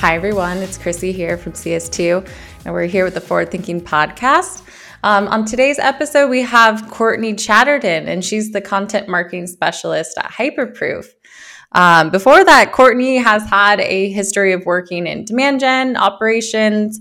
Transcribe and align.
Hi, 0.00 0.14
everyone. 0.14 0.58
It's 0.58 0.76
Chrissy 0.76 1.10
here 1.10 1.38
from 1.38 1.52
CS2, 1.52 2.28
and 2.66 2.74
we're 2.74 2.84
here 2.84 3.02
with 3.02 3.14
the 3.14 3.20
Forward 3.20 3.50
Thinking 3.50 3.80
Podcast. 3.80 4.62
Um, 5.02 5.26
on 5.28 5.46
today's 5.46 5.78
episode, 5.78 6.28
we 6.28 6.42
have 6.42 6.86
Courtney 6.90 7.32
Chatteron, 7.32 8.06
and 8.06 8.22
she's 8.22 8.52
the 8.52 8.60
content 8.60 9.08
marketing 9.08 9.46
specialist 9.46 10.18
at 10.18 10.26
Hyperproof. 10.26 11.06
Um, 11.72 12.10
before 12.10 12.44
that, 12.44 12.72
Courtney 12.72 13.16
has 13.16 13.48
had 13.48 13.80
a 13.80 14.10
history 14.10 14.52
of 14.52 14.66
working 14.66 15.06
in 15.06 15.24
demand 15.24 15.60
gen 15.60 15.96
operations. 15.96 17.00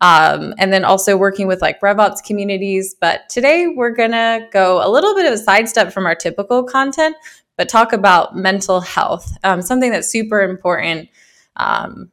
Um, 0.00 0.54
and 0.58 0.72
then 0.72 0.84
also 0.84 1.16
working 1.16 1.48
with 1.48 1.62
like 1.62 1.80
RevOps 1.80 2.22
communities. 2.22 2.94
But 3.00 3.28
today 3.28 3.66
we're 3.66 3.94
gonna 3.94 4.46
go 4.52 4.86
a 4.86 4.90
little 4.90 5.14
bit 5.14 5.26
of 5.26 5.32
a 5.32 5.38
sidestep 5.38 5.90
from 5.90 6.06
our 6.06 6.14
typical 6.14 6.62
content, 6.62 7.16
but 7.56 7.68
talk 7.68 7.92
about 7.92 8.36
mental 8.36 8.82
health, 8.82 9.36
um, 9.42 9.62
something 9.62 9.90
that's 9.90 10.08
super 10.08 10.42
important 10.42 11.08
um, 11.56 12.10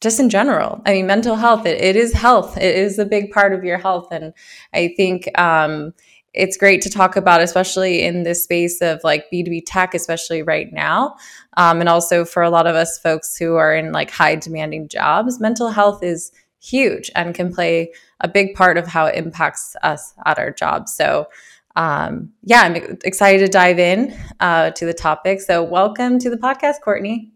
just 0.00 0.20
in 0.20 0.28
general. 0.28 0.82
I 0.84 0.92
mean, 0.92 1.06
mental 1.06 1.36
health, 1.36 1.66
it, 1.66 1.80
it 1.80 1.96
is 1.96 2.12
health. 2.12 2.56
It 2.56 2.76
is 2.76 2.98
a 2.98 3.06
big 3.06 3.30
part 3.30 3.52
of 3.52 3.64
your 3.64 3.78
health. 3.78 4.08
And 4.10 4.34
I 4.74 4.92
think 4.96 5.28
um, 5.38 5.94
it's 6.34 6.56
great 6.56 6.82
to 6.82 6.90
talk 6.90 7.16
about, 7.16 7.40
especially 7.40 8.02
in 8.02 8.22
this 8.22 8.44
space 8.44 8.82
of 8.82 9.00
like 9.02 9.24
B2B 9.32 9.62
tech, 9.66 9.94
especially 9.94 10.42
right 10.42 10.70
now. 10.72 11.16
Um, 11.56 11.80
and 11.80 11.88
also 11.88 12.24
for 12.24 12.42
a 12.42 12.50
lot 12.50 12.66
of 12.66 12.76
us 12.76 12.98
folks 12.98 13.36
who 13.36 13.56
are 13.56 13.74
in 13.74 13.92
like 13.92 14.10
high 14.10 14.34
demanding 14.34 14.88
jobs, 14.88 15.40
mental 15.40 15.70
health 15.70 16.02
is 16.02 16.30
huge 16.60 17.10
and 17.14 17.34
can 17.34 17.52
play 17.52 17.92
a 18.20 18.28
big 18.28 18.54
part 18.54 18.76
of 18.76 18.86
how 18.86 19.06
it 19.06 19.16
impacts 19.16 19.76
us 19.82 20.12
at 20.26 20.38
our 20.38 20.50
jobs. 20.50 20.92
So, 20.92 21.26
um, 21.74 22.32
yeah, 22.42 22.62
I'm 22.62 22.98
excited 23.04 23.44
to 23.44 23.48
dive 23.48 23.78
in 23.78 24.16
uh, 24.40 24.70
to 24.72 24.86
the 24.86 24.94
topic. 24.94 25.40
So, 25.40 25.62
welcome 25.62 26.18
to 26.18 26.30
the 26.30 26.38
podcast, 26.38 26.80
Courtney. 26.82 27.35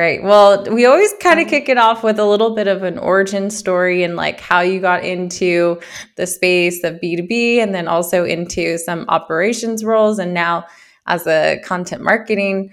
Great. 0.00 0.22
Well, 0.22 0.64
we 0.72 0.86
always 0.86 1.12
kind 1.20 1.40
of 1.40 1.46
kick 1.46 1.68
it 1.68 1.76
off 1.76 2.02
with 2.02 2.18
a 2.18 2.24
little 2.24 2.54
bit 2.54 2.68
of 2.68 2.84
an 2.84 2.96
origin 2.96 3.50
story 3.50 4.02
and 4.02 4.16
like 4.16 4.40
how 4.40 4.60
you 4.60 4.80
got 4.80 5.04
into 5.04 5.78
the 6.16 6.26
space 6.26 6.82
of 6.84 6.94
B2B 7.02 7.58
and 7.58 7.74
then 7.74 7.86
also 7.86 8.24
into 8.24 8.78
some 8.78 9.04
operations 9.08 9.84
roles 9.84 10.18
and 10.18 10.32
now 10.32 10.64
as 11.06 11.26
a 11.26 11.60
content 11.66 12.02
marketing 12.02 12.72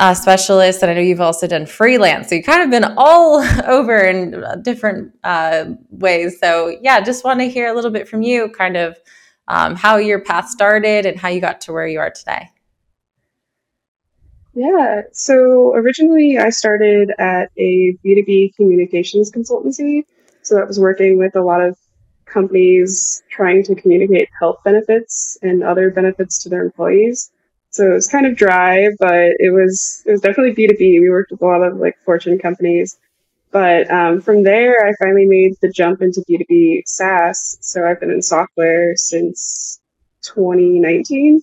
uh, 0.00 0.14
specialist. 0.14 0.82
And 0.82 0.90
I 0.90 0.94
know 0.94 1.00
you've 1.00 1.20
also 1.20 1.46
done 1.46 1.64
freelance. 1.64 2.28
So 2.28 2.34
you've 2.34 2.46
kind 2.46 2.62
of 2.62 2.70
been 2.70 2.92
all 2.96 3.40
over 3.68 3.96
in 3.96 4.44
different 4.62 5.14
uh, 5.22 5.66
ways. 5.90 6.40
So, 6.40 6.76
yeah, 6.82 7.00
just 7.00 7.24
want 7.24 7.38
to 7.38 7.48
hear 7.48 7.68
a 7.68 7.72
little 7.72 7.92
bit 7.92 8.08
from 8.08 8.22
you 8.22 8.48
kind 8.48 8.76
of 8.76 8.98
um, 9.46 9.76
how 9.76 9.98
your 9.98 10.24
path 10.24 10.48
started 10.48 11.06
and 11.06 11.20
how 11.20 11.28
you 11.28 11.40
got 11.40 11.60
to 11.60 11.72
where 11.72 11.86
you 11.86 12.00
are 12.00 12.10
today. 12.10 12.50
Yeah, 14.58 15.02
so 15.12 15.72
originally 15.74 16.36
I 16.36 16.50
started 16.50 17.12
at 17.16 17.52
a 17.56 17.96
B2B 18.04 18.56
communications 18.56 19.30
consultancy. 19.30 20.02
So 20.42 20.58
I 20.60 20.64
was 20.64 20.80
working 20.80 21.16
with 21.16 21.36
a 21.36 21.42
lot 21.42 21.60
of 21.60 21.78
companies 22.26 23.22
trying 23.30 23.62
to 23.64 23.76
communicate 23.76 24.28
health 24.36 24.58
benefits 24.64 25.38
and 25.42 25.62
other 25.62 25.90
benefits 25.92 26.42
to 26.42 26.48
their 26.48 26.64
employees. 26.64 27.30
So 27.70 27.88
it 27.88 27.94
was 27.94 28.08
kind 28.08 28.26
of 28.26 28.36
dry, 28.36 28.88
but 28.98 29.30
it 29.38 29.52
was 29.54 30.02
it 30.06 30.10
was 30.10 30.22
definitely 30.22 30.54
B 30.54 30.66
two 30.66 30.74
B. 30.76 30.98
We 30.98 31.08
worked 31.08 31.30
with 31.30 31.40
a 31.42 31.46
lot 31.46 31.62
of 31.62 31.76
like 31.76 31.96
Fortune 32.04 32.40
companies, 32.40 32.98
but 33.52 33.88
um, 33.92 34.20
from 34.20 34.42
there 34.42 34.74
I 34.84 34.92
finally 35.00 35.26
made 35.26 35.52
the 35.62 35.70
jump 35.70 36.02
into 36.02 36.24
B 36.26 36.36
two 36.36 36.44
B 36.48 36.82
SaaS. 36.84 37.58
So 37.60 37.86
I've 37.86 38.00
been 38.00 38.10
in 38.10 38.22
software 38.22 38.96
since 38.96 39.78
2019, 40.22 41.42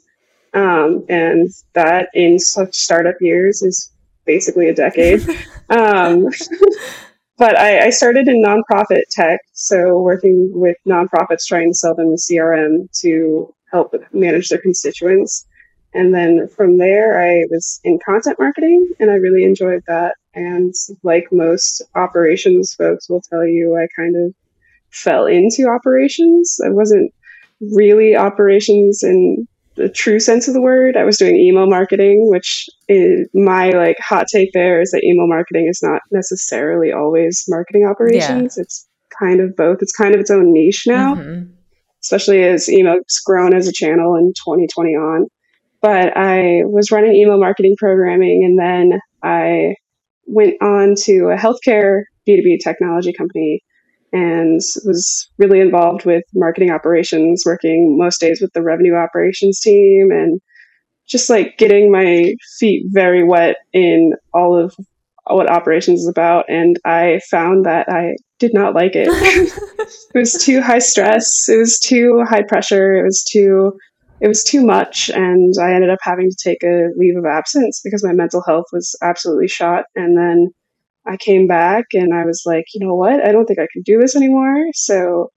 um, 0.56 1.06
and 1.09 1.50
that 1.73 2.09
in 2.14 2.39
such 2.39 2.75
startup 2.75 3.17
years 3.20 3.61
is 3.61 3.92
basically 4.25 4.70
a 4.70 4.73
decade. 4.73 5.21
um, 5.70 6.30
but 7.38 7.60
I, 7.60 7.88
I, 7.88 7.89
started 7.89 8.27
in 8.30 8.42
nonprofit 8.42 9.02
tech, 9.11 9.42
so 9.54 9.99
working 9.99 10.49
with 10.54 10.77
nonprofits 10.88 11.45
trying 11.45 11.71
to 11.71 11.76
sell 11.76 11.94
them 11.94 12.10
the 12.10 12.17
CRM 12.17 12.89
to 13.02 13.54
help 13.71 13.94
manage 14.14 14.49
their 14.49 14.60
constituents. 14.60 15.45
And 15.94 16.14
then 16.14 16.48
from 16.48 16.77
there, 16.77 17.21
I 17.21 17.44
was 17.49 17.82
in 17.83 17.99
content 18.05 18.38
marketing 18.39 18.94
and 18.99 19.11
I 19.11 19.15
really 19.15 19.44
enjoyed 19.44 19.83
that. 19.88 20.15
And 20.33 20.73
like 21.04 21.27
most 21.32 21.82
operations 21.95 22.73
folks 22.73 23.10
will 23.10 23.21
tell 23.21 23.45
you, 23.45 23.76
I 23.76 23.88
kind 23.95 24.15
of 24.15 24.33
fell 24.89 25.26
into 25.26 25.67
operations. 25.67 26.60
I 26.65 26.70
wasn't 26.70 27.14
really 27.61 28.15
operations 28.15 29.04
in 29.04 29.48
the 29.75 29.89
true 29.89 30.19
sense 30.19 30.47
of 30.47 30.53
the 30.53 30.61
word. 30.61 30.97
I 30.97 31.03
was 31.03 31.17
doing 31.17 31.36
email 31.36 31.67
marketing, 31.67 32.27
which 32.30 32.67
is 32.87 33.27
my 33.33 33.69
like 33.71 33.97
hot 33.99 34.27
take 34.31 34.52
there 34.53 34.81
is 34.81 34.91
that 34.91 35.03
email 35.03 35.27
marketing 35.27 35.67
is 35.69 35.80
not 35.81 36.02
necessarily 36.11 36.91
always 36.91 37.43
marketing 37.47 37.85
operations. 37.85 38.55
Yeah. 38.58 38.61
It's 38.61 38.87
kind 39.19 39.39
of 39.39 39.55
both. 39.55 39.80
It's 39.81 39.91
kind 39.91 40.14
of 40.14 40.21
its 40.21 40.31
own 40.31 40.53
niche 40.53 40.83
now, 40.87 41.15
mm-hmm. 41.15 41.52
especially 42.02 42.43
as 42.43 42.69
email's 42.69 43.19
grown 43.25 43.53
as 43.53 43.67
a 43.67 43.73
channel 43.73 44.15
in 44.15 44.33
2020 44.45 44.91
on 44.91 45.27
but 45.85 46.17
I 46.17 46.64
was 46.65 46.91
running 46.91 47.14
email 47.14 47.39
marketing 47.39 47.75
programming 47.77 48.43
and 48.43 48.58
then 48.58 48.99
I 49.21 49.75
went 50.25 50.55
on 50.59 50.95
to 51.03 51.27
a 51.27 51.37
healthcare 51.37 52.05
B2B 52.27 52.58
technology 52.64 53.14
company 53.14 53.61
and 54.14 54.61
was 54.86 55.30
really 55.38 55.60
involved 55.60 56.05
with 56.05 56.23
marketing 56.33 56.71
operations, 56.71 57.43
working 57.45 57.98
most 57.98 58.20
days 58.20 58.39
with 58.42 58.52
the 58.54 58.61
revenue 58.61 58.95
operations 58.95 59.60
team 59.60 60.10
and 60.11 60.39
just 61.08 61.30
like 61.30 61.58
getting 61.58 61.92
my 61.92 62.33
feet 62.60 62.86
very 62.89 63.23
wet 63.23 63.58
in 63.73 64.14
all 64.33 64.58
of 64.58 64.76
what 65.27 65.49
operations 65.49 66.02
is 66.02 66.08
about. 66.08 66.45
And 66.49 66.77
I 66.86 67.20
found 67.30 67.65
that 67.65 67.89
I 67.89 68.15
did 68.39 68.54
not 68.54 68.76
like 68.76 68.95
it. 68.95 69.08
it 70.15 70.17
was 70.17 70.33
too 70.33 70.61
high 70.61 70.80
stress. 70.80 71.49
It 71.49 71.58
was 71.58 71.80
too 71.80 72.23
high 72.27 72.44
pressure. 72.44 72.95
It 72.95 73.04
was 73.04 73.23
too 73.23 73.73
it 74.21 74.27
was 74.27 74.44
too 74.44 74.65
much 74.65 75.10
and 75.10 75.54
i 75.61 75.73
ended 75.73 75.89
up 75.89 75.99
having 76.02 76.30
to 76.30 76.38
take 76.42 76.64
a 76.64 76.88
leave 76.95 77.17
of 77.17 77.26
absence 77.26 77.82
because 77.83 78.04
my 78.04 78.14
mental 78.14 78.42
health 78.45 78.65
was 78.71 78.95
absolutely 79.04 79.48
shot 79.48 79.83
and 79.95 80.17
then 80.17 80.48
i 81.08 81.17
came 81.17 81.48
back 81.48 81.86
and 81.93 82.14
i 82.14 82.26
was 82.26 82.43
like 82.45 82.66
you 82.73 82.86
know 82.86 82.95
what? 82.95 83.26
I 83.26 83.32
don't 83.32 83.45
think 83.45 83.60
i 83.60 83.67
can 83.71 83.83
do 83.83 83.99
this 83.99 84.16
anymore. 84.16 84.66
So 84.73 85.30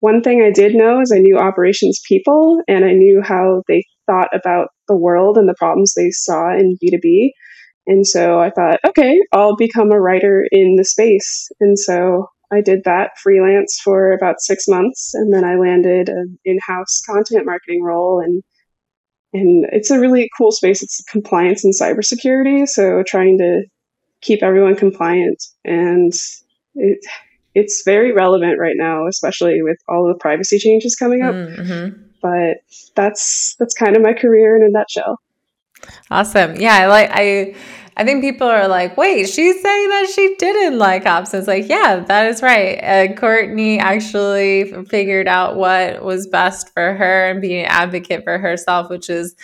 one 0.00 0.22
thing 0.22 0.42
i 0.42 0.50
did 0.50 0.74
know 0.74 1.00
is 1.00 1.12
i 1.12 1.18
knew 1.18 1.38
operations 1.38 2.00
people 2.06 2.60
and 2.68 2.84
i 2.84 2.92
knew 2.92 3.22
how 3.22 3.62
they 3.68 3.82
thought 4.06 4.28
about 4.34 4.68
the 4.88 4.96
world 4.96 5.36
and 5.38 5.48
the 5.48 5.54
problems 5.58 5.94
they 5.94 6.10
saw 6.10 6.52
in 6.54 6.76
b2b 6.82 7.30
and 7.86 8.06
so 8.06 8.38
i 8.38 8.50
thought 8.50 8.78
okay 8.86 9.18
i'll 9.32 9.56
become 9.56 9.90
a 9.90 10.00
writer 10.00 10.46
in 10.52 10.76
the 10.76 10.84
space. 10.84 11.48
And 11.60 11.78
so 11.78 12.26
I 12.52 12.60
did 12.60 12.84
that 12.84 13.10
freelance 13.22 13.80
for 13.82 14.12
about 14.12 14.40
six 14.40 14.68
months, 14.68 15.12
and 15.14 15.32
then 15.32 15.44
I 15.44 15.56
landed 15.56 16.08
an 16.08 16.38
in-house 16.44 17.02
content 17.08 17.44
marketing 17.44 17.82
role, 17.82 18.20
and 18.20 18.42
and 19.32 19.66
it's 19.72 19.90
a 19.90 19.98
really 19.98 20.28
cool 20.38 20.52
space. 20.52 20.82
It's 20.82 21.02
compliance 21.10 21.64
and 21.64 21.74
cybersecurity, 21.74 22.68
so 22.68 23.02
trying 23.06 23.38
to 23.38 23.62
keep 24.20 24.42
everyone 24.42 24.76
compliant, 24.76 25.42
and 25.64 26.12
it 26.74 26.98
it's 27.54 27.82
very 27.84 28.12
relevant 28.12 28.58
right 28.58 28.76
now, 28.76 29.06
especially 29.06 29.62
with 29.62 29.78
all 29.88 30.06
the 30.06 30.18
privacy 30.18 30.58
changes 30.58 30.94
coming 30.94 31.22
up. 31.22 31.34
Mm-hmm. 31.34 32.02
But 32.20 32.58
that's 32.94 33.56
that's 33.58 33.74
kind 33.74 33.96
of 33.96 34.02
my 34.02 34.12
career 34.12 34.56
in 34.56 34.62
a 34.62 34.68
nutshell. 34.68 35.20
Awesome. 36.10 36.56
Yeah, 36.56 36.74
I 36.74 36.86
like 36.86 37.10
I 37.12 37.54
I 37.98 38.04
think 38.04 38.22
people 38.22 38.46
are 38.46 38.68
like, 38.68 38.98
wait, 38.98 39.26
she's 39.26 39.62
saying 39.62 39.88
that 39.88 40.12
she 40.14 40.34
didn't 40.38 40.78
like 40.78 41.06
options. 41.06 41.48
Like, 41.48 41.66
yeah, 41.66 42.04
that 42.06 42.26
is 42.26 42.42
right. 42.42 42.76
Uh, 42.76 43.14
Courtney 43.14 43.78
actually 43.78 44.70
figured 44.90 45.26
out 45.26 45.56
what 45.56 46.04
was 46.04 46.26
best 46.26 46.74
for 46.74 46.92
her 46.92 47.30
and 47.30 47.40
being 47.40 47.64
an 47.64 47.70
advocate 47.70 48.22
for 48.22 48.36
herself, 48.36 48.90
which 48.90 49.08
is, 49.08 49.34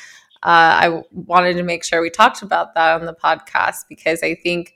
uh, 0.43 0.81
I 0.83 1.03
wanted 1.13 1.57
to 1.57 1.63
make 1.63 1.85
sure 1.85 2.01
we 2.01 2.11
talked 2.11 2.43
about 2.43 2.75
that 2.75 3.01
on 3.01 3.07
the 3.07 3.15
podcast 3.15 3.85
because 3.89 4.23
I 4.23 4.35
think 4.35 4.75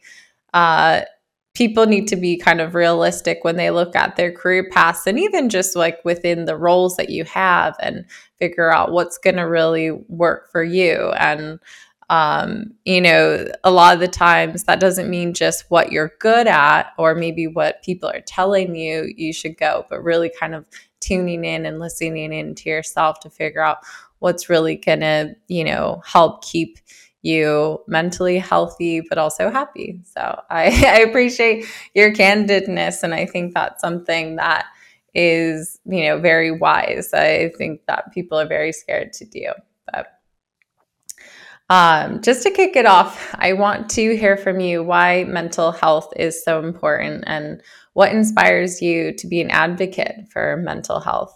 uh, 0.54 1.02
people 1.54 1.86
need 1.86 2.06
to 2.08 2.16
be 2.16 2.36
kind 2.36 2.60
of 2.60 2.74
realistic 2.74 3.42
when 3.42 3.56
they 3.56 3.70
look 3.70 3.96
at 3.96 4.16
their 4.16 4.30
career 4.30 4.68
paths 4.70 5.06
and 5.06 5.18
even 5.18 5.48
just 5.48 5.74
like 5.74 6.04
within 6.04 6.44
the 6.44 6.56
roles 6.56 6.96
that 6.96 7.10
you 7.10 7.24
have 7.24 7.74
and 7.80 8.04
figure 8.38 8.72
out 8.72 8.92
what's 8.92 9.18
going 9.18 9.36
to 9.36 9.42
really 9.42 9.90
work 9.90 10.50
for 10.52 10.62
you. 10.62 11.10
And 11.18 11.58
um, 12.08 12.72
you 12.84 13.00
know, 13.00 13.48
a 13.64 13.70
lot 13.70 13.94
of 13.94 14.00
the 14.00 14.06
times 14.06 14.64
that 14.64 14.78
doesn't 14.78 15.10
mean 15.10 15.34
just 15.34 15.64
what 15.70 15.90
you're 15.90 16.12
good 16.20 16.46
at 16.46 16.92
or 16.98 17.14
maybe 17.14 17.48
what 17.48 17.82
people 17.82 18.08
are 18.08 18.20
telling 18.20 18.76
you 18.76 19.12
you 19.16 19.32
should 19.32 19.56
go, 19.56 19.84
but 19.90 20.04
really 20.04 20.30
kind 20.38 20.54
of 20.54 20.68
tuning 21.00 21.44
in 21.44 21.66
and 21.66 21.80
listening 21.80 22.32
into 22.32 22.68
yourself 22.68 23.18
to 23.20 23.30
figure 23.30 23.62
out 23.62 23.78
what's 24.26 24.50
really 24.50 24.74
going 24.74 25.00
to, 25.00 25.36
you 25.46 25.62
know, 25.62 26.02
help 26.04 26.44
keep 26.44 26.78
you 27.22 27.78
mentally 27.86 28.38
healthy 28.38 29.00
but 29.08 29.18
also 29.18 29.50
happy. 29.50 30.00
So 30.04 30.40
I, 30.50 30.64
I 30.96 30.98
appreciate 31.08 31.64
your 31.94 32.12
candidness 32.12 33.04
and 33.04 33.14
I 33.14 33.24
think 33.24 33.54
that's 33.54 33.80
something 33.80 34.34
that 34.34 34.66
is, 35.14 35.78
you 35.84 36.02
know, 36.04 36.18
very 36.18 36.50
wise. 36.50 37.14
I 37.14 37.52
think 37.56 37.82
that 37.86 38.12
people 38.12 38.36
are 38.36 38.48
very 38.48 38.72
scared 38.72 39.12
to 39.14 39.24
do. 39.24 39.46
But 39.92 40.08
Um, 41.68 42.20
just 42.22 42.42
to 42.44 42.50
kick 42.50 42.76
it 42.76 42.86
off, 42.86 43.34
I 43.38 43.52
want 43.52 43.90
to 43.90 44.16
hear 44.16 44.36
from 44.36 44.60
you 44.60 44.82
why 44.84 45.24
mental 45.24 45.72
health 45.72 46.12
is 46.16 46.44
so 46.44 46.62
important 46.62 47.24
and 47.26 47.60
what 47.94 48.12
inspires 48.12 48.80
you 48.82 49.12
to 49.14 49.26
be 49.26 49.40
an 49.40 49.50
advocate 49.50 50.28
for 50.30 50.56
mental 50.58 51.00
health. 51.00 51.32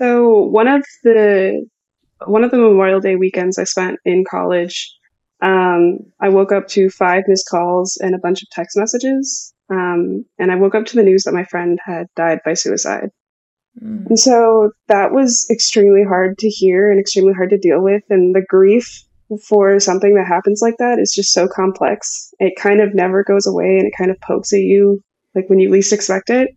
So 0.00 0.44
one 0.44 0.66
of 0.66 0.82
the 1.04 1.66
one 2.26 2.42
of 2.42 2.50
the 2.50 2.56
Memorial 2.56 3.00
Day 3.00 3.16
weekends 3.16 3.58
I 3.58 3.64
spent 3.64 3.98
in 4.04 4.24
college, 4.28 4.90
um, 5.42 5.98
I 6.20 6.30
woke 6.30 6.52
up 6.52 6.68
to 6.68 6.88
five 6.88 7.24
missed 7.26 7.48
calls 7.50 7.98
and 8.00 8.14
a 8.14 8.18
bunch 8.18 8.42
of 8.42 8.48
text 8.50 8.78
messages. 8.78 9.52
Um, 9.68 10.24
and 10.38 10.50
I 10.50 10.56
woke 10.56 10.74
up 10.74 10.86
to 10.86 10.96
the 10.96 11.02
news 11.02 11.24
that 11.24 11.34
my 11.34 11.44
friend 11.44 11.78
had 11.84 12.06
died 12.16 12.38
by 12.44 12.54
suicide. 12.54 13.10
Mm. 13.82 14.06
And 14.06 14.18
so 14.18 14.72
that 14.88 15.12
was 15.12 15.46
extremely 15.50 16.02
hard 16.02 16.38
to 16.38 16.48
hear 16.48 16.90
and 16.90 16.98
extremely 16.98 17.34
hard 17.34 17.50
to 17.50 17.58
deal 17.58 17.82
with. 17.82 18.02
And 18.08 18.34
the 18.34 18.44
grief 18.48 19.04
for 19.46 19.78
something 19.80 20.14
that 20.14 20.26
happens 20.26 20.60
like 20.62 20.76
that 20.78 20.98
is 20.98 21.12
just 21.14 21.32
so 21.32 21.46
complex. 21.46 22.32
It 22.38 22.54
kind 22.58 22.80
of 22.80 22.94
never 22.94 23.22
goes 23.22 23.46
away 23.46 23.76
and 23.78 23.86
it 23.86 23.96
kind 23.96 24.10
of 24.10 24.20
pokes 24.20 24.52
at 24.52 24.60
you 24.60 25.02
like 25.34 25.48
when 25.48 25.60
you 25.60 25.70
least 25.70 25.92
expect 25.92 26.30
it. 26.30 26.50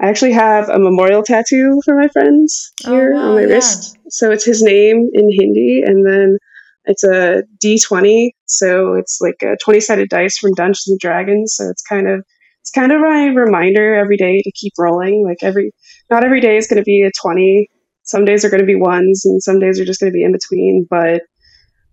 I 0.00 0.08
actually 0.08 0.32
have 0.32 0.68
a 0.68 0.78
memorial 0.78 1.22
tattoo 1.22 1.80
for 1.84 1.94
my 1.94 2.08
friends 2.08 2.72
oh, 2.86 2.92
here 2.92 3.12
oh, 3.14 3.18
wow, 3.18 3.28
on 3.28 3.34
my 3.34 3.42
yeah. 3.42 3.54
wrist. 3.54 3.98
So 4.08 4.30
it's 4.30 4.44
his 4.44 4.62
name 4.62 5.10
in 5.12 5.28
Hindi 5.30 5.82
and 5.84 6.06
then 6.06 6.38
it's 6.86 7.04
a 7.04 7.42
D20. 7.62 8.30
So 8.46 8.94
it's 8.94 9.18
like 9.20 9.42
a 9.42 9.56
20 9.62 9.80
sided 9.80 10.08
dice 10.08 10.38
from 10.38 10.54
Dungeons 10.54 10.88
and 10.88 10.98
Dragons. 10.98 11.54
So 11.54 11.68
it's 11.68 11.82
kind 11.82 12.08
of 12.08 12.24
it's 12.62 12.70
kind 12.70 12.92
of 12.92 13.00
my 13.00 13.26
reminder 13.26 13.94
every 13.94 14.16
day 14.16 14.40
to 14.42 14.52
keep 14.52 14.72
rolling. 14.78 15.24
Like 15.26 15.38
every, 15.42 15.72
not 16.10 16.24
every 16.24 16.40
day 16.40 16.56
is 16.56 16.66
going 16.66 16.78
to 16.78 16.84
be 16.84 17.02
a 17.02 17.10
20. 17.20 17.68
Some 18.02 18.24
days 18.24 18.44
are 18.44 18.50
going 18.50 18.60
to 18.60 18.66
be 18.66 18.76
ones 18.76 19.22
and 19.24 19.42
some 19.42 19.58
days 19.58 19.80
are 19.80 19.84
just 19.84 20.00
going 20.00 20.12
to 20.12 20.16
be 20.16 20.24
in 20.24 20.32
between. 20.32 20.86
But 20.88 21.22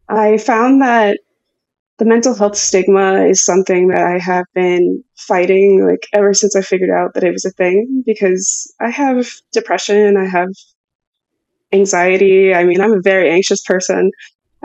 I 0.10 0.38
found 0.38 0.82
that 0.82 1.20
the 1.98 2.06
mental 2.06 2.36
health 2.36 2.56
stigma 2.56 3.26
is 3.26 3.44
something 3.44 3.88
that 3.88 4.06
I 4.06 4.20
have 4.20 4.46
been 4.54 5.04
fighting 5.18 5.86
like 5.86 6.08
ever 6.14 6.34
since 6.34 6.56
I 6.56 6.62
figured 6.62 6.92
out 6.92 7.14
that 7.14 7.24
it 7.24 7.32
was 7.32 7.46
a 7.46 7.52
thing 7.52 8.04
because 8.06 8.72
I 8.80 8.90
have 8.90 9.28
depression, 9.52 10.16
I 10.16 10.26
have 10.26 10.50
anxiety. 11.74 12.54
I 12.54 12.64
mean, 12.64 12.82
I'm 12.82 12.94
a 12.94 13.02
very 13.02 13.30
anxious 13.30 13.62
person. 13.64 14.12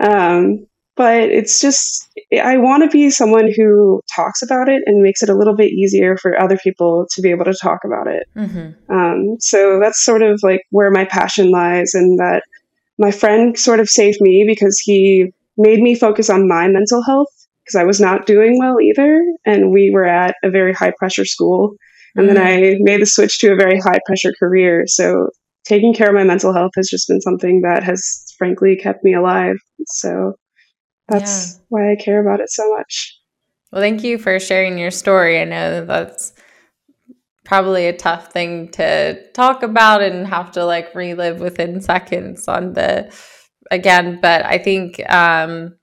Um, 0.03 0.67
but 0.97 1.23
it's 1.23 1.61
just 1.61 2.09
i 2.43 2.57
want 2.57 2.83
to 2.83 2.89
be 2.89 3.11
someone 3.11 3.51
who 3.57 4.01
talks 4.15 4.43
about 4.43 4.69
it 4.69 4.83
and 4.87 5.03
makes 5.03 5.23
it 5.23 5.29
a 5.29 5.35
little 5.35 5.57
bit 5.57 5.73
easier 5.73 6.17
for 6.17 6.39
other 6.39 6.59
people 6.59 7.07
to 7.11 7.23
be 7.23 7.31
able 7.31 7.45
to 7.45 7.55
talk 7.61 7.81
about 7.85 8.07
it 8.07 8.25
mm-hmm. 8.37 8.95
um, 8.95 9.37
so 9.39 9.81
that's 9.81 10.05
sort 10.05 10.23
of 10.23 10.41
like 10.43 10.63
where 10.71 10.91
my 10.91 11.05
passion 11.05 11.51
lies 11.51 11.95
and 11.95 12.19
that 12.19 12.43
my 12.99 13.11
friend 13.11 13.59
sort 13.59 13.81
of 13.81 13.89
saved 13.89 14.19
me 14.21 14.45
because 14.47 14.79
he 14.79 15.33
made 15.57 15.81
me 15.81 15.95
focus 15.95 16.31
on 16.31 16.49
my 16.49 16.69
mental 16.69 17.03
health 17.03 17.29
because 17.65 17.79
i 17.79 17.85
was 17.85 18.01
not 18.01 18.27
doing 18.27 18.59
well 18.59 18.81
either 18.81 19.23
and 19.45 19.73
we 19.73 19.91
were 19.93 20.07
at 20.07 20.35
a 20.43 20.51
very 20.51 20.73
high 20.73 20.93
pressure 20.99 21.25
school 21.25 21.75
and 22.15 22.27
mm-hmm. 22.27 22.35
then 22.35 22.47
i 22.47 22.77
made 22.81 23.01
the 23.01 23.07
switch 23.07 23.39
to 23.39 23.53
a 23.53 23.57
very 23.57 23.79
high 23.79 23.99
pressure 24.07 24.33
career 24.39 24.85
so 24.87 25.29
taking 25.65 25.95
care 25.95 26.09
of 26.09 26.15
my 26.15 26.25
mental 26.25 26.53
health 26.53 26.73
has 26.77 26.89
just 26.89 27.09
been 27.09 27.21
something 27.21 27.61
that 27.63 27.83
has 27.83 28.27
frankly 28.39 28.77
kept 28.77 29.05
me 29.05 29.15
alive 29.15 29.57
so 29.87 30.35
that's 31.09 31.55
yeah. 31.55 31.61
why 31.69 31.93
I 31.93 31.97
care 31.97 32.21
about 32.21 32.41
it 32.41 32.51
so 32.51 32.69
much. 32.75 33.19
Well, 33.71 33.83
thank 33.83 34.03
you 34.05 34.19
for 34.19 34.39
sharing 34.39 34.79
your 34.79 34.91
story. 34.91 35.41
I 35.41 35.45
know 35.45 35.71
that 35.81 35.87
that's 35.87 36.33
probably 37.45 37.87
a 37.87 37.97
tough 37.97 38.33
thing 38.33 38.69
to 38.73 39.31
talk 39.33 39.63
about 39.63 40.03
and 40.03 40.27
have 40.27 40.53
to 40.53 40.65
like 40.65 40.95
relive 40.95 41.41
within 41.41 41.81
seconds 41.81 42.47
on 42.49 42.75
the 42.75 43.13
again, 43.73 44.21
but 44.23 44.45
I 44.45 44.59
think 44.59 45.01
um 45.13 45.75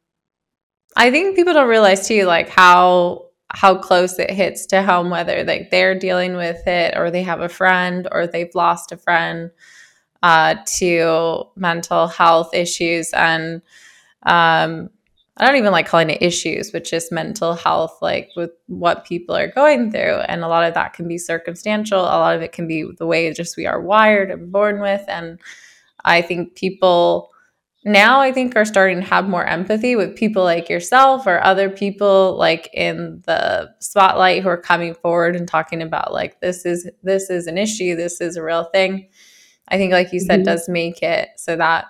I 0.96 1.12
think 1.12 1.36
people 1.36 1.54
don't 1.54 1.70
realize 1.70 2.08
too 2.08 2.26
like 2.26 2.50
how 2.50 3.26
how 3.52 3.76
close 3.76 4.20
it 4.20 4.30
hits 4.30 4.66
to 4.68 4.84
home 4.84 5.10
whether 5.10 5.44
like 5.44 5.72
they're 5.72 5.98
dealing 5.98 6.36
with 6.36 6.68
it 6.68 6.96
or 6.96 7.10
they 7.10 7.24
have 7.24 7.42
a 7.42 7.50
friend 7.50 8.08
or 8.12 8.28
they've 8.28 8.54
lost 8.54 8.92
a 8.92 8.98
friend 8.98 9.50
uh 10.22 10.56
to 10.78 11.44
mental 11.56 12.08
health 12.08 12.54
issues 12.54 13.12
and 13.14 13.62
um 14.24 14.90
I 15.38 15.46
don't 15.46 15.56
even 15.56 15.72
like 15.72 15.88
calling 15.88 16.10
it 16.10 16.22
issues, 16.22 16.70
but 16.70 16.84
just 16.84 17.14
mental 17.14 17.54
health, 17.54 18.00
like 18.02 18.30
with 18.36 18.52
what 18.68 19.06
people 19.06 19.38
are 19.38 19.48
going 19.48 19.90
through. 19.90 20.18
And 20.28 20.44
a 20.44 20.50
lot 20.50 20.66
of 20.66 20.74
that 20.74 20.92
can 20.92 21.08
be 21.08 21.18
circumstantial. 21.18 22.02
A 22.02 22.20
lot 22.20 22.36
of 22.36 22.42
it 22.42 22.52
can 22.52 22.68
be 22.68 22.86
the 22.98 23.06
way 23.08 23.32
just 23.32 23.56
we 23.56 23.66
are 23.66 23.82
wired 23.82 24.32
and 24.32 24.52
born 24.52 24.82
with. 24.82 25.02
And 25.08 25.40
I 26.04 26.22
think 26.22 26.56
people 26.56 27.32
now, 27.86 28.20
I 28.20 28.32
think, 28.32 28.56
are 28.56 28.66
starting 28.66 29.00
to 29.00 29.08
have 29.08 29.30
more 29.30 29.46
empathy 29.46 29.96
with 29.96 30.16
people 30.16 30.44
like 30.44 30.70
yourself 30.70 31.26
or 31.26 31.44
other 31.44 31.70
people 31.70 32.36
like 32.38 32.70
in 32.74 33.22
the 33.26 33.70
spotlight 33.80 34.44
who 34.44 34.50
are 34.50 34.62
coming 34.62 34.94
forward 34.94 35.36
and 35.36 35.48
talking 35.48 35.82
about 35.82 36.12
like 36.14 36.42
this 36.42 36.66
is 36.66 36.90
this 37.04 37.30
is 37.30 37.48
an 37.48 37.58
issue, 37.58 37.96
this 37.96 38.20
is 38.20 38.36
a 38.36 38.44
real 38.44 38.66
thing. 38.66 39.10
I 39.70 39.78
think, 39.78 39.94
like 39.94 40.12
you 40.12 40.20
said, 40.20 40.40
mm-hmm. 40.40 40.46
does 40.46 40.68
make 40.68 41.02
it 41.02 41.30
so 41.38 41.56
that 41.56 41.86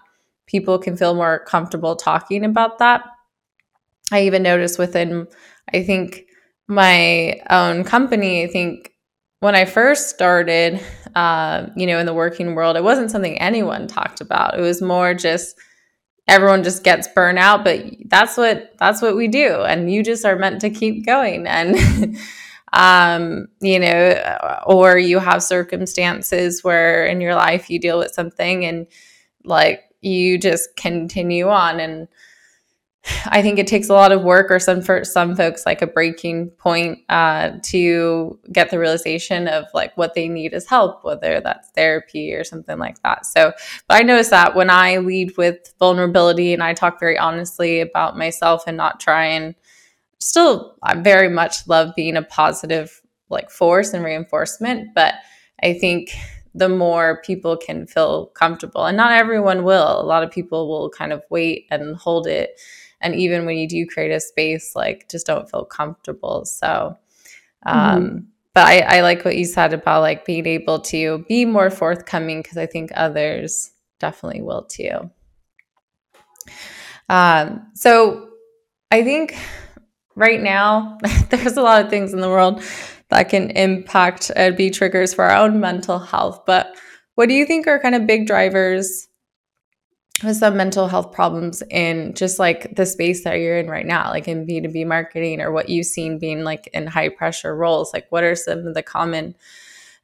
people 0.46 0.78
can 0.80 0.96
feel 0.98 1.16
more 1.16 1.44
comfortable 1.46 1.96
talking 1.96 2.44
about 2.44 2.80
that 2.80 3.04
I 4.12 4.24
even 4.24 4.44
noticed 4.44 4.80
within, 4.80 5.28
I 5.74 5.84
think, 5.84 6.26
my 6.68 7.40
own 7.50 7.84
company, 7.84 8.44
I 8.44 8.48
think 8.48 8.94
when 9.40 9.56
I 9.56 9.66
first 9.66 10.10
started, 10.10 10.80
uh, 11.16 11.68
you 11.76 11.88
know, 11.88 11.98
in 11.98 12.06
the 12.06 12.14
working 12.14 12.56
world, 12.56 12.78
it 12.78 12.84
wasn't 12.84 13.12
something 13.12 13.40
anyone 13.40 13.88
talked 13.88 14.22
about. 14.22 14.58
It 14.58 14.62
was 14.62 14.82
more 14.82 15.14
just 15.14 15.56
everyone 16.30 16.64
just 16.64 16.84
gets 16.84 17.08
burnt 17.08 17.40
out, 17.40 17.64
but 17.64 17.84
that's 18.06 18.38
what 18.38 18.76
that's 18.78 19.02
what 19.02 19.16
we 19.16 19.28
do, 19.28 19.62
and 19.64 19.92
you 19.92 20.04
just 20.04 20.24
are 20.26 20.36
meant 20.38 20.62
to 20.62 20.70
keep 20.70 21.06
going. 21.06 21.48
And 21.48 22.18
um, 22.74 23.48
you 23.62 23.80
know, 23.80 24.60
or 24.66 24.98
you 24.98 25.20
have 25.20 25.44
circumstances 25.44 26.64
where 26.64 27.06
in 27.06 27.20
your 27.20 27.36
life 27.36 27.70
you 27.70 27.80
deal 27.80 27.98
with 27.98 28.14
something 28.14 28.64
and 28.64 28.88
like 29.44 29.84
you 30.02 30.38
just 30.38 30.76
continue 30.78 31.50
on 31.50 31.80
and 31.80 32.08
I 33.26 33.42
think 33.42 33.60
it 33.60 33.68
takes 33.68 33.90
a 33.90 33.94
lot 33.94 34.12
of 34.12 34.24
work, 34.24 34.52
or 34.52 34.60
some 34.60 34.82
for 34.82 35.04
some 35.04 35.36
folks, 35.36 35.66
like 35.66 35.82
a 35.82 35.88
breaking 35.88 36.50
point 36.52 37.00
uh, 37.10 37.52
to 37.64 38.40
get 38.52 38.70
the 38.70 38.80
realization 38.80 39.48
of 39.48 39.66
like 39.74 39.96
what 39.98 40.14
they 40.14 40.28
need 40.28 40.54
is 40.54 40.68
help, 40.68 41.04
whether 41.04 41.40
that's 41.40 41.70
therapy 41.72 42.34
or 42.34 42.44
something 42.44 42.78
like 42.78 43.02
that. 43.04 43.26
So, 43.26 43.54
but 43.88 43.96
I 43.98 44.04
notice 44.04 44.30
that 44.30 44.56
when 44.56 44.70
I 44.70 44.98
lead 44.98 45.38
with 45.38 45.74
vulnerability 45.80 46.54
and 46.54 46.64
I 46.64 46.74
talk 46.74 47.00
very 47.00 47.18
honestly 47.18 47.82
about 47.82 48.18
myself 48.18 48.64
and 48.68 48.78
not 48.78 49.00
try 49.00 49.26
and 49.26 49.56
still, 50.20 50.76
I 50.84 50.96
very 50.96 51.30
much 51.30 51.68
love 51.68 51.94
being 51.96 52.18
a 52.18 52.24
positive 52.24 53.02
like 53.30 53.50
force 53.50 53.94
and 53.94 54.04
reinforcement, 54.04 54.94
but 54.96 55.16
I 55.62 55.74
think 55.74 56.16
the 56.56 56.70
more 56.70 57.22
people 57.24 57.56
can 57.56 57.86
feel 57.86 58.28
comfortable, 58.28 58.86
and 58.86 58.98
not 58.98 59.12
everyone 59.12 59.64
will. 59.64 60.02
A 60.02 60.04
lot 60.04 60.24
of 60.24 60.32
people 60.32 60.68
will 60.68 60.90
kind 60.90 61.14
of 61.14 61.24
wait 61.30 61.68
and 61.70 61.96
hold 61.96 62.28
it 62.28 62.60
and 63.02 63.16
even 63.16 63.46
when 63.46 63.58
you 63.58 63.68
do 63.68 63.86
create 63.86 64.12
a 64.12 64.20
space 64.20 64.74
like 64.76 65.10
just 65.10 65.28
don't 65.28 65.50
feel 65.50 65.66
comfortable 65.66 66.46
so 66.46 66.98
um 67.66 68.04
mm-hmm. 68.04 68.18
but 68.54 68.68
I, 68.68 68.98
I 68.98 69.02
like 69.02 69.26
what 69.26 69.38
you 69.38 69.46
said 69.46 69.74
about 69.74 70.02
like 70.02 70.26
being 70.26 70.46
able 70.46 70.80
to 70.82 71.26
be 71.28 71.46
more 71.46 71.70
forthcoming 71.70 72.42
because 72.42 72.58
i 72.58 72.66
think 72.66 72.92
others 72.96 73.72
definitely 74.00 74.42
will 74.42 74.64
too 74.64 75.10
um 77.10 77.68
so 77.74 78.30
i 78.92 79.04
think 79.04 79.38
right 80.16 80.42
now 80.42 80.98
there's 81.30 81.58
a 81.58 81.62
lot 81.62 81.84
of 81.84 81.90
things 81.90 82.14
in 82.14 82.22
the 82.22 82.30
world 82.30 82.64
that 83.10 83.30
can 83.30 83.50
impact 83.52 84.32
and 84.36 84.56
be 84.56 84.70
triggers 84.70 85.14
for 85.14 85.26
our 85.26 85.38
own 85.38 85.60
mental 85.60 86.00
health 86.00 86.46
but 86.46 86.76
what 87.16 87.28
do 87.28 87.36
you 87.36 87.46
think 87.46 87.68
are 87.68 87.80
kind 87.80 87.96
of 87.96 88.08
big 88.08 88.26
drivers 88.26 89.09
with 90.24 90.38
some 90.38 90.58
mental 90.58 90.88
health 90.88 91.12
problems 91.12 91.64
in 91.70 92.14
just 92.14 92.40
like 92.40 92.76
the 92.76 92.86
space 92.86 93.24
that 93.24 93.36
you're 93.36 93.58
in 93.58 93.68
right 93.70 93.86
now, 93.86 94.10
like 94.10 94.28
in 94.28 94.46
B2B 94.46 94.86
marketing 94.86 95.42
or 95.42 95.52
what 95.52 95.70
you've 95.70 95.86
seen 95.86 96.20
being 96.20 96.44
like 96.44 96.68
in 96.74 96.88
high 96.88 97.10
pressure 97.10 97.56
roles? 97.56 97.94
Like, 97.94 98.08
what 98.10 98.24
are 98.24 98.36
some 98.36 98.68
of 98.68 98.74
the 98.74 98.84
common 98.84 99.36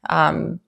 um, 0.08 0.60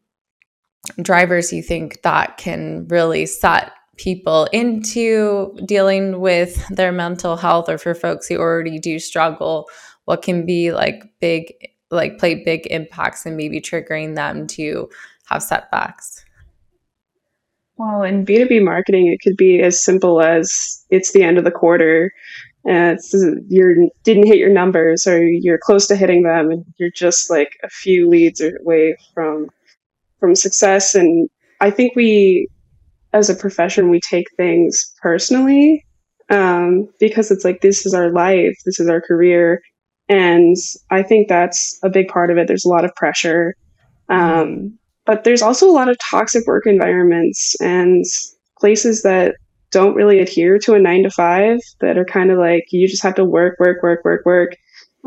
drivers 1.01 1.53
you 1.53 1.63
think 1.63 2.03
that 2.03 2.37
can 2.37 2.87
really 2.89 3.27
set 3.27 3.73
people 3.97 4.45
into 4.53 5.57
dealing 5.65 6.21
with 6.21 6.67
their 6.69 6.93
mental 6.93 7.37
health 7.37 7.69
or 7.69 7.79
for 7.79 7.95
folks 7.95 8.29
who 8.29 8.37
already 8.37 8.79
do 8.79 8.99
struggle? 8.99 9.69
What 10.05 10.23
can 10.23 10.47
be 10.47 10.73
like 10.73 11.05
big, 11.21 11.53
like 11.91 12.19
play 12.19 12.43
big 12.45 12.67
impacts 12.71 13.27
and 13.27 13.37
maybe 13.37 13.61
triggering 13.61 14.15
them 14.15 14.47
to 14.49 14.89
have 15.27 15.43
setbacks? 15.43 16.25
Well, 17.79 18.03
in 18.03 18.27
B2B 18.27 18.63
marketing, 18.65 19.07
it 19.07 19.21
could 19.23 19.37
be 19.37 19.61
as 19.61 19.83
simple 19.83 20.21
as 20.21 20.85
it's 20.91 21.13
the 21.13 21.23
end 21.23 21.39
of 21.39 21.45
the 21.45 21.51
quarter 21.51 22.13
and 22.65 22.99
you 23.49 23.91
didn't 24.05 24.27
hit 24.27 24.39
your 24.39 24.53
numbers 24.53 25.07
or 25.07 25.23
you're 25.25 25.59
close 25.59 25.87
to 25.87 25.97
hitting 25.97 26.23
them 26.25 26.51
and 26.51 26.65
you're 26.77 26.91
just 26.91 27.31
like 27.31 27.57
a 27.63 27.69
few 27.69 28.09
leads 28.09 28.43
away 28.43 28.97
from 29.15 29.49
from 30.21 30.35
success. 30.35 30.95
And 30.95 31.29
i 31.61 31.71
think 31.71 31.95
we 31.97 32.49
as 33.13 33.31
a 33.31 33.35
profession 33.35 33.91
we 33.91 34.01
take 34.01 34.27
things 34.37 34.93
personally 35.01 35.85
um, 36.31 36.89
because 37.01 37.31
it's 37.31 37.45
like 37.45 37.63
this 37.63 37.87
is 37.87 37.95
our 37.95 38.13
life, 38.13 38.55
this 38.67 38.79
is 38.81 38.89
our 38.89 39.01
career, 39.01 39.63
and 40.11 40.57
I 40.91 41.03
think 41.03 41.29
that's 41.29 41.79
a 41.83 41.89
big 41.89 42.09
part 42.09 42.31
of 42.31 42.37
it. 42.37 42.49
There's 42.49 42.67
a 42.67 42.69
lot 42.69 42.85
of 42.85 42.95
pressure, 42.95 43.55
um, 44.11 44.79
but 45.09 45.25
there's 45.25 45.41
also 45.41 45.67
a 45.67 45.73
lot 45.73 45.89
of 45.89 45.97
toxic 46.11 46.47
work 46.47 46.67
environments 46.67 47.59
and 47.63 48.05
places 48.61 49.03
that 49.05 49.37
don't 49.71 49.95
really 49.95 50.19
adhere 50.19 50.59
to 50.59 50.75
a 50.75 50.79
nine 50.79 51.03
to 51.03 51.11
five 51.11 51.59
that 51.81 51.97
are 51.97 52.05
kind 52.05 52.31
of 52.31 52.37
like 52.37 52.65
you 52.73 52.87
just 52.87 53.03
have 53.03 53.15
to 53.15 53.25
work, 53.25 53.59
work, 53.59 53.83
work, 53.83 54.05
work, 54.05 54.27
work, 54.27 54.57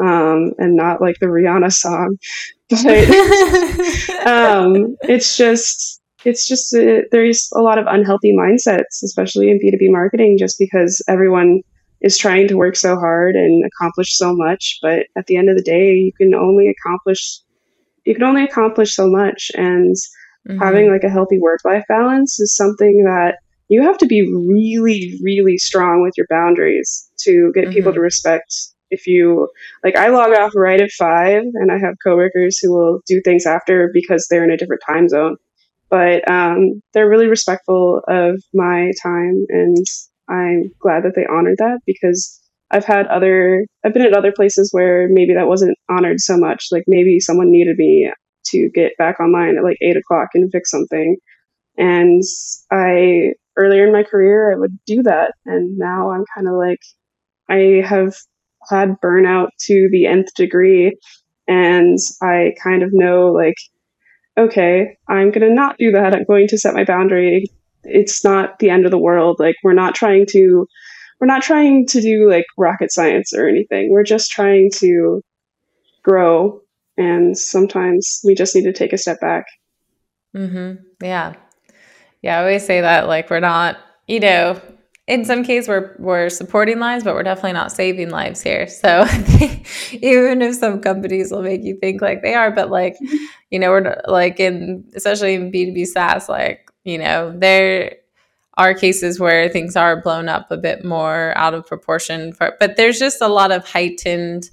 um, 0.02 0.54
and 0.58 0.76
not 0.76 1.02
like 1.02 1.18
the 1.22 1.28
Rihanna 1.28 1.72
song. 1.72 2.18
But 2.72 2.86
um, 4.28 4.96
it's 5.04 5.36
just 5.38 6.02
it's 6.24 6.48
just 6.48 6.74
uh, 6.74 7.02
there's 7.12 7.50
a 7.54 7.62
lot 7.62 7.78
of 7.78 7.86
unhealthy 7.86 8.34
mindsets, 8.34 9.04
especially 9.04 9.52
in 9.52 9.60
B 9.60 9.70
two 9.70 9.78
B 9.78 9.90
marketing, 9.90 10.38
just 10.40 10.58
because 10.58 11.04
everyone 11.10 11.62
is 12.00 12.18
trying 12.18 12.48
to 12.48 12.56
work 12.56 12.78
so 12.78 12.96
hard 12.96 13.36
and 13.36 13.64
accomplish 13.66 14.18
so 14.18 14.34
much, 14.34 14.80
but 14.82 15.06
at 15.18 15.28
the 15.28 15.36
end 15.36 15.50
of 15.50 15.58
the 15.58 15.62
day, 15.62 15.92
you 15.94 16.14
can 16.14 16.34
only 16.34 16.70
accomplish 16.70 17.42
you 18.06 18.16
can 18.16 18.24
only 18.24 18.44
accomplish 18.44 18.96
so 18.96 19.08
much, 19.08 19.52
and 19.56 19.96
mm-hmm. 20.48 20.60
having 20.60 20.92
like 20.92 21.04
a 21.04 21.10
healthy 21.10 21.40
work 21.40 21.60
life 21.66 21.84
balance 21.88 22.40
is 22.40 22.56
something 22.56 23.04
that 23.06 23.36
you 23.68 23.82
have 23.84 23.98
to 24.00 24.06
be 24.06 24.22
really, 24.22 25.18
really 25.24 25.58
strong 25.58 26.02
with 26.02 26.14
your 26.18 26.28
boundaries 26.30 27.10
to 27.20 27.52
get 27.54 27.66
mm-hmm. 27.66 27.74
people 27.74 27.94
to 27.94 28.02
respect 28.02 28.54
if 28.92 29.08
you 29.08 29.48
like 29.84 29.96
i 29.96 30.10
log 30.10 30.34
off 30.34 30.52
right 30.56 30.82
at 30.82 30.92
five 30.92 31.44
and 31.54 31.72
i 31.72 31.78
have 31.78 31.96
coworkers 32.04 32.60
who 32.60 32.72
will 32.72 33.02
do 33.08 33.22
things 33.24 33.46
after 33.46 33.90
because 33.94 34.28
they're 34.30 34.44
in 34.44 34.52
a 34.52 34.58
different 34.58 34.82
time 34.86 35.08
zone 35.10 35.38
but 35.90 36.30
um, 36.32 36.82
they're 36.94 37.10
really 37.10 37.28
respectful 37.28 38.02
of 38.08 38.42
my 38.54 38.92
time 39.02 39.46
and 39.50 39.86
i'm 40.30 40.72
glad 40.80 41.04
that 41.04 41.14
they 41.16 41.26
honored 41.26 41.58
that 41.58 41.80
because 41.86 42.41
i've 42.72 42.86
had 42.86 43.08
other 43.08 43.66
i've 43.84 43.94
been 43.94 44.06
at 44.06 44.14
other 44.14 44.32
places 44.36 44.70
where 44.72 45.08
maybe 45.10 45.34
that 45.34 45.48
wasn't 45.48 45.78
honored 45.90 46.20
so 46.20 46.38
much 46.38 46.68
like 46.72 46.84
maybe 46.88 47.20
someone 47.20 47.52
needed 47.52 47.76
me 47.78 48.12
to 48.46 48.70
get 48.74 48.94
back 48.98 49.20
online 49.20 49.58
at 49.58 49.64
like 49.64 49.78
eight 49.82 49.98
o'clock 49.98 50.30
and 50.34 50.52
fix 50.52 50.70
something 50.70 51.18
and 51.78 52.24
i 52.72 53.32
earlier 53.58 53.86
in 53.86 53.94
my 53.94 54.04
career 54.04 54.52
i 54.52 54.58
would 54.58 54.78
do 54.86 55.04
that 55.04 55.34
and 55.46 55.78
now 55.78 56.12
i'm 56.12 56.26
kind 56.36 56.48
of 56.48 56.54
like 56.56 56.80
i 57.50 57.82
have 57.86 58.16
had 58.70 58.96
burnout 59.04 59.48
to 59.60 59.90
the 59.92 60.06
nth 60.06 60.34
degree 60.36 60.96
and 61.48 61.98
i 62.22 62.54
kind 62.64 62.84
of 62.84 62.90
know 62.94 63.32
like 63.32 63.56
okay, 64.38 64.98
I'm 65.08 65.32
going 65.32 65.48
to 65.48 65.54
not 65.54 65.78
do 65.78 65.92
that. 65.92 66.14
I'm 66.14 66.26
going 66.26 66.48
to 66.48 66.58
set 66.58 66.74
my 66.74 66.84
boundary. 66.84 67.46
It's 67.84 68.24
not 68.24 68.60
the 68.60 68.70
end 68.70 68.86
of 68.86 68.92
the 68.92 68.98
world. 68.98 69.38
Like 69.40 69.56
we're 69.64 69.74
not 69.74 69.96
trying 69.96 70.26
to 70.32 70.68
we're 71.22 71.28
not 71.28 71.44
trying 71.44 71.86
to 71.86 72.02
do 72.02 72.28
like 72.30 72.46
rocket 72.58 72.92
science 72.92 73.32
or 73.32 73.48
anything. 73.48 73.92
We're 73.92 74.04
just 74.04 74.32
trying 74.32 74.72
to 74.78 75.22
grow 76.04 76.62
and 76.98 77.38
sometimes 77.38 78.20
we 78.26 78.34
just 78.34 78.56
need 78.56 78.64
to 78.64 78.74
take 78.74 78.92
a 78.92 78.98
step 78.98 79.22
back. 79.22 79.46
Mhm. 80.36 80.80
Yeah. 81.02 81.34
Yeah, 82.24 82.38
I 82.38 82.42
always 82.42 82.66
say 82.66 82.82
that 82.82 83.08
like 83.08 83.30
we're 83.30 83.40
not, 83.40 83.78
you 84.08 84.20
know, 84.20 84.60
in 85.08 85.26
some 85.26 85.44
case 85.44 85.68
we're 85.68 85.96
we're 86.00 86.30
supporting 86.30 86.80
lives 86.80 87.04
but 87.04 87.16
we're 87.16 87.24
definitely 87.24 87.52
not 87.54 87.72
saving 87.72 88.12
lives 88.12 88.40
here 88.42 88.68
so 88.68 89.04
even 89.94 90.42
if 90.44 90.56
some 90.56 90.80
companies 90.80 91.32
will 91.32 91.42
make 91.42 91.64
you 91.64 91.76
think 91.82 92.02
like 92.02 92.22
they 92.22 92.36
are 92.36 92.52
but 92.52 92.70
like 92.70 92.96
you 93.50 93.58
know 93.58 93.72
we're 93.72 94.00
like 94.08 94.40
in 94.40 94.86
especially 94.96 95.34
in 95.34 95.52
b2b 95.52 95.88
saas 95.88 96.30
like 96.30 96.70
you 96.84 97.00
know 97.00 97.34
there 97.36 97.98
are 98.62 98.74
cases 98.74 99.20
where 99.20 99.50
things 99.50 99.76
are 99.76 100.02
blown 100.02 100.30
up 100.30 100.50
a 100.52 100.58
bit 100.58 100.86
more 100.86 101.34
out 101.38 101.54
of 101.54 101.66
proportion 101.66 102.34
for, 102.34 102.56
but 102.60 102.78
there's 102.78 103.00
just 103.00 103.22
a 103.22 103.28
lot 103.28 103.52
of 103.52 103.68
heightened 103.68 104.50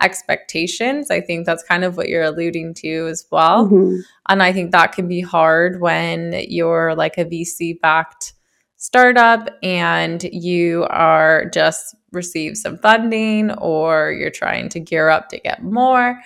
expectations 0.00 1.12
i 1.12 1.20
think 1.20 1.46
that's 1.46 1.62
kind 1.62 1.84
of 1.84 1.96
what 1.96 2.08
you're 2.08 2.24
alluding 2.24 2.74
to 2.74 3.06
as 3.08 3.24
well 3.30 3.66
mm-hmm. 3.66 4.00
and 4.28 4.42
i 4.42 4.52
think 4.52 4.72
that 4.72 4.92
can 4.92 5.06
be 5.06 5.20
hard 5.20 5.80
when 5.80 6.32
you're 6.48 6.94
like 6.96 7.16
a 7.18 7.24
vc 7.24 7.80
backed 7.80 8.32
startup 8.82 9.48
and 9.62 10.24
you 10.32 10.84
are 10.90 11.44
just 11.54 11.94
receive 12.10 12.56
some 12.56 12.78
funding 12.78 13.52
or 13.52 14.12
you're 14.12 14.30
trying 14.30 14.68
to 14.70 14.80
gear 14.80 15.08
up 15.08 15.28
to 15.28 15.38
get 15.38 15.62
more, 15.62 16.20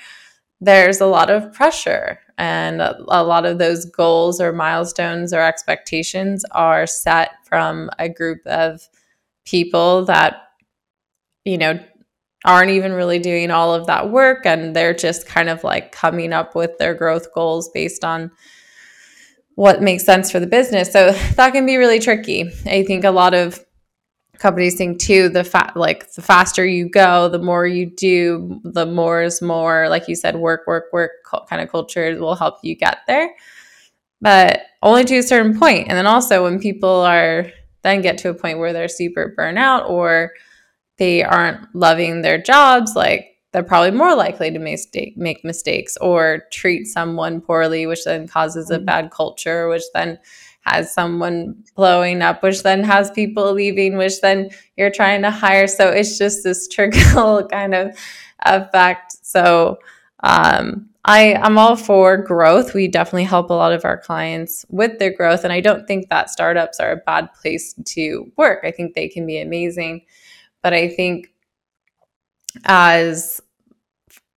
there's 0.60 1.00
a 1.00 1.06
lot 1.06 1.30
of 1.30 1.52
pressure. 1.52 2.18
And 2.38 2.82
a, 2.82 3.22
lot 3.22 3.46
of 3.46 3.58
those 3.58 3.86
goals 3.86 4.40
or 4.40 4.52
milestones 4.52 5.32
or 5.32 5.40
expectations 5.40 6.44
are 6.50 6.86
set 6.86 7.30
from 7.44 7.90
a 7.98 8.08
group 8.08 8.46
of 8.46 8.86
people 9.46 10.04
that, 10.04 10.42
you 11.44 11.56
know, 11.56 11.80
aren't 12.44 12.70
even 12.70 12.92
really 12.92 13.18
doing 13.18 13.50
all 13.50 13.74
of 13.74 13.86
that 13.86 14.10
work 14.10 14.44
and 14.44 14.76
they're 14.76 14.94
just 14.94 15.26
kind 15.26 15.48
of 15.48 15.64
like 15.64 15.92
coming 15.92 16.32
up 16.32 16.54
with 16.54 16.76
their 16.78 16.94
growth 16.94 17.32
goals 17.34 17.70
based 17.70 18.04
on 18.04 18.30
what 19.56 19.82
makes 19.82 20.04
sense 20.04 20.30
for 20.30 20.38
the 20.38 20.46
business. 20.46 20.92
So 20.92 21.10
that 21.36 21.52
can 21.52 21.66
be 21.66 21.76
really 21.76 21.98
tricky. 21.98 22.50
I 22.66 22.84
think 22.84 23.04
a 23.04 23.10
lot 23.10 23.34
of 23.34 23.64
companies 24.38 24.76
think 24.76 24.98
too 24.98 25.28
the 25.28 25.44
fa- 25.44 25.72
like 25.74 26.12
the 26.12 26.22
faster 26.22 26.64
you 26.64 26.88
go, 26.88 27.28
the 27.28 27.38
more 27.38 27.66
you 27.66 27.86
do, 27.86 28.60
the 28.64 28.86
more 28.86 29.22
is 29.22 29.42
more 29.42 29.88
like 29.88 30.08
you 30.08 30.14
said 30.14 30.36
work 30.36 30.66
work 30.66 30.86
work 30.92 31.12
kind 31.48 31.62
of 31.62 31.70
culture 31.70 32.18
will 32.18 32.34
help 32.34 32.56
you 32.62 32.74
get 32.74 32.98
there. 33.06 33.34
But 34.20 34.62
only 34.82 35.04
to 35.04 35.18
a 35.18 35.22
certain 35.22 35.58
point. 35.58 35.88
And 35.88 35.96
then 35.96 36.06
also 36.06 36.42
when 36.42 36.58
people 36.58 36.88
are 36.88 37.46
then 37.82 38.02
get 38.02 38.18
to 38.18 38.30
a 38.30 38.34
point 38.34 38.58
where 38.58 38.72
they're 38.72 38.88
super 38.88 39.34
burnout 39.38 39.88
or 39.88 40.32
they 40.98 41.22
aren't 41.22 41.74
loving 41.74 42.22
their 42.22 42.40
jobs 42.40 42.94
like 42.96 43.36
they're 43.56 43.62
probably 43.62 43.90
more 43.90 44.14
likely 44.14 44.50
to 44.50 44.58
mistake, 44.58 45.16
make 45.16 45.42
mistakes 45.42 45.96
or 46.02 46.42
treat 46.52 46.84
someone 46.84 47.40
poorly, 47.40 47.86
which 47.86 48.04
then 48.04 48.28
causes 48.28 48.70
a 48.70 48.76
mm-hmm. 48.76 48.84
bad 48.84 49.10
culture, 49.10 49.66
which 49.68 49.84
then 49.94 50.18
has 50.66 50.92
someone 50.92 51.54
blowing 51.76 52.22
up, 52.22 52.42
which 52.42 52.62
then 52.62 52.82
has 52.84 53.10
people 53.10 53.52
leaving, 53.52 53.96
which 53.96 54.20
then 54.20 54.50
you're 54.76 54.90
trying 54.90 55.22
to 55.22 55.30
hire. 55.30 55.66
So 55.66 55.88
it's 55.88 56.18
just 56.18 56.44
this 56.44 56.68
trickle 56.72 57.46
kind 57.48 57.74
of 57.74 57.96
effect. 58.44 59.16
So 59.22 59.78
um, 60.20 60.88
I, 61.04 61.34
I'm 61.34 61.56
all 61.56 61.76
for 61.76 62.16
growth. 62.16 62.74
We 62.74 62.88
definitely 62.88 63.24
help 63.24 63.50
a 63.50 63.54
lot 63.54 63.72
of 63.72 63.84
our 63.84 63.96
clients 63.96 64.66
with 64.68 64.98
their 64.98 65.12
growth. 65.12 65.44
And 65.44 65.52
I 65.52 65.60
don't 65.60 65.86
think 65.86 66.08
that 66.08 66.30
startups 66.30 66.80
are 66.80 66.92
a 66.92 66.96
bad 66.96 67.32
place 67.34 67.74
to 67.84 68.30
work. 68.36 68.64
I 68.64 68.72
think 68.72 68.94
they 68.94 69.08
can 69.08 69.24
be 69.24 69.40
amazing. 69.40 70.04
But 70.62 70.74
I 70.74 70.88
think 70.88 71.28
as 72.64 73.40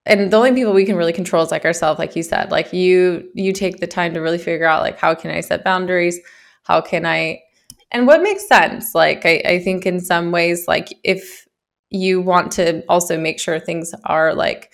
and 0.05 0.31
the 0.31 0.37
only 0.37 0.53
people 0.53 0.73
we 0.73 0.85
can 0.85 0.95
really 0.95 1.13
control 1.13 1.43
is 1.43 1.51
like 1.51 1.65
ourselves 1.65 1.99
like 1.99 2.15
you 2.15 2.23
said 2.23 2.51
like 2.51 2.73
you 2.73 3.29
you 3.33 3.51
take 3.53 3.79
the 3.79 3.87
time 3.87 4.13
to 4.13 4.19
really 4.19 4.37
figure 4.37 4.65
out 4.65 4.81
like 4.81 4.97
how 4.97 5.13
can 5.13 5.31
i 5.31 5.41
set 5.41 5.63
boundaries? 5.63 6.19
How 6.63 6.81
can 6.81 7.05
i 7.05 7.41
and 7.91 8.05
what 8.05 8.21
makes 8.21 8.47
sense? 8.47 8.93
Like 8.93 9.25
I, 9.25 9.41
I 9.45 9.59
think 9.59 9.85
in 9.85 9.99
some 9.99 10.31
ways 10.31 10.67
like 10.67 10.89
if 11.03 11.47
you 11.89 12.21
want 12.21 12.51
to 12.53 12.83
also 12.87 13.17
make 13.17 13.39
sure 13.39 13.59
things 13.59 13.93
are 14.05 14.33
like 14.33 14.73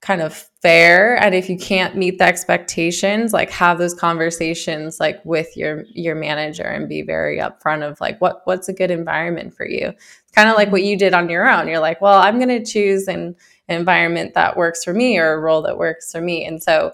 kind 0.00 0.20
of 0.20 0.48
fair 0.60 1.16
and 1.16 1.34
if 1.34 1.48
you 1.48 1.56
can't 1.56 1.96
meet 1.96 2.18
the 2.18 2.24
expectations 2.24 3.32
like 3.32 3.50
have 3.50 3.78
those 3.78 3.94
conversations 3.94 5.00
like 5.00 5.18
with 5.24 5.56
your 5.56 5.84
your 5.92 6.14
manager 6.14 6.62
and 6.62 6.90
be 6.90 7.00
very 7.00 7.38
upfront 7.38 7.82
of 7.82 7.98
like 8.02 8.20
what 8.20 8.42
what's 8.44 8.68
a 8.68 8.72
good 8.72 8.90
environment 8.90 9.54
for 9.54 9.66
you? 9.66 9.92
Kind 10.34 10.48
of 10.48 10.56
like 10.56 10.66
mm-hmm. 10.66 10.72
what 10.72 10.82
you 10.84 10.96
did 10.96 11.14
on 11.14 11.28
your 11.28 11.48
own. 11.48 11.68
You're 11.68 11.80
like 11.80 12.00
well 12.00 12.20
i'm 12.20 12.38
going 12.38 12.48
to 12.48 12.64
choose 12.64 13.08
an 13.08 13.34
environment 13.68 14.34
that 14.34 14.56
works 14.56 14.84
for 14.84 14.92
me 14.92 15.18
or 15.18 15.32
a 15.32 15.40
role 15.40 15.62
that 15.62 15.78
works 15.78 16.12
for 16.12 16.20
me 16.20 16.44
and 16.44 16.62
so 16.62 16.92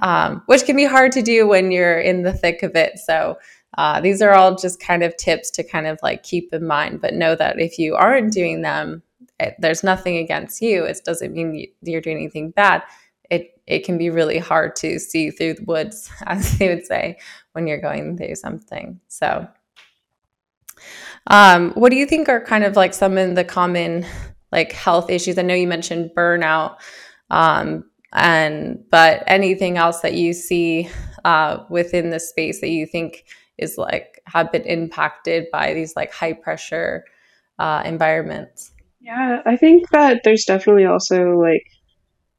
um, 0.00 0.42
which 0.46 0.64
can 0.64 0.74
be 0.74 0.86
hard 0.86 1.12
to 1.12 1.22
do 1.22 1.46
when 1.46 1.70
you're 1.70 2.00
in 2.00 2.22
the 2.22 2.32
thick 2.32 2.62
of 2.62 2.74
it 2.74 2.98
so 2.98 3.38
uh, 3.78 4.00
these 4.00 4.20
are 4.20 4.32
all 4.32 4.56
just 4.56 4.80
kind 4.80 5.02
of 5.02 5.16
tips 5.16 5.50
to 5.50 5.62
kind 5.62 5.86
of 5.86 5.98
like 6.02 6.22
keep 6.22 6.52
in 6.52 6.66
mind 6.66 7.00
but 7.00 7.14
know 7.14 7.34
that 7.34 7.60
if 7.60 7.78
you 7.78 7.94
aren't 7.94 8.32
doing 8.32 8.62
them 8.62 9.02
it, 9.40 9.56
there's 9.58 9.82
nothing 9.82 10.18
against 10.18 10.60
you. 10.60 10.84
It 10.84 11.00
doesn't 11.04 11.32
mean 11.32 11.66
you're 11.82 12.00
doing 12.00 12.18
anything 12.18 12.50
bad. 12.50 12.82
It 13.30 13.58
it 13.66 13.84
can 13.84 13.98
be 13.98 14.10
really 14.10 14.38
hard 14.38 14.76
to 14.76 14.98
see 14.98 15.30
through 15.30 15.54
the 15.54 15.64
woods, 15.64 16.10
as 16.26 16.58
they 16.58 16.68
would 16.68 16.86
say, 16.86 17.18
when 17.52 17.66
you're 17.66 17.80
going 17.80 18.16
through 18.16 18.34
something. 18.36 19.00
So, 19.08 19.48
um, 21.26 21.72
what 21.72 21.90
do 21.90 21.96
you 21.96 22.06
think 22.06 22.28
are 22.28 22.44
kind 22.44 22.64
of 22.64 22.76
like 22.76 22.94
some 22.94 23.16
of 23.18 23.34
the 23.34 23.44
common 23.44 24.06
like 24.52 24.72
health 24.72 25.10
issues? 25.10 25.38
I 25.38 25.42
know 25.42 25.54
you 25.54 25.66
mentioned 25.68 26.10
burnout, 26.16 26.76
um, 27.30 27.84
and 28.12 28.82
but 28.90 29.22
anything 29.26 29.78
else 29.78 30.00
that 30.00 30.14
you 30.14 30.32
see 30.32 30.88
uh, 31.24 31.64
within 31.68 32.10
the 32.10 32.20
space 32.20 32.60
that 32.60 32.70
you 32.70 32.86
think 32.86 33.24
is 33.58 33.76
like 33.78 34.20
have 34.26 34.50
been 34.50 34.62
impacted 34.62 35.46
by 35.52 35.74
these 35.74 35.94
like 35.96 36.12
high 36.12 36.32
pressure 36.32 37.04
uh, 37.58 37.82
environments? 37.84 38.72
Yeah, 39.00 39.42
I 39.46 39.56
think 39.56 39.88
that 39.90 40.22
there's 40.24 40.44
definitely 40.44 40.86
also 40.86 41.38
like 41.38 41.64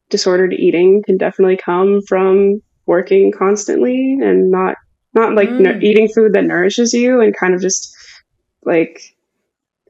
disordered 0.10 0.53
eating 0.53 1.01
can 1.03 1.18
definitely 1.18 1.58
come 1.58 2.01
from 2.08 2.62
working 2.86 3.32
constantly 3.32 4.18
and 4.22 4.51
not 4.51 4.75
not 5.13 5.34
like 5.34 5.50
mm. 5.50 5.82
eating 5.82 6.08
food 6.08 6.34
that 6.34 6.44
nourishes 6.44 6.94
you 6.94 7.22
and 7.22 7.36
kind 7.36 7.53
of 7.53 7.62
just 7.62 7.96
like 8.63 9.15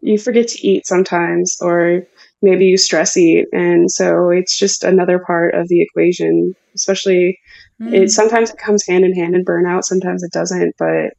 you 0.02 0.18
forget 0.18 0.48
to 0.48 0.68
eat 0.68 0.86
sometimes 0.86 1.58
or 1.62 2.08
maybe 2.42 2.66
you 2.66 2.78
stress 2.78 3.18
eat. 3.18 3.48
And 3.52 3.92
so 3.92 4.30
it's 4.30 4.58
just 4.58 4.84
another 4.84 5.20
part 5.20 5.56
of 5.56 5.68
the 5.68 5.82
equation 5.82 6.56
especially 6.74 7.38
mm. 7.82 7.94
it 7.94 8.10
sometimes 8.10 8.50
it 8.50 8.58
comes 8.58 8.86
hand 8.88 9.04
in 9.04 9.14
hand 9.14 9.36
in 9.36 9.44
burnout 9.44 9.84
sometimes 9.84 10.24
it 10.24 10.32
doesn't 10.32 10.74
but 10.80 11.12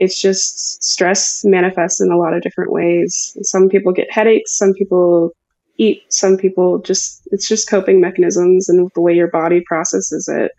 it's 0.00 0.20
just 0.20 0.82
stress 0.82 1.44
manifests 1.44 2.00
in 2.00 2.10
a 2.10 2.16
lot 2.16 2.32
of 2.32 2.42
different 2.42 2.72
ways. 2.72 3.36
Some 3.42 3.68
people 3.68 3.92
get 3.92 4.10
headaches 4.10 4.56
some 4.56 4.72
people 4.72 5.32
eat 5.76 6.02
some 6.12 6.36
people 6.36 6.78
just 6.80 7.22
it's 7.30 7.48
just 7.48 7.68
coping 7.68 8.00
mechanisms 8.00 8.68
and 8.68 8.90
the 8.94 9.00
way 9.00 9.14
your 9.14 9.30
body 9.30 9.62
processes 9.66 10.26
it. 10.28 10.52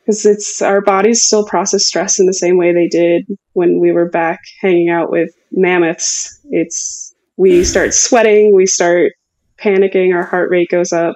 Because 0.00 0.26
it's 0.26 0.60
our 0.60 0.80
bodies 0.80 1.22
still 1.22 1.46
process 1.46 1.86
stress 1.86 2.18
in 2.18 2.26
the 2.26 2.34
same 2.34 2.58
way 2.58 2.72
they 2.72 2.88
did 2.88 3.26
when 3.52 3.78
we 3.78 3.92
were 3.92 4.08
back 4.08 4.40
hanging 4.60 4.88
out 4.88 5.10
with 5.10 5.30
mammoths. 5.52 6.40
It's 6.50 7.09
we 7.40 7.64
start 7.64 7.94
sweating 7.94 8.54
we 8.54 8.66
start 8.66 9.12
panicking 9.58 10.14
our 10.14 10.24
heart 10.24 10.50
rate 10.50 10.68
goes 10.70 10.92
up 10.92 11.14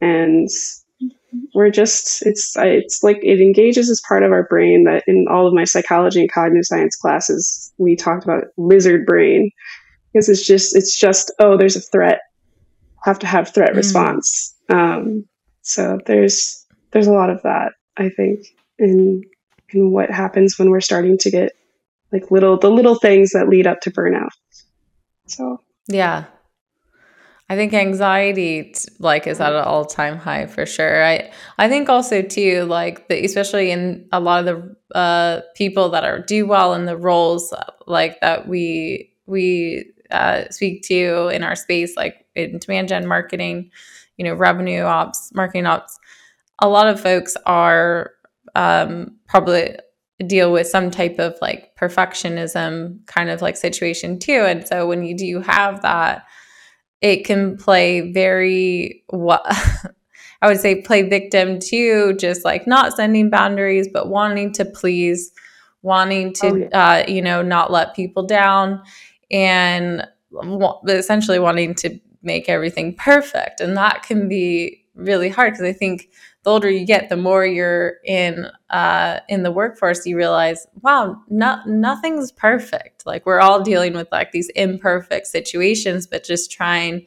and 0.00 0.48
we're 1.54 1.70
just 1.70 2.24
it's 2.26 2.54
it's 2.56 3.02
like 3.02 3.18
it 3.22 3.40
engages 3.40 3.90
as 3.90 4.02
part 4.06 4.22
of 4.22 4.32
our 4.32 4.44
brain 4.44 4.84
that 4.84 5.02
in 5.06 5.26
all 5.30 5.46
of 5.46 5.54
my 5.54 5.64
psychology 5.64 6.20
and 6.20 6.32
cognitive 6.32 6.64
science 6.64 6.96
classes 6.96 7.72
we 7.78 7.96
talked 7.96 8.24
about 8.24 8.44
lizard 8.56 9.04
brain. 9.04 9.50
Because 10.12 10.28
it's 10.28 10.46
just 10.46 10.76
it's 10.76 10.96
just 10.96 11.32
oh 11.40 11.56
there's 11.56 11.74
a 11.74 11.80
threat. 11.80 12.20
Have 13.04 13.18
to 13.18 13.26
have 13.26 13.52
threat 13.52 13.72
mm. 13.72 13.76
response. 13.76 14.54
Um, 14.68 15.24
so 15.64 15.98
there's 16.06 16.64
there's 16.92 17.08
a 17.08 17.12
lot 17.12 17.30
of 17.30 17.42
that 17.42 17.72
i 17.96 18.08
think 18.08 18.46
in 18.78 19.22
in 19.70 19.90
what 19.90 20.10
happens 20.10 20.58
when 20.58 20.70
we're 20.70 20.80
starting 20.80 21.18
to 21.18 21.30
get 21.30 21.52
like 22.12 22.30
little 22.30 22.58
the 22.58 22.70
little 22.70 22.94
things 22.94 23.30
that 23.30 23.48
lead 23.48 23.66
up 23.66 23.80
to 23.80 23.90
burnout 23.90 24.28
so 25.26 25.60
yeah 25.88 26.26
I 27.50 27.56
think 27.56 27.74
anxiety 27.74 28.74
like 28.98 29.26
is 29.26 29.38
at 29.38 29.52
an 29.52 29.64
all 29.64 29.84
time 29.84 30.16
high 30.16 30.46
for 30.46 30.64
sure. 30.64 31.04
I 31.04 31.30
I 31.58 31.68
think 31.68 31.90
also 31.90 32.22
too 32.22 32.64
like 32.64 33.08
the, 33.08 33.22
especially 33.24 33.70
in 33.70 34.08
a 34.12 34.20
lot 34.20 34.46
of 34.46 34.76
the 34.92 34.98
uh, 34.98 35.40
people 35.54 35.90
that 35.90 36.04
are 36.04 36.20
do 36.20 36.46
well 36.46 36.72
in 36.72 36.86
the 36.86 36.96
roles 36.96 37.52
like 37.86 38.18
that 38.20 38.48
we 38.48 39.12
we 39.26 39.84
uh, 40.10 40.44
speak 40.50 40.82
to 40.84 41.28
in 41.28 41.42
our 41.42 41.54
space 41.54 41.96
like 41.96 42.24
in 42.34 42.58
demand 42.58 42.88
gen 42.88 43.06
marketing, 43.06 43.70
you 44.16 44.24
know, 44.24 44.34
revenue 44.34 44.82
ops, 44.82 45.30
marketing 45.34 45.66
ops. 45.66 45.98
A 46.60 46.68
lot 46.68 46.88
of 46.88 46.98
folks 46.98 47.36
are 47.44 48.12
um, 48.54 49.16
probably 49.28 49.76
deal 50.26 50.52
with 50.52 50.66
some 50.66 50.90
type 50.90 51.18
of 51.18 51.36
like 51.40 51.76
perfectionism 51.76 53.04
kind 53.06 53.30
of 53.30 53.42
like 53.42 53.56
situation 53.56 54.18
too, 54.18 54.44
and 54.46 54.66
so 54.66 54.86
when 54.86 55.04
you 55.04 55.16
do 55.16 55.40
have 55.40 55.82
that 55.82 56.24
it 57.04 57.26
can 57.26 57.56
play 57.58 58.12
very 58.12 59.04
what 59.08 59.42
I 60.42 60.48
would 60.48 60.60
say 60.60 60.82
play 60.82 61.02
victim 61.02 61.58
to 61.58 62.14
just 62.14 62.44
like 62.44 62.66
not 62.66 62.94
sending 62.94 63.30
boundaries, 63.30 63.88
but 63.92 64.08
wanting 64.08 64.52
to 64.52 64.64
please, 64.64 65.32
wanting 65.82 66.32
to, 66.34 66.46
oh, 66.46 66.54
yeah. 66.54 66.66
uh, 66.90 67.04
you 67.06 67.22
know, 67.22 67.40
not 67.40 67.70
let 67.70 67.94
people 67.94 68.26
down 68.26 68.82
and 69.30 70.06
essentially 70.88 71.38
wanting 71.38 71.74
to 71.76 71.98
make 72.22 72.48
everything 72.48 72.94
perfect. 72.94 73.60
And 73.60 73.76
that 73.76 74.02
can 74.02 74.28
be 74.28 74.84
really 74.94 75.28
hard 75.28 75.54
because 75.54 75.66
I 75.66 75.72
think 75.72 76.08
the 76.44 76.50
older 76.50 76.70
you 76.70 76.86
get, 76.86 77.08
the 77.08 77.16
more 77.16 77.44
you're 77.44 77.94
in 78.04 78.46
uh, 78.70 79.20
in 79.28 79.42
the 79.42 79.50
workforce, 79.50 80.06
you 80.06 80.16
realize, 80.16 80.66
wow, 80.82 81.20
no, 81.28 81.58
nothing's 81.66 82.30
perfect. 82.32 83.06
Like 83.06 83.26
we're 83.26 83.40
all 83.40 83.62
dealing 83.62 83.94
with 83.94 84.08
like 84.12 84.32
these 84.32 84.50
imperfect 84.50 85.26
situations, 85.26 86.06
but 86.06 86.22
just 86.22 86.52
trying 86.52 87.06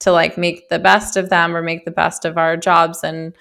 to 0.00 0.12
like 0.12 0.38
make 0.38 0.68
the 0.68 0.78
best 0.78 1.16
of 1.16 1.30
them 1.30 1.54
or 1.54 1.62
make 1.62 1.84
the 1.84 1.90
best 1.90 2.24
of 2.24 2.38
our 2.38 2.56
jobs 2.56 3.04
and 3.04 3.36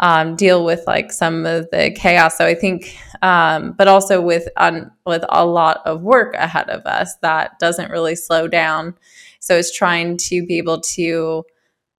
um, 0.00 0.34
deal 0.34 0.64
with 0.64 0.82
like 0.86 1.12
some 1.12 1.46
of 1.46 1.70
the 1.70 1.92
chaos. 1.96 2.36
So 2.36 2.44
I 2.44 2.54
think, 2.54 2.98
um, 3.22 3.72
but 3.78 3.86
also 3.86 4.20
with 4.20 4.48
um, 4.56 4.90
with 5.06 5.24
a 5.28 5.46
lot 5.46 5.80
of 5.86 6.02
work 6.02 6.34
ahead 6.34 6.68
of 6.70 6.84
us, 6.86 7.16
that 7.22 7.58
doesn't 7.60 7.90
really 7.90 8.16
slow 8.16 8.48
down. 8.48 8.94
So 9.38 9.56
it's 9.56 9.74
trying 9.74 10.16
to 10.18 10.44
be 10.44 10.58
able 10.58 10.80
to 10.80 11.44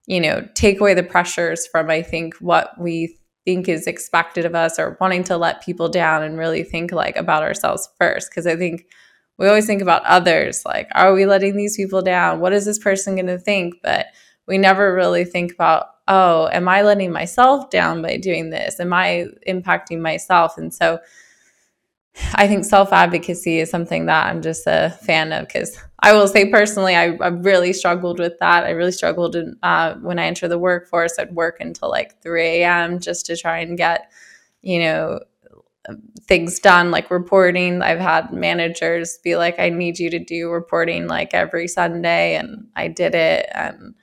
you 0.05 0.19
know, 0.19 0.47
take 0.53 0.79
away 0.79 0.93
the 0.93 1.03
pressures 1.03 1.65
from, 1.67 1.89
I 1.89 2.01
think, 2.01 2.35
what 2.35 2.79
we 2.79 3.17
think 3.45 3.67
is 3.67 3.87
expected 3.87 4.45
of 4.45 4.55
us 4.55 4.79
or 4.79 4.97
wanting 5.01 5.23
to 5.25 5.37
let 5.37 5.63
people 5.63 5.89
down 5.89 6.23
and 6.23 6.37
really 6.37 6.63
think 6.63 6.91
like 6.91 7.17
about 7.17 7.43
ourselves 7.43 7.89
first. 7.99 8.33
Cause 8.33 8.47
I 8.47 8.55
think 8.55 8.85
we 9.37 9.47
always 9.47 9.65
think 9.65 9.81
about 9.81 10.05
others 10.05 10.63
like, 10.65 10.87
are 10.93 11.13
we 11.13 11.25
letting 11.25 11.55
these 11.55 11.75
people 11.75 12.01
down? 12.01 12.39
What 12.39 12.53
is 12.53 12.65
this 12.65 12.79
person 12.79 13.15
going 13.15 13.27
to 13.27 13.39
think? 13.39 13.75
But 13.83 14.07
we 14.47 14.57
never 14.57 14.93
really 14.93 15.25
think 15.25 15.53
about, 15.53 15.87
oh, 16.07 16.49
am 16.51 16.67
I 16.67 16.81
letting 16.83 17.11
myself 17.11 17.69
down 17.69 18.01
by 18.01 18.17
doing 18.17 18.49
this? 18.49 18.79
Am 18.79 18.93
I 18.93 19.27
impacting 19.47 19.99
myself? 20.01 20.57
And 20.57 20.73
so, 20.73 20.99
I 22.36 22.47
think 22.47 22.65
self 22.65 22.93
advocacy 22.93 23.60
is 23.60 23.69
something 23.69 24.06
that 24.06 24.28
I'm 24.28 24.41
just 24.41 24.63
a 24.67 24.97
fan 25.02 25.32
of 25.32 25.47
because 25.47 25.78
I 25.99 26.13
will 26.13 26.28
say 26.28 26.49
personally, 26.49 26.95
I, 26.95 27.15
I 27.21 27.28
really 27.28 27.73
struggled 27.73 28.19
with 28.19 28.38
that. 28.39 28.63
I 28.65 28.71
really 28.71 28.91
struggled 28.91 29.36
in, 29.36 29.56
uh, 29.63 29.95
when 29.95 30.19
I 30.19 30.26
entered 30.26 30.49
the 30.49 30.60
workforce. 30.60 31.17
I'd 31.17 31.34
work 31.34 31.58
until 31.60 31.89
like 31.89 32.21
3 32.21 32.43
a.m. 32.43 32.99
just 32.99 33.26
to 33.28 33.38
try 33.38 33.60
and 33.60 33.78
get, 33.78 34.12
you 34.62 34.80
know, 34.80 35.21
things 36.28 36.60
done 36.60 36.91
like 36.91 37.12
reporting. 37.12 37.82
I've 37.82 37.99
had 37.99 38.32
managers 38.32 39.17
be 39.23 39.36
like, 39.36 39.60
I 39.60 39.69
need 39.69 39.99
you 39.99 40.10
to 40.12 40.19
do 40.19 40.49
reporting 40.49 41.08
like 41.08 41.34
every 41.34 41.67
Sunday. 41.67 42.36
And 42.36 42.67
I 42.76 42.88
did 42.88 43.15
it. 43.15 43.47
And, 43.54 43.95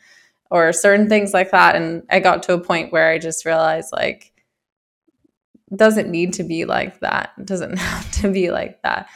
or 0.51 0.73
certain 0.73 1.09
things 1.09 1.33
like 1.33 1.53
that. 1.53 1.77
And 1.77 2.03
I 2.11 2.21
got 2.21 2.43
to 2.45 2.55
a 2.55 2.61
point 2.61 2.93
where 2.93 3.09
I 3.11 3.19
just 3.19 3.45
realized 3.45 3.93
like, 3.93 4.30
doesn't 5.77 6.11
need 6.11 6.33
to 6.35 6.43
be 6.43 6.65
like 6.65 7.01
that. 7.01 7.33
It 7.39 7.47
doesn't 7.47 7.77
have 7.79 8.11
to 8.23 8.31
be 8.31 8.51
like 8.51 8.83
that. 8.83 9.09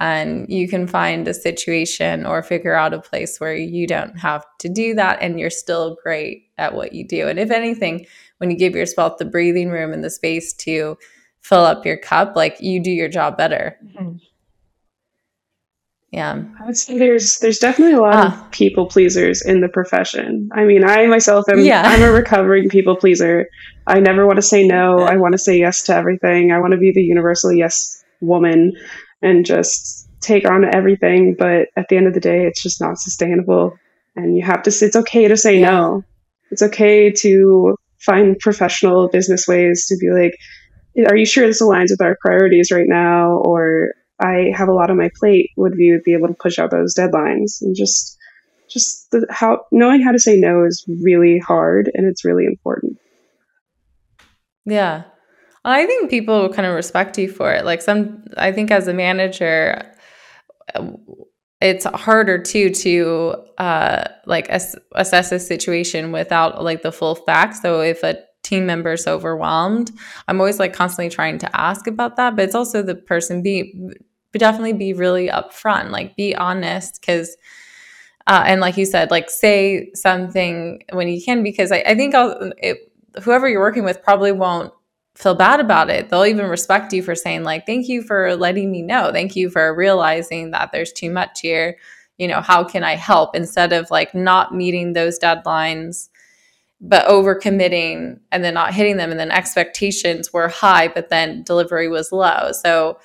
And 0.00 0.48
you 0.48 0.68
can 0.68 0.86
find 0.86 1.28
a 1.28 1.34
situation 1.34 2.26
or 2.26 2.42
figure 2.42 2.74
out 2.74 2.94
a 2.94 3.00
place 3.00 3.38
where 3.38 3.54
you 3.54 3.86
don't 3.86 4.18
have 4.18 4.44
to 4.60 4.68
do 4.68 4.94
that 4.94 5.18
and 5.20 5.38
you're 5.38 5.50
still 5.50 5.96
great 6.02 6.48
at 6.58 6.74
what 6.74 6.92
you 6.92 7.06
do. 7.06 7.28
And 7.28 7.38
if 7.38 7.50
anything, 7.50 8.06
when 8.38 8.50
you 8.50 8.56
give 8.56 8.74
yourself 8.74 9.18
the 9.18 9.24
breathing 9.24 9.70
room 9.70 9.92
and 9.92 10.02
the 10.02 10.10
space 10.10 10.54
to 10.54 10.96
fill 11.40 11.64
up 11.64 11.84
your 11.84 11.98
cup, 11.98 12.34
like 12.34 12.60
you 12.60 12.82
do 12.82 12.90
your 12.90 13.08
job 13.08 13.36
better. 13.36 13.78
Mm-hmm. 13.84 14.16
Yeah. 16.12 16.42
I 16.60 16.66
would 16.66 16.76
say 16.76 16.98
there's 16.98 17.38
there's 17.38 17.58
definitely 17.58 17.94
a 17.94 18.00
lot 18.00 18.14
of 18.14 18.32
ah. 18.34 18.48
people 18.52 18.86
pleasers 18.86 19.42
in 19.42 19.62
the 19.62 19.68
profession. 19.68 20.50
I 20.52 20.64
mean, 20.64 20.84
I 20.84 21.06
myself 21.06 21.48
am 21.48 21.60
yeah. 21.60 21.82
I'm 21.84 22.02
a 22.02 22.12
recovering 22.12 22.68
people 22.68 22.96
pleaser. 22.96 23.48
I 23.86 23.98
never 24.00 24.26
want 24.26 24.36
to 24.36 24.42
say 24.42 24.66
no. 24.66 24.98
I 25.00 25.16
want 25.16 25.32
to 25.32 25.38
say 25.38 25.58
yes 25.58 25.84
to 25.84 25.96
everything. 25.96 26.52
I 26.52 26.60
want 26.60 26.72
to 26.72 26.78
be 26.78 26.92
the 26.94 27.02
universal 27.02 27.50
yes 27.50 28.04
woman 28.20 28.74
and 29.22 29.46
just 29.46 30.06
take 30.20 30.48
on 30.48 30.64
everything, 30.74 31.34
but 31.38 31.68
at 31.76 31.88
the 31.88 31.96
end 31.96 32.06
of 32.06 32.14
the 32.14 32.20
day, 32.20 32.46
it's 32.46 32.62
just 32.62 32.80
not 32.80 32.98
sustainable 32.98 33.78
and 34.14 34.36
you 34.36 34.42
have 34.42 34.62
to 34.62 34.70
it's 34.70 34.96
okay 34.96 35.28
to 35.28 35.36
say 35.36 35.60
yeah. 35.60 35.70
no. 35.70 36.04
It's 36.50 36.62
okay 36.62 37.10
to 37.10 37.76
find 37.98 38.38
professional 38.38 39.08
business 39.08 39.48
ways 39.48 39.86
to 39.86 39.96
be 39.98 40.10
like 40.10 40.36
are 41.08 41.16
you 41.16 41.24
sure 41.24 41.46
this 41.46 41.62
aligns 41.62 41.88
with 41.90 42.02
our 42.02 42.18
priorities 42.20 42.70
right 42.70 42.86
now 42.86 43.30
or 43.30 43.92
I 44.22 44.52
have 44.56 44.68
a 44.68 44.72
lot 44.72 44.90
on 44.90 44.96
my 44.96 45.10
plate, 45.18 45.50
would 45.56 45.74
we 45.76 46.00
be 46.04 46.14
able 46.14 46.28
to 46.28 46.34
push 46.34 46.58
out 46.58 46.70
those 46.70 46.94
deadlines 46.94 47.60
and 47.60 47.74
just 47.74 48.16
just 48.70 49.10
the, 49.10 49.26
how 49.28 49.64
knowing 49.70 50.00
how 50.00 50.12
to 50.12 50.18
say 50.18 50.36
no 50.36 50.64
is 50.64 50.84
really 51.02 51.38
hard 51.38 51.90
and 51.94 52.06
it's 52.06 52.24
really 52.24 52.46
important. 52.46 52.96
Yeah. 54.64 55.02
I 55.64 55.86
think 55.86 56.10
people 56.10 56.48
kind 56.48 56.66
of 56.66 56.74
respect 56.74 57.18
you 57.18 57.28
for 57.30 57.52
it. 57.52 57.64
Like 57.64 57.82
some 57.82 58.24
I 58.36 58.52
think 58.52 58.70
as 58.70 58.88
a 58.88 58.94
manager 58.94 59.84
it's 61.60 61.84
harder 61.84 62.38
too 62.38 62.70
to 62.70 63.34
uh 63.58 64.04
like 64.26 64.48
ass- 64.50 64.76
assess 64.94 65.32
a 65.32 65.38
situation 65.38 66.12
without 66.12 66.62
like 66.62 66.82
the 66.82 66.92
full 66.92 67.14
facts. 67.14 67.60
So 67.60 67.80
if 67.80 68.02
a 68.02 68.18
team 68.42 68.66
member 68.66 68.92
is 68.92 69.06
overwhelmed, 69.06 69.92
I'm 70.26 70.40
always 70.40 70.58
like 70.58 70.72
constantly 70.72 71.10
trying 71.10 71.38
to 71.38 71.60
ask 71.60 71.86
about 71.86 72.16
that, 72.16 72.34
but 72.36 72.44
it's 72.44 72.54
also 72.54 72.82
the 72.82 72.96
person 72.96 73.42
be 73.42 73.72
but 74.32 74.40
definitely 74.40 74.72
be 74.72 74.94
really 74.94 75.28
upfront, 75.28 75.90
like 75.90 76.16
be 76.16 76.34
honest 76.34 77.00
because 77.00 77.36
uh, 78.26 78.44
and 78.46 78.60
like 78.60 78.76
you 78.76 78.86
said, 78.86 79.10
like 79.10 79.30
say 79.30 79.90
something 79.94 80.82
when 80.92 81.08
you 81.08 81.22
can, 81.22 81.42
because 81.42 81.72
I, 81.72 81.78
I 81.78 81.94
think 81.94 82.14
it, 82.58 82.92
whoever 83.22 83.48
you're 83.48 83.60
working 83.60 83.84
with 83.84 84.02
probably 84.02 84.32
won't 84.32 84.72
feel 85.14 85.34
bad 85.34 85.60
about 85.60 85.90
it. 85.90 86.08
They'll 86.08 86.24
even 86.24 86.46
respect 86.46 86.92
you 86.92 87.02
for 87.02 87.14
saying 87.14 87.42
like, 87.42 87.66
"Thank 87.66 87.88
you 87.88 88.02
for 88.02 88.36
letting 88.36 88.70
me 88.70 88.82
know. 88.82 89.10
Thank 89.12 89.36
you 89.36 89.50
for 89.50 89.74
realizing 89.74 90.52
that 90.52 90.70
there's 90.72 90.92
too 90.92 91.10
much 91.10 91.40
here. 91.40 91.76
You 92.18 92.28
know, 92.28 92.40
how 92.40 92.64
can 92.64 92.84
I 92.84 92.94
help?" 92.94 93.34
Instead 93.34 93.72
of 93.72 93.90
like 93.90 94.14
not 94.14 94.54
meeting 94.54 94.92
those 94.92 95.18
deadlines, 95.18 96.08
but 96.80 97.06
overcommitting 97.08 98.20
and 98.30 98.44
then 98.44 98.54
not 98.54 98.74
hitting 98.74 98.98
them, 98.98 99.10
and 99.10 99.18
then 99.18 99.32
expectations 99.32 100.32
were 100.32 100.48
high, 100.48 100.88
but 100.88 101.08
then 101.08 101.42
delivery 101.42 101.88
was 101.88 102.12
low. 102.12 102.52
So 102.52 102.98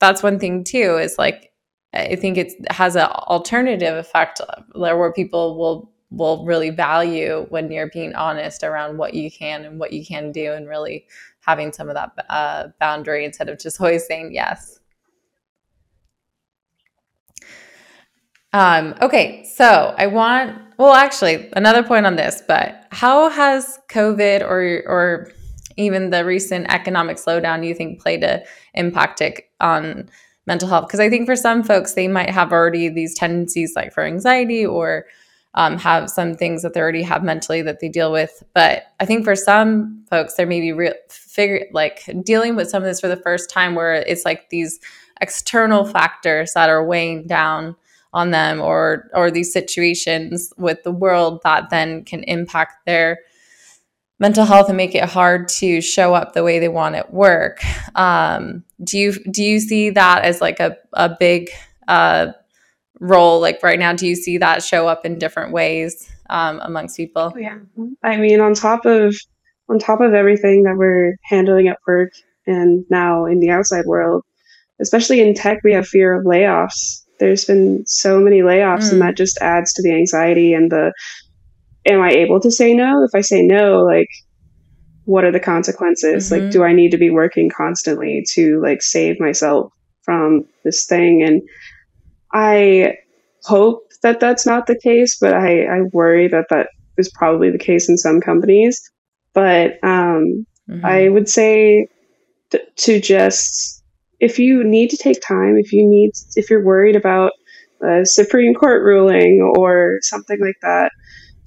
that's 0.00 0.22
one 0.22 0.38
thing 0.38 0.64
too 0.64 0.98
is 0.98 1.16
like 1.18 1.52
I 1.92 2.16
think 2.16 2.38
it 2.38 2.52
has 2.70 2.96
an 2.96 3.06
alternative 3.06 3.96
effect 3.96 4.40
where 4.74 5.12
people 5.12 5.58
will 5.58 5.90
will 6.10 6.44
really 6.44 6.70
value 6.70 7.46
when 7.50 7.70
you're 7.70 7.90
being 7.90 8.14
honest 8.14 8.64
around 8.64 8.98
what 8.98 9.14
you 9.14 9.30
can 9.30 9.64
and 9.64 9.78
what 9.78 9.92
you 9.92 10.04
can 10.04 10.32
do 10.32 10.52
and 10.52 10.68
really 10.68 11.06
having 11.40 11.72
some 11.72 11.88
of 11.88 11.94
that 11.94 12.10
uh, 12.28 12.68
boundary 12.80 13.24
instead 13.24 13.48
of 13.48 13.58
just 13.58 13.80
always 13.80 14.06
saying 14.06 14.32
yes. 14.32 14.78
Um, 18.52 18.96
okay, 19.00 19.44
so 19.44 19.94
I 19.96 20.08
want 20.08 20.58
well 20.76 20.94
actually 20.94 21.48
another 21.54 21.82
point 21.82 22.06
on 22.06 22.16
this, 22.16 22.42
but 22.46 22.86
how 22.90 23.28
has 23.28 23.78
COVID 23.88 24.42
or 24.42 24.82
or 24.86 25.32
even 25.76 26.10
the 26.10 26.24
recent 26.24 26.72
economic 26.72 27.16
slowdown 27.16 27.66
you 27.66 27.74
think 27.74 28.00
played 28.00 28.24
a 28.24 28.42
impact 28.74 29.22
on 29.60 30.08
mental 30.46 30.68
health? 30.68 30.86
Because 30.86 31.00
I 31.00 31.10
think 31.10 31.26
for 31.26 31.36
some 31.36 31.62
folks 31.62 31.94
they 31.94 32.08
might 32.08 32.30
have 32.30 32.52
already 32.52 32.88
these 32.88 33.14
tendencies 33.14 33.74
like 33.76 33.92
for 33.92 34.04
anxiety 34.04 34.64
or 34.64 35.06
um, 35.54 35.78
have 35.78 36.10
some 36.10 36.34
things 36.34 36.62
that 36.62 36.74
they 36.74 36.80
already 36.80 37.02
have 37.02 37.24
mentally 37.24 37.62
that 37.62 37.80
they 37.80 37.88
deal 37.88 38.12
with. 38.12 38.42
But 38.54 38.84
I 39.00 39.04
think 39.04 39.24
for 39.24 39.34
some 39.34 40.04
folks, 40.08 40.34
there 40.34 40.46
may 40.46 40.60
be 40.60 40.72
real 40.72 40.94
figure 41.08 41.66
like 41.72 42.08
dealing 42.24 42.56
with 42.56 42.70
some 42.70 42.82
of 42.82 42.86
this 42.86 43.00
for 43.00 43.08
the 43.08 43.16
first 43.16 43.50
time, 43.50 43.74
where 43.74 43.94
it's 43.94 44.24
like 44.24 44.50
these 44.50 44.78
external 45.20 45.84
factors 45.84 46.52
that 46.54 46.70
are 46.70 46.84
weighing 46.84 47.26
down 47.26 47.76
on 48.12 48.30
them, 48.30 48.60
or 48.60 49.08
or 49.14 49.30
these 49.30 49.52
situations 49.52 50.52
with 50.56 50.82
the 50.84 50.92
world 50.92 51.40
that 51.42 51.70
then 51.70 52.04
can 52.04 52.22
impact 52.24 52.86
their 52.86 53.18
mental 54.20 54.44
health 54.44 54.68
and 54.68 54.76
make 54.76 54.94
it 54.94 55.04
hard 55.04 55.48
to 55.48 55.80
show 55.80 56.14
up 56.14 56.34
the 56.34 56.44
way 56.44 56.60
they 56.60 56.68
want 56.68 56.94
at 56.94 57.12
work. 57.12 57.60
Um, 57.96 58.62
do 58.84 58.98
you 58.98 59.12
do 59.30 59.42
you 59.42 59.58
see 59.58 59.90
that 59.90 60.22
as 60.24 60.40
like 60.40 60.60
a 60.60 60.76
a 60.92 61.08
big 61.18 61.50
uh, 61.88 62.32
role 63.00 63.40
like 63.40 63.62
right 63.62 63.78
now 63.78 63.92
do 63.94 64.06
you 64.06 64.14
see 64.14 64.38
that 64.38 64.62
show 64.62 64.86
up 64.86 65.04
in 65.04 65.18
different 65.18 65.52
ways 65.52 66.08
um, 66.28 66.60
amongst 66.62 66.96
people 66.96 67.32
oh, 67.34 67.38
yeah 67.38 67.58
i 68.02 68.16
mean 68.16 68.40
on 68.40 68.54
top 68.54 68.84
of 68.84 69.16
on 69.68 69.78
top 69.78 70.00
of 70.00 70.12
everything 70.12 70.62
that 70.62 70.76
we're 70.76 71.16
handling 71.24 71.66
at 71.66 71.78
work 71.86 72.12
and 72.46 72.84
now 72.90 73.24
in 73.24 73.40
the 73.40 73.50
outside 73.50 73.86
world 73.86 74.22
especially 74.80 75.20
in 75.20 75.34
tech 75.34 75.58
we 75.64 75.72
have 75.72 75.88
fear 75.88 76.14
of 76.14 76.26
layoffs 76.26 77.04
there's 77.18 77.46
been 77.46 77.82
so 77.86 78.20
many 78.20 78.40
layoffs 78.40 78.88
mm. 78.88 78.92
and 78.92 79.00
that 79.00 79.16
just 79.16 79.38
adds 79.40 79.72
to 79.72 79.82
the 79.82 79.92
anxiety 79.92 80.52
and 80.52 80.70
the 80.70 80.92
am 81.86 82.00
i 82.00 82.10
able 82.10 82.40
to 82.40 82.50
say 82.50 82.74
no 82.74 83.04
if 83.04 83.10
i 83.14 83.20
say 83.20 83.42
no 83.42 83.82
like 83.84 84.08
what 85.04 85.24
are 85.24 85.32
the 85.32 85.40
consequences 85.40 86.30
mm-hmm. 86.30 86.44
like 86.44 86.52
do 86.52 86.62
i 86.62 86.72
need 86.72 86.90
to 86.90 86.98
be 86.98 87.10
working 87.10 87.50
constantly 87.54 88.24
to 88.28 88.60
like 88.62 88.82
save 88.82 89.18
myself 89.20 89.72
from 90.02 90.44
this 90.64 90.86
thing 90.86 91.22
and 91.22 91.42
I 92.32 92.96
hope 93.44 93.88
that 94.02 94.20
that's 94.20 94.46
not 94.46 94.66
the 94.66 94.78
case, 94.78 95.18
but 95.20 95.34
I, 95.34 95.64
I 95.64 95.80
worry 95.92 96.28
that 96.28 96.46
that 96.50 96.68
is 96.96 97.10
probably 97.10 97.50
the 97.50 97.58
case 97.58 97.88
in 97.88 97.96
some 97.96 98.20
companies. 98.20 98.80
But 99.34 99.72
um, 99.82 100.46
mm-hmm. 100.68 100.84
I 100.84 101.08
would 101.08 101.28
say 101.28 101.88
th- 102.50 102.64
to 102.76 103.00
just, 103.00 103.82
if 104.20 104.38
you 104.38 104.64
need 104.64 104.90
to 104.90 104.96
take 104.96 105.20
time, 105.26 105.56
if 105.58 105.72
you 105.72 105.86
need, 105.86 106.12
if 106.36 106.50
you're 106.50 106.64
worried 106.64 106.96
about 106.96 107.32
a 107.82 108.04
Supreme 108.04 108.54
Court 108.54 108.82
ruling 108.82 109.52
or 109.56 109.98
something 110.02 110.38
like 110.40 110.56
that, 110.62 110.92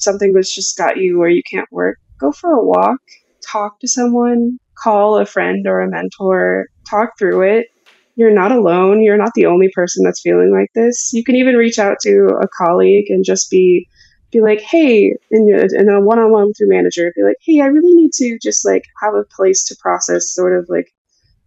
something 0.03 0.33
that's 0.33 0.53
just 0.53 0.77
got 0.77 0.97
you 0.97 1.17
where 1.19 1.29
you 1.29 1.41
can't 1.49 1.71
work, 1.71 1.97
go 2.19 2.31
for 2.31 2.51
a 2.51 2.63
walk, 2.63 2.99
talk 3.45 3.79
to 3.79 3.87
someone, 3.87 4.57
call 4.77 5.17
a 5.17 5.25
friend 5.25 5.65
or 5.67 5.81
a 5.81 5.89
mentor, 5.89 6.67
talk 6.89 7.17
through 7.17 7.41
it 7.41 7.67
you're 8.15 8.33
not 8.33 8.51
alone. 8.51 9.01
You're 9.01 9.17
not 9.17 9.33
the 9.33 9.47
only 9.47 9.69
person 9.73 10.03
that's 10.03 10.21
feeling 10.21 10.51
like 10.51 10.69
this. 10.75 11.11
You 11.13 11.23
can 11.23 11.35
even 11.35 11.55
reach 11.55 11.79
out 11.79 11.97
to 12.03 12.37
a 12.41 12.47
colleague 12.47 13.05
and 13.09 13.25
just 13.25 13.49
be 13.49 13.87
be 14.31 14.41
like, 14.41 14.61
hey, 14.61 15.13
in, 15.29 15.47
in 15.47 15.89
a 15.89 16.01
one-on-one 16.01 16.47
with 16.47 16.59
your 16.59 16.67
manager, 16.67 17.13
be 17.15 17.21
like, 17.21 17.35
hey, 17.45 17.61
I 17.61 17.67
really 17.67 17.93
need 17.93 18.13
to 18.13 18.39
just 18.41 18.65
like 18.65 18.83
have 18.99 19.13
a 19.13 19.25
place 19.35 19.63
to 19.65 19.75
process 19.79 20.33
sort 20.33 20.57
of 20.57 20.65
like 20.69 20.91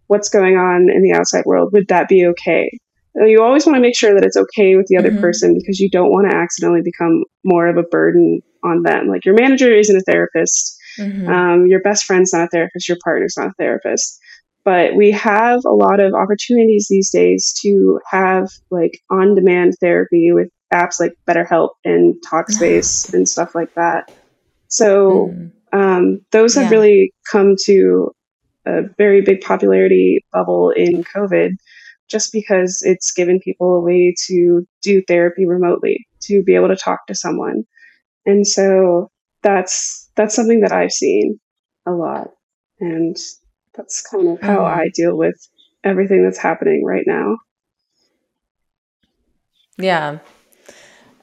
what's 0.07 0.29
going 0.29 0.55
on 0.55 0.89
in 0.89 1.03
the 1.03 1.11
outside 1.11 1.43
world. 1.45 1.73
Would 1.73 1.89
that 1.89 2.07
be 2.07 2.25
okay? 2.27 2.79
You 3.15 3.41
always 3.41 3.65
want 3.65 3.77
to 3.77 3.81
make 3.81 3.97
sure 3.97 4.13
that 4.13 4.23
it's 4.23 4.37
okay 4.37 4.75
with 4.75 4.85
the 4.87 4.97
other 4.97 5.09
mm-hmm. 5.09 5.21
person 5.21 5.57
because 5.57 5.79
you 5.79 5.89
don't 5.89 6.11
want 6.11 6.29
to 6.29 6.37
accidentally 6.37 6.81
become 6.83 7.23
more 7.43 7.67
of 7.67 7.77
a 7.77 7.83
burden 7.83 8.41
on 8.63 8.83
them. 8.83 9.07
Like 9.07 9.25
your 9.25 9.35
manager 9.35 9.71
isn't 9.73 9.95
a 9.95 10.01
therapist. 10.01 10.77
Mm-hmm. 10.99 11.27
Um, 11.27 11.67
your 11.67 11.81
best 11.81 12.05
friend's 12.05 12.33
not 12.33 12.43
a 12.43 12.47
therapist. 12.47 12.87
Your 12.87 12.97
partner's 13.03 13.35
not 13.37 13.47
a 13.47 13.53
therapist 13.57 14.19
but 14.67 14.95
we 14.95 15.11
have 15.11 15.61
a 15.65 15.71
lot 15.71 16.01
of 16.01 16.13
opportunities 16.13 16.87
these 16.89 17.09
days 17.09 17.53
to 17.61 18.01
have 18.11 18.49
like 18.69 18.99
on 19.09 19.33
demand 19.33 19.73
therapy 19.79 20.33
with 20.33 20.49
apps 20.73 20.99
like 20.99 21.13
BetterHelp 21.25 21.69
and 21.85 22.15
Talkspace 22.29 23.13
and 23.13 23.29
stuff 23.29 23.55
like 23.55 23.73
that. 23.75 24.11
So 24.67 25.33
mm. 25.33 25.51
um, 25.71 26.19
those 26.33 26.55
have 26.55 26.65
yeah. 26.65 26.69
really 26.77 27.13
come 27.31 27.55
to 27.63 28.11
a 28.65 28.81
very 28.97 29.21
big 29.21 29.39
popularity 29.39 30.19
bubble 30.33 30.71
in 30.71 31.01
COVID 31.05 31.51
just 32.09 32.31
because 32.31 32.81
it's 32.83 33.11
given 33.11 33.39
people 33.39 33.75
a 33.75 33.81
way 33.81 34.13
to 34.27 34.65
do 34.81 35.01
therapy 35.07 35.45
remotely, 35.45 36.07
to 36.21 36.43
be 36.43 36.55
able 36.55 36.69
to 36.69 36.75
talk 36.75 37.05
to 37.07 37.15
someone. 37.15 37.63
And 38.25 38.47
so 38.47 39.11
that's 39.43 40.09
that's 40.15 40.35
something 40.35 40.61
that 40.61 40.71
I've 40.71 40.91
seen 40.91 41.39
a 41.85 41.91
lot. 41.91 42.29
And 42.79 43.17
that's 43.75 44.01
kind 44.01 44.27
of 44.29 44.41
how 44.41 44.57
mm-hmm. 44.57 44.79
I 44.79 44.89
deal 44.93 45.15
with 45.15 45.35
everything 45.83 46.23
that's 46.23 46.37
happening 46.37 46.83
right 46.83 47.05
now. 47.05 47.37
Yeah. 49.77 50.19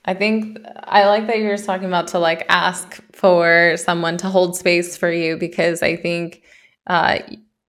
I 0.07 0.15
think 0.15 0.59
I 0.85 1.07
like 1.07 1.27
that 1.27 1.39
you're 1.39 1.57
talking 1.57 1.87
about 1.87 2.09
to 2.09 2.19
like 2.19 2.45
ask 2.49 3.03
for 3.13 3.75
someone 3.77 4.17
to 4.19 4.29
hold 4.29 4.57
space 4.57 4.97
for 4.97 5.11
you 5.11 5.37
because 5.37 5.83
I 5.83 5.97
think 5.97 6.43
uh, 6.87 7.21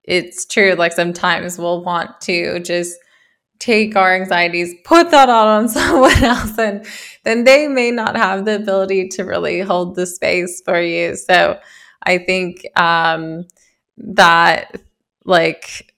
it's 0.03 0.45
true. 0.45 0.75
Like 0.75 0.93
sometimes 0.93 1.59
we'll 1.59 1.85
want 1.85 2.21
to 2.23 2.61
just 2.61 2.97
take 3.59 3.97
our 3.97 4.15
anxieties, 4.15 4.75
put 4.85 5.11
that 5.11 5.29
out 5.29 5.47
on 5.47 5.69
someone 5.71 6.23
else, 6.25 6.59
and 6.59 6.87
then 7.25 7.45
they 7.45 7.69
may 7.69 7.91
not 7.91 8.17
have 8.17 8.45
the 8.45 8.57
ability 8.57 9.09
to 9.09 9.25
really 9.25 9.61
hold 9.61 9.95
the 9.95 10.07
space 10.07 10.61
for 10.65 10.81
you. 10.81 11.17
So 11.17 11.59
I 12.03 12.19
think 12.19 12.67
um, 12.79 13.47
that 13.97 14.81
like 15.25 15.91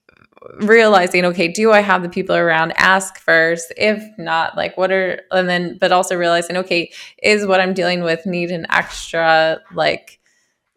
realizing 0.61 1.25
okay 1.25 1.49
do 1.49 1.73
i 1.73 1.81
have 1.81 2.03
the 2.03 2.09
people 2.09 2.37
around 2.37 2.73
ask 2.77 3.19
first 3.19 3.73
if 3.77 4.03
not 4.17 4.57
like 4.57 4.77
what 4.77 4.93
are 4.93 5.21
and 5.33 5.49
then 5.49 5.77
but 5.81 5.91
also 5.91 6.15
realizing 6.15 6.57
okay 6.57 6.91
is 7.23 7.47
what 7.47 7.61
i'm 7.61 7.75
dealing 7.75 8.03
with 8.03 8.25
need 8.27 8.51
an 8.51 8.65
extra 8.71 9.61
like 9.75 10.21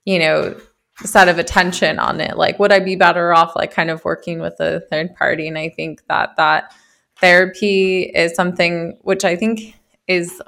you 0.05 0.17
know 0.17 0.59
set 1.03 1.27
of 1.29 1.38
attention 1.38 1.99
on 1.99 2.19
it 2.19 2.38
like 2.38 2.59
would 2.59 2.71
i 2.71 2.79
be 2.79 2.95
better 2.95 3.33
off 3.33 3.55
like 3.55 3.71
kind 3.71 3.89
of 3.89 4.03
working 4.03 4.39
with 4.39 4.59
a 4.59 4.81
third 4.91 5.15
party 5.15 5.47
and 5.47 5.57
i 5.57 5.69
think 5.69 6.01
that 6.07 6.35
that 6.38 6.73
therapy 7.17 8.03
is 8.03 8.33
something 8.35 8.97
which 9.01 9.23
i 9.23 9.35
think 9.35 9.75
is 10.07 10.41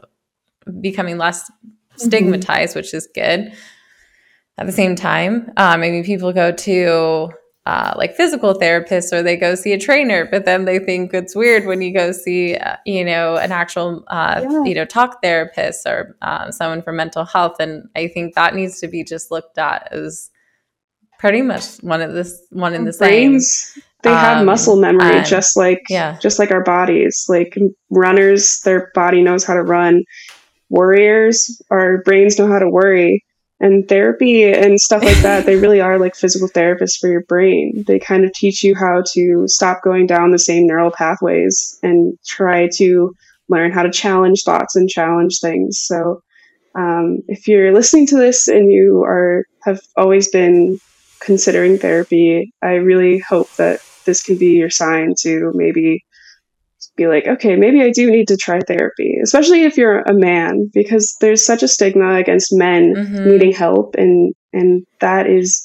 becoming 0.81 1.17
less 1.17 1.49
mm-hmm. 1.49 1.69
stigmatized 1.97 2.71
mm-hmm. 2.71 2.79
which 2.79 2.93
is 2.93 3.07
good 3.15 3.51
at 4.61 4.67
the 4.67 4.73
same 4.73 4.95
time, 4.95 5.51
um, 5.57 5.79
maybe 5.79 6.03
people 6.03 6.31
go 6.33 6.51
to 6.51 7.31
uh, 7.65 7.93
like 7.97 8.15
physical 8.15 8.53
therapists 8.53 9.11
or 9.11 9.23
they 9.23 9.35
go 9.35 9.55
see 9.55 9.73
a 9.73 9.79
trainer, 9.79 10.25
but 10.25 10.45
then 10.45 10.65
they 10.65 10.77
think 10.77 11.13
it's 11.15 11.35
weird 11.35 11.65
when 11.65 11.81
you 11.81 11.91
go 11.91 12.11
see, 12.11 12.55
uh, 12.57 12.75
you 12.85 13.03
know, 13.03 13.37
an 13.37 13.51
actual, 13.51 14.03
uh, 14.07 14.41
yeah. 14.43 14.63
you 14.63 14.75
know, 14.75 14.85
talk 14.85 15.21
therapist 15.23 15.87
or 15.87 16.15
uh, 16.21 16.51
someone 16.51 16.83
for 16.83 16.91
mental 16.91 17.25
health. 17.25 17.55
And 17.59 17.89
I 17.95 18.07
think 18.07 18.35
that 18.35 18.53
needs 18.53 18.79
to 18.81 18.87
be 18.87 19.03
just 19.03 19.31
looked 19.31 19.57
at 19.57 19.91
as 19.91 20.29
pretty 21.21 21.41
much 21.43 21.77
one 21.81 22.01
of 22.01 22.13
this, 22.13 22.45
one 22.49 22.73
in 22.73 22.83
the 22.83 22.93
Brains, 22.97 23.55
same. 23.55 23.83
They 24.03 24.09
have 24.09 24.39
um, 24.39 24.47
muscle 24.47 24.81
memory, 24.81 25.17
and, 25.17 25.25
just 25.25 25.55
like, 25.55 25.83
yeah. 25.87 26.17
just 26.19 26.39
like 26.39 26.49
our 26.49 26.63
bodies. 26.63 27.25
Like 27.29 27.55
runners, 27.91 28.59
their 28.65 28.91
body 28.95 29.21
knows 29.21 29.45
how 29.45 29.53
to 29.53 29.61
run. 29.61 30.03
Warriors, 30.69 31.61
our 31.69 32.01
brains 32.01 32.39
know 32.39 32.47
how 32.47 32.57
to 32.57 32.67
worry 32.67 33.23
and 33.59 33.87
therapy 33.87 34.51
and 34.51 34.79
stuff 34.79 35.03
like 35.03 35.17
that 35.17 35.45
they 35.45 35.55
really 35.55 35.79
are 35.79 35.99
like 35.99 36.15
physical 36.15 36.49
therapists 36.49 36.97
for 36.99 37.07
your 37.09 37.23
brain 37.25 37.83
they 37.85 37.99
kind 37.99 38.25
of 38.25 38.33
teach 38.33 38.63
you 38.63 38.73
how 38.73 39.03
to 39.13 39.43
stop 39.47 39.83
going 39.83 40.07
down 40.07 40.31
the 40.31 40.39
same 40.39 40.65
neural 40.65 40.89
pathways 40.89 41.77
and 41.83 42.17
try 42.25 42.67
to 42.67 43.13
learn 43.49 43.71
how 43.71 43.83
to 43.83 43.91
challenge 43.91 44.41
thoughts 44.43 44.75
and 44.75 44.89
challenge 44.89 45.39
things 45.39 45.77
so 45.79 46.23
um, 46.73 47.19
if 47.27 47.47
you're 47.47 47.71
listening 47.71 48.07
to 48.07 48.17
this 48.17 48.47
and 48.47 48.71
you 48.71 49.03
are 49.03 49.45
have 49.63 49.79
always 49.95 50.27
been 50.29 50.79
considering 51.21 51.77
therapy 51.77 52.53
i 52.61 52.73
really 52.73 53.19
hope 53.19 53.53
that 53.55 53.79
this 54.05 54.23
can 54.23 54.37
be 54.37 54.53
your 54.53 54.69
sign 54.69 55.13
to 55.17 55.51
maybe 55.53 56.03
be 56.95 57.07
like, 57.07 57.27
okay, 57.27 57.55
maybe 57.55 57.81
I 57.81 57.91
do 57.91 58.11
need 58.11 58.27
to 58.27 58.37
try 58.37 58.59
therapy, 58.59 59.17
especially 59.23 59.63
if 59.63 59.77
you're 59.77 60.01
a 60.01 60.13
man, 60.13 60.69
because 60.73 61.15
there's 61.21 61.45
such 61.45 61.63
a 61.63 61.67
stigma 61.67 62.15
against 62.15 62.53
men 62.53 62.93
mm-hmm. 62.95 63.29
needing 63.29 63.51
help, 63.51 63.95
and 63.95 64.33
and 64.53 64.85
that 64.99 65.27
is 65.27 65.63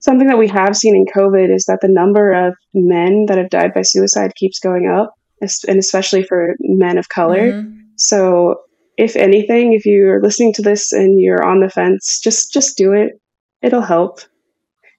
something 0.00 0.28
that 0.28 0.38
we 0.38 0.48
have 0.48 0.76
seen 0.76 0.94
in 0.94 1.04
COVID 1.14 1.54
is 1.54 1.64
that 1.66 1.80
the 1.82 1.88
number 1.88 2.32
of 2.32 2.54
men 2.74 3.26
that 3.26 3.38
have 3.38 3.50
died 3.50 3.74
by 3.74 3.82
suicide 3.82 4.34
keeps 4.36 4.58
going 4.58 4.88
up, 4.88 5.14
and 5.40 5.78
especially 5.78 6.22
for 6.22 6.54
men 6.60 6.98
of 6.98 7.08
color. 7.08 7.52
Mm-hmm. 7.52 7.80
So, 7.96 8.60
if 8.96 9.16
anything, 9.16 9.72
if 9.72 9.84
you're 9.84 10.22
listening 10.22 10.52
to 10.54 10.62
this 10.62 10.92
and 10.92 11.20
you're 11.20 11.44
on 11.44 11.60
the 11.60 11.70
fence, 11.70 12.20
just 12.22 12.52
just 12.52 12.76
do 12.76 12.92
it. 12.92 13.20
It'll 13.62 13.82
help. 13.82 14.20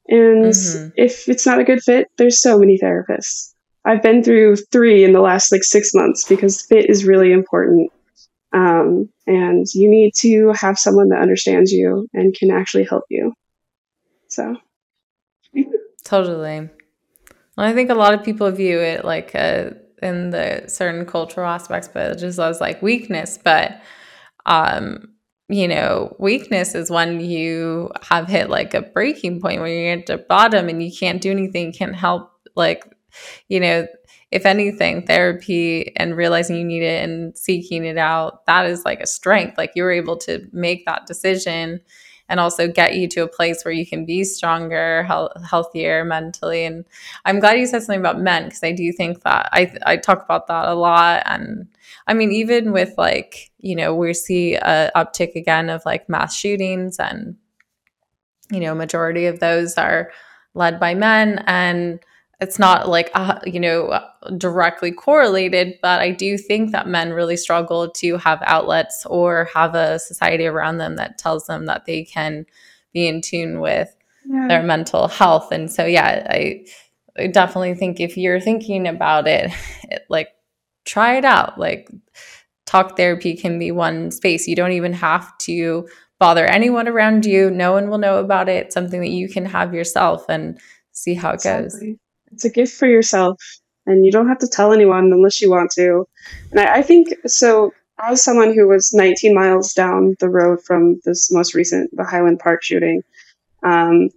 And 0.07 0.45
mm-hmm. 0.45 0.89
if 0.95 1.27
it's 1.27 1.45
not 1.45 1.59
a 1.59 1.63
good 1.63 1.81
fit, 1.81 2.07
there's 2.17 2.41
so 2.41 2.57
many 2.57 2.79
therapists. 2.81 3.53
I've 3.85 4.01
been 4.01 4.23
through 4.23 4.57
three 4.71 5.03
in 5.03 5.13
the 5.13 5.21
last 5.21 5.51
like 5.51 5.63
six 5.63 5.93
months 5.93 6.27
because 6.27 6.61
fit 6.61 6.89
is 6.89 7.05
really 7.05 7.31
important. 7.31 7.91
Um, 8.53 9.09
and 9.25 9.65
you 9.73 9.89
need 9.89 10.13
to 10.21 10.53
have 10.53 10.79
someone 10.79 11.09
that 11.09 11.21
understands 11.21 11.71
you 11.71 12.07
and 12.13 12.33
can 12.33 12.51
actually 12.51 12.85
help 12.85 13.03
you. 13.09 13.33
So, 14.29 14.55
totally. 16.03 16.69
Well, 17.57 17.67
I 17.67 17.73
think 17.73 17.89
a 17.89 17.95
lot 17.95 18.13
of 18.13 18.23
people 18.23 18.49
view 18.51 18.79
it 18.79 19.03
like 19.03 19.35
a, 19.35 19.75
in 20.01 20.29
the 20.29 20.65
certain 20.67 21.05
cultural 21.05 21.47
aspects, 21.47 21.89
but 21.93 22.11
it 22.11 22.19
just 22.19 22.39
as 22.39 22.61
like 22.61 22.81
weakness. 22.81 23.37
But, 23.41 23.81
um, 24.45 25.13
you 25.49 25.67
know, 25.67 26.15
weakness 26.19 26.75
is 26.75 26.89
when 26.91 27.19
you 27.21 27.91
have 28.01 28.27
hit 28.27 28.49
like 28.49 28.73
a 28.73 28.81
breaking 28.81 29.39
point 29.41 29.61
where 29.61 29.69
you're 29.69 29.97
at 29.99 30.05
the 30.05 30.17
bottom 30.17 30.67
and 30.69 30.83
you 30.83 30.91
can't 30.91 31.21
do 31.21 31.31
anything, 31.31 31.71
can't 31.71 31.95
help 31.95 32.31
like 32.55 32.83
you 33.47 33.59
know, 33.59 33.87
if 34.31 34.45
anything, 34.45 35.05
therapy 35.05 35.95
and 35.95 36.17
realizing 36.17 36.57
you 36.57 36.65
need 36.65 36.83
it 36.83 37.03
and 37.03 37.37
seeking 37.37 37.85
it 37.85 37.97
out, 37.97 38.45
that 38.45 38.65
is 38.65 38.85
like 38.85 38.99
a 38.99 39.07
strength. 39.07 39.57
Like 39.57 39.71
you 39.75 39.83
were 39.83 39.91
able 39.91 40.17
to 40.17 40.47
make 40.51 40.85
that 40.85 41.05
decision 41.07 41.79
and 42.29 42.39
also 42.39 42.67
get 42.67 42.95
you 42.95 43.07
to 43.09 43.23
a 43.23 43.27
place 43.27 43.63
where 43.63 43.73
you 43.73 43.85
can 43.85 44.05
be 44.05 44.23
stronger, 44.23 45.03
he- 45.03 45.45
healthier 45.47 46.03
mentally. 46.03 46.65
And 46.65 46.85
I'm 47.25 47.39
glad 47.39 47.59
you 47.59 47.65
said 47.65 47.83
something 47.83 47.99
about 47.99 48.19
men 48.19 48.45
because 48.45 48.63
I 48.63 48.71
do 48.71 48.91
think 48.91 49.23
that 49.23 49.49
I 49.51 49.73
I 49.85 49.97
talk 49.97 50.23
about 50.23 50.47
that 50.47 50.67
a 50.67 50.73
lot. 50.75 51.23
And 51.25 51.67
I 52.07 52.13
mean, 52.13 52.31
even 52.31 52.71
with 52.71 52.93
like 52.97 53.51
you 53.59 53.75
know, 53.75 53.95
we 53.95 54.13
see 54.13 54.55
a 54.55 54.91
uptick 54.95 55.35
again 55.35 55.69
of 55.69 55.85
like 55.85 56.09
mass 56.09 56.35
shootings, 56.35 56.99
and 56.99 57.35
you 58.51 58.59
know, 58.59 58.73
majority 58.73 59.25
of 59.25 59.39
those 59.39 59.75
are 59.75 60.11
led 60.53 60.79
by 60.79 60.93
men 60.93 61.43
and 61.47 61.99
it's 62.39 62.59
not 62.59 62.87
like 62.87 63.09
uh, 63.15 63.39
you 63.45 63.59
know 63.59 63.99
directly 64.37 64.91
correlated 64.91 65.75
but 65.81 65.99
i 66.01 66.11
do 66.11 66.37
think 66.37 66.71
that 66.71 66.87
men 66.87 67.11
really 67.11 67.37
struggle 67.37 67.89
to 67.89 68.17
have 68.17 68.39
outlets 68.45 69.05
or 69.07 69.49
have 69.53 69.73
a 69.75 69.97
society 69.99 70.45
around 70.45 70.77
them 70.77 70.95
that 70.95 71.17
tells 71.17 71.47
them 71.47 71.65
that 71.65 71.85
they 71.85 72.03
can 72.03 72.45
be 72.93 73.07
in 73.07 73.21
tune 73.21 73.59
with 73.59 73.95
yeah. 74.27 74.47
their 74.47 74.63
mental 74.63 75.07
health. 75.07 75.51
And 75.51 75.71
so 75.71 75.85
yeah 75.85 76.25
I, 76.29 76.65
I 77.17 77.27
definitely 77.27 77.75
think 77.75 77.99
if 77.99 78.17
you're 78.17 78.39
thinking 78.39 78.87
about 78.87 79.27
it, 79.27 79.51
it 79.83 80.03
like 80.09 80.29
try 80.85 81.17
it 81.17 81.25
out. 81.25 81.59
Like 81.59 81.89
talk 82.65 82.97
therapy 82.97 83.35
can 83.35 83.59
be 83.59 83.71
one 83.71 84.11
space. 84.11 84.47
You 84.47 84.55
don't 84.55 84.71
even 84.71 84.93
have 84.93 85.37
to 85.39 85.87
bother 86.19 86.45
anyone 86.45 86.87
around 86.87 87.25
you. 87.25 87.51
No 87.51 87.71
one 87.71 87.89
will 87.89 87.99
know 87.99 88.17
about 88.19 88.49
it. 88.49 88.65
It's 88.65 88.73
something 88.73 89.01
that 89.01 89.09
you 89.09 89.29
can 89.29 89.45
have 89.45 89.73
yourself 89.73 90.25
and 90.29 90.59
see 90.91 91.13
how 91.13 91.31
it 91.31 91.35
exactly. 91.35 91.91
goes 91.91 91.97
it's 92.31 92.45
a 92.45 92.49
gift 92.49 92.73
for 92.73 92.87
yourself, 92.87 93.41
and 93.85 94.05
you 94.05 94.11
don't 94.11 94.27
have 94.27 94.39
to 94.39 94.47
tell 94.47 94.73
anyone 94.73 95.11
unless 95.11 95.41
you 95.41 95.49
want 95.49 95.71
to. 95.71 96.05
And 96.51 96.59
I, 96.59 96.77
I 96.77 96.81
think 96.81 97.09
so. 97.25 97.73
As 97.99 98.23
someone 98.23 98.53
who 98.53 98.67
was 98.67 98.93
19 98.93 99.33
miles 99.33 99.73
down 99.73 100.15
the 100.19 100.29
road 100.29 100.59
from 100.63 100.99
this 101.03 101.31
most 101.31 101.55
recent, 101.55 101.89
the 101.93 102.03
Highland 102.03 102.37
Park 102.37 102.63
shooting, 102.63 103.01
um, 103.63 104.09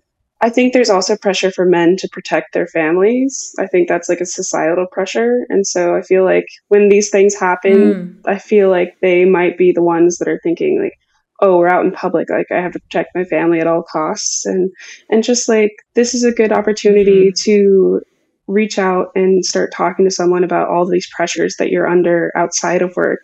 I 0.43 0.49
think 0.49 0.73
there's 0.73 0.91
also 0.91 1.17
pressure 1.17 1.51
for 1.51 1.67
men 1.67 1.97
to 1.99 2.09
protect 2.09 2.55
their 2.55 2.67
families. 2.67 3.55
I 3.59 3.67
think 3.67 3.89
that's 3.89 4.09
like 4.09 4.21
a 4.21 4.27
societal 4.27 4.87
pressure. 4.87 5.45
And 5.51 5.67
so 5.67 5.95
I 5.95 6.03
feel 6.03 6.25
like 6.25 6.47
when 6.69 6.89
these 6.89 7.11
things 7.11 7.35
happen, 7.35 7.73
mm. 7.73 8.21
I 8.25 8.39
feel 8.39 8.71
like 8.71 8.97
they 9.03 9.27
might 9.27 9.59
be 9.59 9.73
the 9.73 9.83
ones 9.83 10.17
that 10.19 10.29
are 10.29 10.41
thinking 10.43 10.81
like, 10.81 10.99
oh, 11.41 11.59
we're 11.59 11.69
out 11.69 11.85
in 11.85 11.93
public, 11.93 12.29
like 12.31 12.47
I 12.51 12.61
have 12.61 12.73
to 12.73 12.81
protect 12.81 13.15
my 13.15 13.25
family 13.25 13.61
at 13.61 13.67
all 13.67 13.83
costs. 13.83 14.45
And 14.45 14.71
and 15.09 15.25
just 15.25 15.49
like 15.49 15.73
this 15.95 16.15
is 16.15 16.25
a 16.25 16.33
good 16.33 16.53
opportunity 16.53 17.29
mm-hmm. 17.29 17.51
to 17.51 18.01
reach 18.47 18.79
out 18.79 19.09
and 19.15 19.45
start 19.45 19.73
talking 19.75 20.05
to 20.05 20.11
someone 20.11 20.45
about 20.45 20.69
all 20.69 20.87
these 20.87 21.09
pressures 21.15 21.57
that 21.59 21.71
you're 21.71 21.89
under 21.89 22.33
outside 22.37 22.83
of 22.83 22.95
work. 22.97 23.21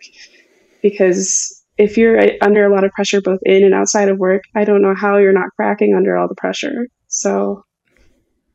Because 0.81 1.53
if 1.77 1.97
you're 1.97 2.19
under 2.41 2.65
a 2.65 2.73
lot 2.73 2.83
of 2.83 2.91
pressure 2.91 3.21
both 3.21 3.39
in 3.43 3.63
and 3.63 3.73
outside 3.73 4.09
of 4.09 4.17
work, 4.17 4.43
I 4.55 4.63
don't 4.63 4.81
know 4.81 4.95
how 4.95 5.17
you're 5.17 5.33
not 5.33 5.49
cracking 5.55 5.95
under 5.95 6.17
all 6.17 6.27
the 6.27 6.35
pressure. 6.35 6.87
So 7.07 7.63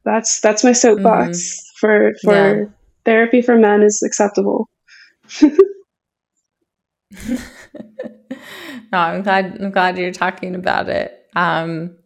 that's 0.04 0.40
that's 0.40 0.64
my 0.64 0.72
soapbox 0.72 1.38
mm-hmm. 1.38 1.78
for 1.78 2.12
for 2.22 2.34
yeah. 2.34 2.64
therapy 3.04 3.42
for 3.42 3.56
men 3.56 3.82
is 3.82 4.02
acceptable. 4.04 4.68
no, 8.92 8.98
I'm 8.98 9.22
glad 9.22 9.58
I'm 9.60 9.70
glad 9.70 9.98
you're 9.98 10.12
talking 10.12 10.54
about 10.54 10.88
it. 10.88 11.26
Um, 11.34 11.96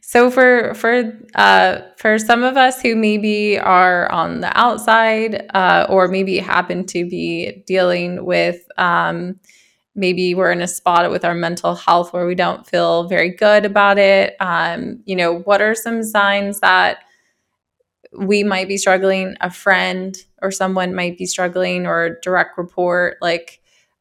so 0.00 0.30
for 0.30 0.74
for 0.74 1.12
uh, 1.34 1.80
for 1.98 2.18
some 2.18 2.42
of 2.42 2.56
us 2.56 2.80
who 2.82 2.96
maybe 2.96 3.58
are 3.58 4.10
on 4.10 4.40
the 4.40 4.56
outside 4.58 5.46
uh, 5.54 5.86
or 5.88 6.08
maybe 6.08 6.38
happen 6.38 6.86
to 6.86 7.08
be 7.08 7.62
dealing 7.66 8.24
with 8.24 8.60
um, 8.78 9.38
maybe 9.94 10.34
we're 10.34 10.52
in 10.52 10.62
a 10.62 10.68
spot 10.68 11.10
with 11.10 11.24
our 11.24 11.34
mental 11.34 11.74
health 11.74 12.12
where 12.12 12.26
we 12.26 12.34
don't 12.34 12.66
feel 12.66 13.08
very 13.08 13.30
good 13.30 13.64
about 13.64 13.98
it. 13.98 14.36
Um, 14.40 15.02
you 15.04 15.16
know, 15.16 15.40
what 15.40 15.60
are 15.60 15.74
some 15.74 16.02
signs 16.02 16.60
that 16.60 16.98
we 18.16 18.42
might 18.42 18.68
be 18.68 18.76
struggling? 18.76 19.36
A 19.40 19.50
friend 19.50 20.16
or 20.42 20.50
someone 20.50 20.94
might 20.94 21.18
be 21.18 21.26
struggling, 21.26 21.86
or 21.86 22.18
direct 22.22 22.56
report 22.56 23.18
like 23.20 23.59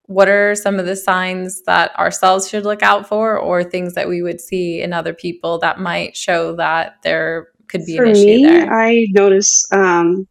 what 0.10 0.28
are 0.28 0.56
some 0.56 0.80
of 0.80 0.88
the 0.88 0.95
signs 0.95 1.62
that 1.67 1.95
ourselves 2.00 2.50
should 2.50 2.63
look 2.63 2.82
out 2.82 3.08
for 3.08 3.38
or 3.38 3.63
things 3.63 3.93
that 3.93 4.10
we 4.10 4.24
would 4.24 4.41
see 4.41 4.82
in 4.82 4.91
other 4.91 5.13
people 5.13 5.60
that 5.60 5.80
might 5.80 6.17
show 6.17 6.56
that 6.56 6.95
there 7.04 7.50
could 7.67 7.86
be 7.86 7.95
for 7.95 8.06
an 8.06 8.12
issue 8.12 8.26
me, 8.26 8.43
there? 8.43 8.74
I 8.74 9.06
notice 9.12 9.67
um, 9.72 10.28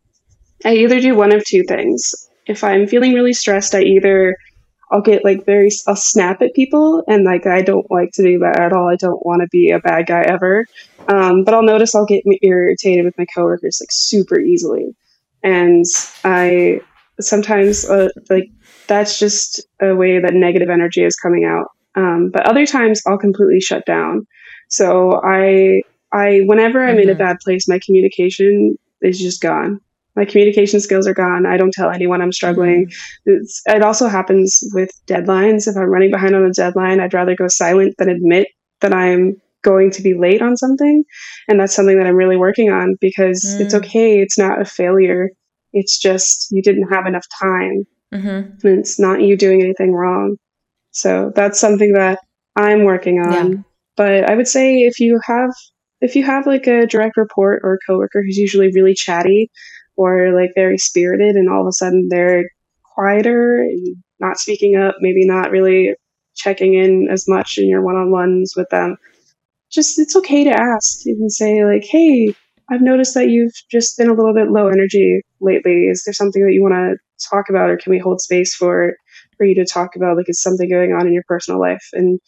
I 0.64 0.74
either 0.74 1.00
do 1.00 1.14
one 1.14 1.32
of 1.32 1.44
two 1.44 1.62
things. 1.68 2.12
If 2.46 2.64
I'm 2.64 2.88
feeling 2.88 3.12
really 3.14 3.32
stressed, 3.32 3.72
I 3.72 3.82
either 3.82 4.36
I'll 4.90 5.00
get 5.00 5.24
like 5.24 5.46
very 5.46 5.70
I'll 5.86 5.94
snap 5.94 6.42
at 6.42 6.54
people 6.54 7.04
and 7.06 7.24
like 7.24 7.46
I 7.46 7.62
don't 7.62 7.88
like 7.88 8.10
to 8.14 8.24
do 8.24 8.40
that 8.40 8.58
at 8.58 8.72
all. 8.72 8.88
I 8.88 8.96
don't 8.96 9.24
want 9.24 9.42
to 9.42 9.48
be 9.52 9.70
a 9.70 9.78
bad 9.78 10.08
guy 10.08 10.22
ever. 10.22 10.66
Um, 11.06 11.44
but 11.44 11.54
I'll 11.54 11.62
notice 11.62 11.94
I'll 11.94 12.04
get 12.04 12.24
irritated 12.42 13.04
with 13.04 13.16
my 13.16 13.26
coworkers 13.32 13.78
like 13.80 13.92
super 13.92 14.40
easily, 14.40 14.96
and 15.44 15.84
I 16.24 16.80
sometimes 17.20 17.88
uh, 17.88 18.08
like 18.28 18.50
that's 18.88 19.18
just 19.18 19.62
a 19.80 19.94
way 19.94 20.18
that 20.18 20.34
negative 20.34 20.70
energy 20.70 21.04
is 21.04 21.14
coming 21.16 21.44
out. 21.44 21.66
Um, 21.94 22.30
but 22.32 22.46
other 22.46 22.66
times 22.66 23.02
I'll 23.06 23.18
completely 23.18 23.60
shut 23.60 23.84
down. 23.86 24.26
So 24.68 25.20
I, 25.24 25.82
I, 26.12 26.42
whenever 26.46 26.82
I'm 26.82 26.96
mm-hmm. 26.96 27.00
in 27.00 27.08
a 27.08 27.12
mm-hmm. 27.12 27.18
bad 27.18 27.36
place, 27.42 27.68
my 27.68 27.78
communication 27.84 28.76
is 29.02 29.18
just 29.18 29.40
gone. 29.40 29.80
My 30.16 30.24
communication 30.24 30.80
skills 30.80 31.06
are 31.06 31.14
gone. 31.14 31.46
I 31.46 31.56
don't 31.56 31.72
tell 31.72 31.90
anyone 31.90 32.20
I'm 32.20 32.32
struggling. 32.32 32.90
Mm-hmm. 33.28 33.76
it 33.76 33.82
also 33.82 34.08
happens 34.08 34.60
with 34.72 34.90
deadlines. 35.06 35.68
If 35.68 35.76
I'm 35.76 35.90
running 35.90 36.10
behind 36.10 36.34
on 36.34 36.44
a 36.44 36.52
deadline, 36.52 37.00
I'd 37.00 37.14
rather 37.14 37.36
go 37.36 37.46
silent 37.46 37.94
than 37.98 38.08
admit 38.08 38.48
that 38.80 38.92
I'm 38.92 39.36
going 39.62 39.90
to 39.92 40.02
be 40.02 40.14
late 40.14 40.42
on 40.42 40.56
something. 40.56 41.04
And 41.46 41.60
that's 41.60 41.74
something 41.74 41.98
that 41.98 42.06
I'm 42.06 42.16
really 42.16 42.36
working 42.36 42.70
on 42.70 42.96
because 43.00 43.44
mm. 43.44 43.60
it's 43.60 43.74
okay. 43.74 44.20
It's 44.20 44.38
not 44.38 44.60
a 44.60 44.64
failure. 44.64 45.30
It's 45.72 45.98
just 45.98 46.48
you 46.50 46.62
didn't 46.62 46.88
have 46.88 47.06
enough 47.06 47.26
time 47.40 47.84
Mm-hmm. 48.12 48.66
And 48.66 48.78
it's 48.78 48.98
not 48.98 49.22
you 49.22 49.36
doing 49.36 49.62
anything 49.62 49.92
wrong. 49.92 50.36
So 50.90 51.32
that's 51.34 51.60
something 51.60 51.92
that 51.92 52.18
I'm 52.56 52.84
working 52.84 53.20
on. 53.20 53.52
Yeah. 53.52 53.58
But 53.96 54.30
I 54.30 54.34
would 54.34 54.48
say 54.48 54.82
if 54.82 55.00
you 55.00 55.20
have 55.24 55.50
if 56.00 56.14
you 56.14 56.24
have 56.24 56.46
like 56.46 56.66
a 56.66 56.86
direct 56.86 57.16
report 57.16 57.60
or 57.64 57.74
a 57.74 57.78
coworker 57.86 58.22
who's 58.22 58.36
usually 58.36 58.70
really 58.72 58.94
chatty 58.94 59.50
or 59.96 60.32
like 60.32 60.50
very 60.54 60.78
spirited 60.78 61.34
and 61.34 61.50
all 61.50 61.62
of 61.62 61.66
a 61.66 61.72
sudden 61.72 62.06
they're 62.08 62.44
quieter 62.94 63.60
and 63.62 63.96
not 64.20 64.38
speaking 64.38 64.76
up, 64.76 64.96
maybe 65.00 65.26
not 65.26 65.50
really 65.50 65.94
checking 66.36 66.74
in 66.74 67.08
as 67.10 67.24
much 67.28 67.58
in 67.58 67.68
your 67.68 67.82
one-on-ones 67.82 68.54
with 68.56 68.68
them, 68.70 68.96
just 69.70 69.98
it's 69.98 70.16
okay 70.16 70.44
to 70.44 70.50
ask. 70.50 71.04
You 71.04 71.16
can 71.16 71.30
say 71.30 71.64
like, 71.64 71.84
"Hey, 71.84 72.34
I've 72.70 72.82
noticed 72.82 73.14
that 73.14 73.30
you've 73.30 73.54
just 73.70 73.96
been 73.96 74.10
a 74.10 74.14
little 74.14 74.34
bit 74.34 74.50
low 74.50 74.68
energy 74.68 75.22
lately. 75.40 75.86
Is 75.86 76.02
there 76.04 76.12
something 76.12 76.44
that 76.44 76.52
you 76.52 76.62
want 76.62 76.74
to 76.74 76.96
talk 77.30 77.48
about, 77.48 77.70
or 77.70 77.76
can 77.76 77.90
we 77.90 77.98
hold 77.98 78.20
space 78.20 78.54
for 78.54 78.94
for 79.36 79.46
you 79.46 79.54
to 79.54 79.64
talk 79.64 79.96
about? 79.96 80.16
Like, 80.16 80.28
is 80.28 80.42
something 80.42 80.68
going 80.68 80.92
on 80.92 81.06
in 81.06 81.12
your 81.12 81.24
personal 81.26 81.60
life? 81.60 81.84
And 81.92 82.20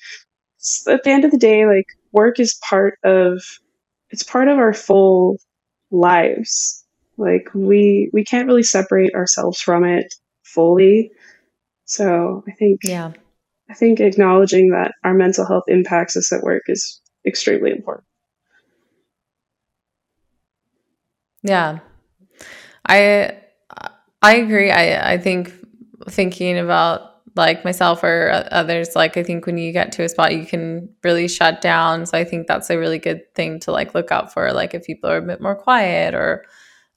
at 0.88 1.02
the 1.02 1.10
end 1.10 1.24
of 1.24 1.30
the 1.30 1.38
day, 1.38 1.66
like, 1.66 1.86
work 2.12 2.40
is 2.40 2.58
part 2.68 2.94
of 3.04 3.42
it's 4.10 4.22
part 4.22 4.48
of 4.48 4.58
our 4.58 4.72
full 4.72 5.36
lives. 5.90 6.84
Like, 7.18 7.48
we 7.54 8.10
we 8.12 8.24
can't 8.24 8.46
really 8.46 8.62
separate 8.62 9.14
ourselves 9.14 9.60
from 9.60 9.84
it 9.84 10.14
fully. 10.42 11.10
So 11.84 12.44
I 12.48 12.52
think 12.52 12.80
yeah, 12.82 13.12
I 13.68 13.74
think 13.74 14.00
acknowledging 14.00 14.70
that 14.70 14.92
our 15.04 15.14
mental 15.14 15.46
health 15.46 15.64
impacts 15.68 16.16
us 16.16 16.32
at 16.32 16.42
work 16.42 16.62
is 16.66 17.00
extremely 17.26 17.72
important. 17.72 18.06
Yeah. 21.42 21.80
I 22.86 23.36
I 24.22 24.36
agree. 24.36 24.70
I 24.70 25.12
I 25.14 25.18
think 25.18 25.52
thinking 26.08 26.58
about 26.58 27.02
like 27.36 27.64
myself 27.64 28.04
or 28.04 28.32
others 28.50 28.96
like 28.96 29.16
i 29.16 29.22
think 29.22 29.46
when 29.46 29.58
you 29.58 29.72
get 29.72 29.92
to 29.92 30.02
a 30.04 30.08
spot 30.08 30.34
you 30.36 30.44
can 30.46 30.88
really 31.04 31.28
shut 31.28 31.60
down 31.60 32.06
so 32.06 32.18
i 32.18 32.24
think 32.24 32.46
that's 32.46 32.70
a 32.70 32.78
really 32.78 32.98
good 32.98 33.22
thing 33.34 33.60
to 33.60 33.72
like 33.72 33.94
look 33.94 34.12
out 34.12 34.32
for 34.32 34.52
like 34.52 34.74
if 34.74 34.84
people 34.84 35.08
are 35.10 35.18
a 35.18 35.22
bit 35.22 35.40
more 35.40 35.56
quiet 35.56 36.14
or 36.14 36.44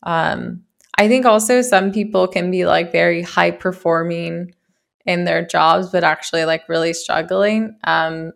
um 0.04 0.64
i 0.98 1.08
think 1.08 1.26
also 1.26 1.62
some 1.62 1.92
people 1.92 2.28
can 2.28 2.52
be 2.52 2.66
like 2.66 2.92
very 2.92 3.22
high 3.22 3.52
performing 3.52 4.54
in 5.06 5.26
their 5.26 5.46
jobs 5.46 5.92
but 5.92 6.04
actually 6.04 6.46
like 6.46 6.68
really 6.70 6.94
struggling 6.94 7.78
um 7.86 8.32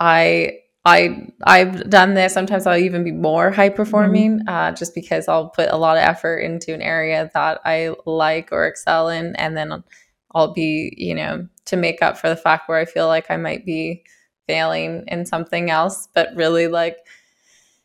i 0.00 0.58
I 0.84 1.28
I've 1.44 1.88
done 1.88 2.14
this. 2.14 2.34
Sometimes 2.34 2.66
I'll 2.66 2.78
even 2.78 3.04
be 3.04 3.12
more 3.12 3.50
high 3.50 3.70
performing, 3.70 4.40
mm-hmm. 4.40 4.48
uh, 4.48 4.72
just 4.72 4.94
because 4.94 5.28
I'll 5.28 5.48
put 5.48 5.70
a 5.70 5.76
lot 5.76 5.96
of 5.96 6.02
effort 6.02 6.38
into 6.38 6.74
an 6.74 6.82
area 6.82 7.30
that 7.32 7.60
I 7.64 7.94
like 8.04 8.50
or 8.52 8.66
excel 8.66 9.08
in, 9.08 9.34
and 9.36 9.56
then 9.56 9.82
I'll 10.34 10.52
be, 10.52 10.92
you 10.96 11.14
know, 11.14 11.48
to 11.66 11.76
make 11.76 12.02
up 12.02 12.18
for 12.18 12.28
the 12.28 12.36
fact 12.36 12.68
where 12.68 12.78
I 12.78 12.84
feel 12.84 13.06
like 13.06 13.30
I 13.30 13.36
might 13.36 13.64
be 13.64 14.04
failing 14.46 15.04
in 15.08 15.24
something 15.24 15.70
else, 15.70 16.08
but 16.14 16.34
really 16.34 16.68
like 16.68 16.98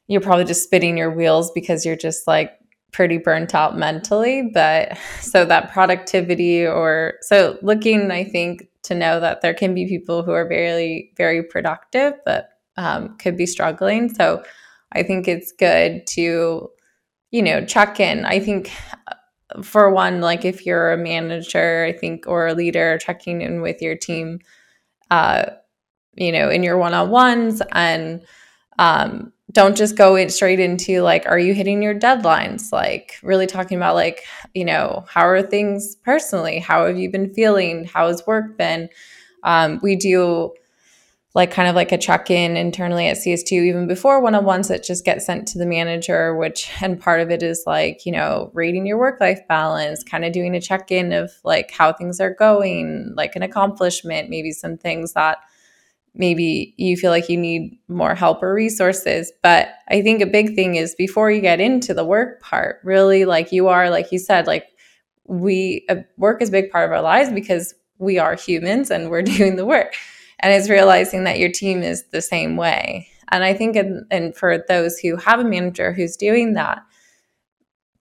you're 0.08 0.22
probably 0.22 0.44
just 0.46 0.64
spinning 0.64 0.98
your 0.98 1.12
wheels 1.12 1.52
because 1.52 1.86
you're 1.86 1.96
just 1.96 2.28
like 2.28 2.58
pretty 2.92 3.18
burnt 3.18 3.56
out 3.56 3.78
mentally. 3.78 4.50
But 4.54 4.98
so 5.22 5.46
that 5.46 5.72
productivity 5.72 6.66
or 6.66 7.14
so 7.22 7.58
looking, 7.62 8.12
I 8.12 8.24
think, 8.24 8.68
to 8.84 8.96
know 8.96 9.20
that 9.20 9.42
there 9.42 9.54
can 9.54 9.74
be 9.74 9.88
people 9.88 10.24
who 10.24 10.32
are 10.32 10.48
very, 10.48 11.14
very 11.16 11.44
productive, 11.44 12.14
but 12.26 12.50
um, 12.80 13.18
could 13.18 13.36
be 13.36 13.46
struggling. 13.46 14.08
So 14.14 14.42
I 14.94 15.04
think 15.04 15.28
it's 15.28 15.52
good 15.52 16.08
to, 16.08 16.70
you 17.30 17.42
know, 17.42 17.66
check 17.66 18.00
in. 18.00 18.24
I 18.24 18.40
think 18.40 18.72
for 19.62 19.92
one, 19.92 20.22
like 20.22 20.46
if 20.46 20.66
you're 20.66 20.94
a 20.94 20.98
manager, 20.98 21.86
I 21.86 21.92
think, 21.92 22.26
or 22.26 22.48
a 22.48 22.54
leader, 22.54 22.98
checking 22.98 23.42
in 23.42 23.62
with 23.62 23.82
your 23.82 23.98
team, 23.98 24.40
uh, 25.12 25.48
you 26.16 26.32
know, 26.32 26.50
in 26.50 26.64
your 26.64 26.78
one 26.78 26.94
on 26.94 27.10
ones 27.10 27.62
and 27.74 28.22
um, 28.80 29.34
don't 29.52 29.76
just 29.76 29.98
go 29.98 30.16
in 30.16 30.30
straight 30.30 30.60
into 30.60 31.02
like, 31.02 31.26
are 31.26 31.40
you 31.40 31.54
hitting 31.54 31.84
your 31.84 32.00
deadlines? 32.00 32.72
Like, 32.72 33.20
really 33.22 33.48
talking 33.48 33.78
about 33.78 33.96
like, 33.96 34.24
you 34.54 34.64
know, 34.64 35.04
how 35.10 35.28
are 35.28 35.42
things 35.42 35.98
personally? 35.98 36.60
How 36.60 36.86
have 36.88 36.98
you 36.98 37.12
been 37.12 37.34
feeling? 37.34 37.84
How 37.84 38.08
has 38.08 38.26
work 38.26 38.58
been? 38.58 38.88
Um, 39.44 39.80
we 39.84 39.98
do 39.98 40.54
like 41.36 41.52
kind 41.52 41.70
of 41.70 41.76
like 41.76 41.92
a 41.92 41.98
check-in 41.98 42.58
internally 42.58 43.08
at 43.08 43.18
CS2 43.18 43.52
even 43.52 43.88
before 43.88 44.22
one-on-ones 44.22 44.68
that 44.68 44.84
just 44.84 45.06
get 45.06 45.22
sent 45.22 45.48
to 45.50 45.60
the 45.60 45.66
manager 45.66 46.36
which 46.36 46.70
and 46.82 47.00
part 47.00 47.22
of 47.22 47.30
it 47.30 47.44
is 47.44 47.64
like 47.68 48.06
you 48.06 48.12
know 48.12 48.50
rating 48.54 48.86
your 48.86 48.98
work-life 48.98 49.40
balance 49.48 50.04
kind 50.04 50.26
of 50.26 50.34
doing 50.34 50.56
a 50.56 50.62
check-in 50.62 51.14
of 51.14 51.32
like 51.44 51.72
how 51.72 51.94
things 51.94 52.20
are 52.20 52.34
going 52.34 53.14
like 53.16 53.36
an 53.36 53.44
accomplishment 53.44 54.30
maybe 54.30 54.52
some 54.52 54.78
things 54.78 55.14
that 55.14 55.38
maybe 56.16 56.74
you 56.78 56.98
feel 56.98 57.12
like 57.12 57.30
you 57.30 57.38
need 57.38 57.78
more 57.88 58.16
help 58.16 58.42
or 58.42 58.54
resources. 58.54 59.32
But 59.44 59.70
i 59.90 60.02
think 60.02 60.22
a 60.22 60.26
big 60.26 60.56
thing 60.56 60.76
is 60.76 60.96
before 60.96 61.30
you 61.30 61.42
get 61.42 61.60
into 61.60 61.94
the 61.94 62.06
work 62.06 62.42
part 62.42 62.80
really 62.84 63.26
like 63.26 63.52
you 63.52 63.68
are 63.68 63.90
like 63.90 64.12
you 64.12 64.18
said 64.20 64.48
like 64.48 64.66
we 65.26 65.86
uh, 65.90 65.98
work 66.18 66.42
is 66.42 66.50
a 66.50 66.52
big 66.52 66.72
part 66.72 66.86
of 66.90 66.92
our 66.92 67.04
lives 67.04 67.32
because 67.32 67.76
we 68.00 68.18
are 68.18 68.34
humans 68.34 68.90
and 68.90 69.12
we're 69.12 69.22
doing 69.38 69.56
the 69.56 69.66
work 69.66 69.94
and 70.40 70.54
it's 70.54 70.70
realizing 70.70 71.24
that 71.24 71.40
your 71.40 71.52
team 71.52 71.84
is 71.84 72.06
the 72.12 72.22
same 72.22 72.56
way 72.58 73.08
and 73.30 73.44
i 73.44 73.54
think 73.54 73.76
in, 73.76 74.06
and 74.12 74.36
for 74.36 74.64
those 74.68 74.98
who 75.00 75.16
have 75.16 75.40
a 75.40 75.44
manager 75.44 75.94
who's 75.94 76.16
doing 76.16 76.54
that 76.54 76.80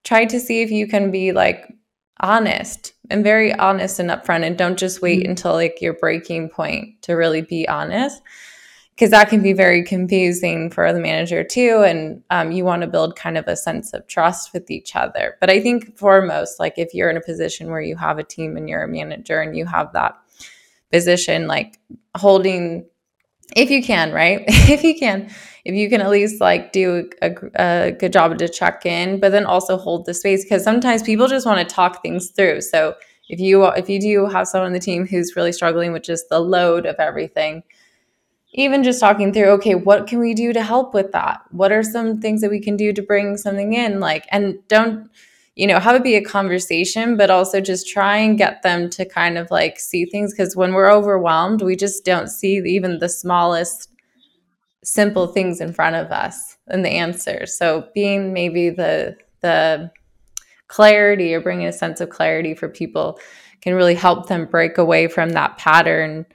try 0.04 0.24
to 0.24 0.40
see 0.40 0.62
if 0.62 0.70
you 0.70 0.86
can 0.86 1.10
be 1.10 1.32
like 1.32 1.72
honest 2.20 2.94
and 3.10 3.22
very 3.22 3.52
honest 3.54 3.98
and 3.98 4.10
upfront 4.10 4.44
and 4.44 4.58
don't 4.58 4.78
just 4.78 5.02
wait 5.02 5.20
mm-hmm. 5.20 5.30
until 5.30 5.52
like 5.52 5.80
your 5.80 5.94
breaking 5.94 6.48
point 6.48 7.00
to 7.02 7.12
really 7.12 7.42
be 7.42 7.68
honest 7.68 8.22
because 8.94 9.10
that 9.10 9.28
can 9.28 9.40
be 9.40 9.52
very 9.52 9.84
confusing 9.84 10.70
for 10.70 10.92
the 10.92 10.98
manager 10.98 11.44
too 11.44 11.84
and 11.86 12.22
um, 12.30 12.50
you 12.50 12.64
want 12.64 12.82
to 12.82 12.88
build 12.88 13.14
kind 13.14 13.38
of 13.38 13.46
a 13.46 13.54
sense 13.54 13.92
of 13.92 14.04
trust 14.08 14.52
with 14.52 14.70
each 14.70 14.96
other 14.96 15.36
but 15.40 15.48
i 15.48 15.60
think 15.60 15.96
foremost 15.96 16.58
like 16.58 16.74
if 16.76 16.92
you're 16.92 17.10
in 17.10 17.16
a 17.16 17.20
position 17.20 17.70
where 17.70 17.80
you 17.80 17.96
have 17.96 18.18
a 18.18 18.24
team 18.24 18.56
and 18.56 18.68
you're 18.68 18.82
a 18.82 18.88
manager 18.88 19.40
and 19.40 19.56
you 19.56 19.64
have 19.64 19.92
that 19.92 20.16
position, 20.92 21.46
like 21.46 21.78
holding, 22.16 22.86
if 23.56 23.70
you 23.70 23.82
can, 23.82 24.12
right? 24.12 24.44
if 24.48 24.84
you 24.84 24.98
can, 24.98 25.30
if 25.64 25.74
you 25.74 25.88
can 25.90 26.00
at 26.00 26.10
least 26.10 26.40
like 26.40 26.72
do 26.72 27.08
a, 27.22 27.32
a 27.56 27.92
good 27.92 28.12
job 28.12 28.38
to 28.38 28.48
check 28.48 28.86
in, 28.86 29.20
but 29.20 29.32
then 29.32 29.46
also 29.46 29.76
hold 29.76 30.06
the 30.06 30.14
space 30.14 30.44
because 30.44 30.64
sometimes 30.64 31.02
people 31.02 31.28
just 31.28 31.46
want 31.46 31.66
to 31.66 31.74
talk 31.74 32.02
things 32.02 32.30
through. 32.30 32.60
So 32.62 32.94
if 33.28 33.40
you 33.40 33.64
if 33.66 33.88
you 33.88 34.00
do 34.00 34.26
have 34.26 34.48
someone 34.48 34.68
on 34.68 34.72
the 34.72 34.80
team 34.80 35.06
who's 35.06 35.36
really 35.36 35.52
struggling 35.52 35.92
with 35.92 36.02
just 36.02 36.28
the 36.30 36.40
load 36.40 36.86
of 36.86 36.96
everything, 36.98 37.62
even 38.54 38.82
just 38.82 39.00
talking 39.00 39.32
through 39.32 39.48
okay 39.50 39.74
what 39.74 40.06
can 40.06 40.18
we 40.18 40.34
do 40.34 40.52
to 40.52 40.62
help 40.62 40.94
with 40.94 41.12
that 41.12 41.42
what 41.50 41.70
are 41.70 41.82
some 41.82 42.20
things 42.20 42.40
that 42.40 42.50
we 42.50 42.60
can 42.60 42.76
do 42.76 42.92
to 42.92 43.02
bring 43.02 43.36
something 43.36 43.74
in 43.74 44.00
like 44.00 44.26
and 44.30 44.56
don't 44.68 45.10
you 45.58 45.66
know, 45.66 45.80
have 45.80 45.96
it 45.96 46.04
be 46.04 46.14
a 46.14 46.22
conversation, 46.22 47.16
but 47.16 47.30
also 47.30 47.60
just 47.60 47.88
try 47.88 48.16
and 48.16 48.38
get 48.38 48.62
them 48.62 48.88
to 48.90 49.04
kind 49.04 49.36
of 49.36 49.50
like 49.50 49.80
see 49.80 50.04
things. 50.04 50.32
Cause 50.32 50.54
when 50.54 50.72
we're 50.72 50.90
overwhelmed, 50.90 51.62
we 51.62 51.74
just 51.74 52.04
don't 52.04 52.28
see 52.28 52.58
even 52.58 53.00
the 53.00 53.08
smallest 53.08 53.90
simple 54.84 55.26
things 55.26 55.60
in 55.60 55.72
front 55.72 55.96
of 55.96 56.12
us 56.12 56.56
and 56.68 56.84
the 56.84 56.90
answers. 56.90 57.58
So 57.58 57.88
being 57.92 58.32
maybe 58.32 58.70
the, 58.70 59.16
the, 59.40 59.90
clarity 60.68 61.32
or 61.32 61.40
bringing 61.40 61.66
a 61.66 61.72
sense 61.72 61.98
of 61.98 62.10
clarity 62.10 62.54
for 62.54 62.68
people 62.68 63.18
can 63.62 63.74
really 63.74 63.94
help 63.94 64.28
them 64.28 64.44
break 64.44 64.76
away 64.76 65.08
from 65.08 65.30
that 65.30 65.56
pattern 65.56 66.26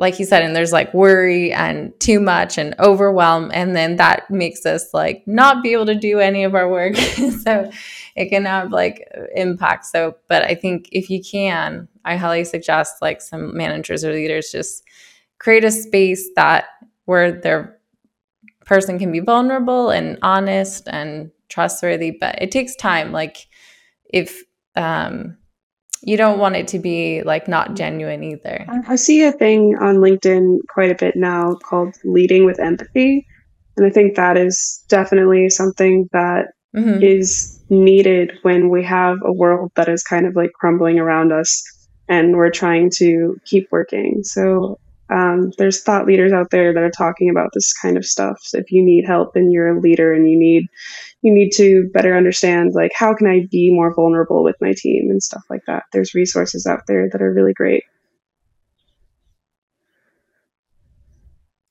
like 0.00 0.18
you 0.18 0.24
said, 0.24 0.42
and 0.42 0.56
there's 0.56 0.72
like 0.72 0.94
worry 0.94 1.52
and 1.52 1.92
too 2.00 2.20
much 2.20 2.56
and 2.56 2.74
overwhelm. 2.78 3.50
And 3.52 3.76
then 3.76 3.96
that 3.96 4.30
makes 4.30 4.64
us 4.64 4.94
like 4.94 5.22
not 5.26 5.62
be 5.62 5.74
able 5.74 5.84
to 5.86 5.94
do 5.94 6.20
any 6.20 6.42
of 6.42 6.54
our 6.54 6.70
work. 6.70 6.96
so 7.44 7.70
it 8.16 8.28
can 8.28 8.44
have 8.44 8.72
like 8.72 9.06
impact. 9.34 9.86
So, 9.86 10.16
but 10.28 10.42
I 10.44 10.54
think 10.54 10.88
if 10.92 11.10
you 11.10 11.22
can, 11.22 11.88
I 12.04 12.16
highly 12.16 12.44
suggest 12.44 13.02
like 13.02 13.20
some 13.20 13.56
managers 13.56 14.04
or 14.04 14.12
leaders 14.12 14.50
just 14.50 14.82
create 15.38 15.64
a 15.64 15.70
space 15.70 16.28
that 16.36 16.64
where 17.04 17.32
their 17.32 17.78
person 18.66 18.98
can 18.98 19.10
be 19.10 19.20
vulnerable 19.20 19.90
and 19.90 20.18
honest 20.22 20.88
and 20.88 21.30
trustworthy. 21.48 22.16
But 22.18 22.40
it 22.40 22.50
takes 22.50 22.76
time. 22.76 23.12
Like 23.12 23.46
if, 24.12 24.42
um, 24.76 25.36
you 26.02 26.16
don't 26.16 26.38
want 26.38 26.56
it 26.56 26.66
to 26.68 26.78
be 26.78 27.22
like 27.22 27.46
not 27.46 27.76
genuine 27.76 28.22
either. 28.22 28.64
I 28.88 28.96
see 28.96 29.22
a 29.22 29.32
thing 29.32 29.76
on 29.80 29.96
LinkedIn 29.96 30.60
quite 30.72 30.90
a 30.90 30.94
bit 30.94 31.14
now 31.14 31.56
called 31.56 31.94
leading 32.04 32.46
with 32.46 32.58
empathy. 32.58 33.26
And 33.76 33.86
I 33.86 33.90
think 33.90 34.16
that 34.16 34.36
is 34.36 34.82
definitely 34.88 35.50
something 35.50 36.08
that 36.12 36.52
mm-hmm. 36.74 37.02
is 37.02 37.59
needed 37.70 38.32
when 38.42 38.68
we 38.68 38.84
have 38.84 39.18
a 39.24 39.32
world 39.32 39.70
that 39.76 39.88
is 39.88 40.02
kind 40.02 40.26
of 40.26 40.36
like 40.36 40.52
crumbling 40.52 40.98
around 40.98 41.32
us 41.32 41.62
and 42.08 42.36
we're 42.36 42.50
trying 42.50 42.90
to 42.96 43.40
keep 43.44 43.68
working. 43.70 44.22
So 44.24 44.78
um, 45.10 45.52
there's 45.58 45.82
thought 45.82 46.06
leaders 46.06 46.32
out 46.32 46.50
there 46.50 46.72
that 46.72 46.82
are 46.82 46.90
talking 46.90 47.30
about 47.30 47.50
this 47.54 47.72
kind 47.72 47.96
of 47.96 48.04
stuff. 48.04 48.38
So 48.42 48.58
if 48.58 48.70
you 48.70 48.84
need 48.84 49.06
help 49.06 49.34
and 49.34 49.52
you're 49.52 49.76
a 49.76 49.80
leader 49.80 50.12
and 50.12 50.28
you 50.28 50.38
need 50.38 50.66
you 51.22 51.32
need 51.32 51.50
to 51.56 51.88
better 51.92 52.16
understand 52.16 52.72
like 52.74 52.92
how 52.94 53.14
can 53.14 53.26
I 53.26 53.46
be 53.50 53.72
more 53.72 53.94
vulnerable 53.94 54.42
with 54.42 54.56
my 54.60 54.72
team 54.76 55.08
and 55.10 55.22
stuff 55.22 55.42
like 55.50 55.62
that. 55.66 55.84
There's 55.92 56.14
resources 56.14 56.66
out 56.66 56.82
there 56.86 57.08
that 57.10 57.22
are 57.22 57.32
really 57.32 57.52
great. 57.52 57.84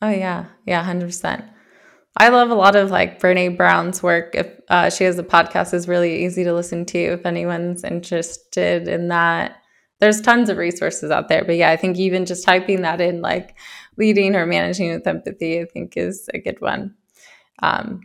Oh 0.02 0.10
yeah, 0.10 0.46
yeah, 0.66 0.84
hundred 0.84 1.08
percent. 1.08 1.44
I 2.20 2.28
love 2.30 2.50
a 2.50 2.56
lot 2.56 2.76
of 2.76 2.92
like 2.92 3.22
Brene 3.22 3.56
Brown's 3.56 4.04
work. 4.04 4.36
If 4.36 4.48
uh, 4.68 4.90
she 4.90 5.06
has 5.06 5.18
a 5.18 5.24
podcast, 5.24 5.74
is 5.74 5.88
really 5.88 6.26
easy 6.26 6.44
to 6.44 6.54
listen 6.54 6.86
to 6.88 7.00
if 7.00 7.26
anyone's 7.26 7.86
interested 7.86 8.90
in 8.90 9.08
that. 9.08 9.56
There's 10.02 10.22
tons 10.22 10.50
of 10.50 10.58
resources 10.58 11.12
out 11.12 11.30
there, 11.30 11.44
but 11.46 11.56
yeah, 11.56 11.72
I 11.72 11.78
think 11.78 11.98
even 11.98 12.26
just 12.26 12.46
typing 12.46 12.82
that 12.84 13.02
in, 13.02 13.22
like 13.22 13.58
leading 13.98 14.36
or 14.36 14.46
managing 14.46 14.92
with 14.92 15.08
empathy, 15.08 15.62
I 15.62 15.66
think 15.66 15.96
is 15.98 16.30
a 16.34 16.40
good 16.40 16.60
one. 16.60 16.96
Um, 17.62 18.02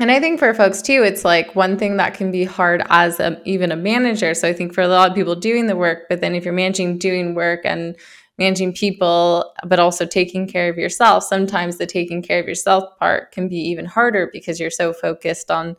and 0.00 0.10
I 0.10 0.18
think 0.18 0.38
for 0.38 0.54
folks 0.54 0.80
too, 0.80 1.02
it's 1.04 1.24
like 1.24 1.54
one 1.54 1.76
thing 1.76 1.98
that 1.98 2.14
can 2.14 2.32
be 2.32 2.44
hard 2.44 2.82
as 2.88 3.20
a, 3.20 3.40
even 3.44 3.70
a 3.70 3.76
manager. 3.76 4.32
So 4.34 4.48
I 4.48 4.52
think 4.52 4.74
for 4.74 4.80
a 4.80 4.88
lot 4.88 5.10
of 5.10 5.16
people 5.16 5.36
doing 5.36 5.66
the 5.66 5.76
work, 5.76 6.04
but 6.08 6.20
then 6.20 6.34
if 6.34 6.44
you're 6.44 6.54
managing 6.54 6.98
doing 6.98 7.34
work 7.34 7.60
and 7.64 7.96
managing 8.40 8.72
people, 8.72 9.54
but 9.66 9.78
also 9.78 10.04
taking 10.04 10.48
care 10.48 10.68
of 10.68 10.78
yourself, 10.78 11.22
sometimes 11.22 11.78
the 11.78 11.86
taking 11.86 12.22
care 12.22 12.40
of 12.40 12.48
yourself 12.48 12.98
part 12.98 13.30
can 13.30 13.48
be 13.48 13.56
even 13.56 13.84
harder 13.84 14.28
because 14.32 14.58
you're 14.58 14.70
so 14.70 14.92
focused 14.92 15.50
on 15.50 15.76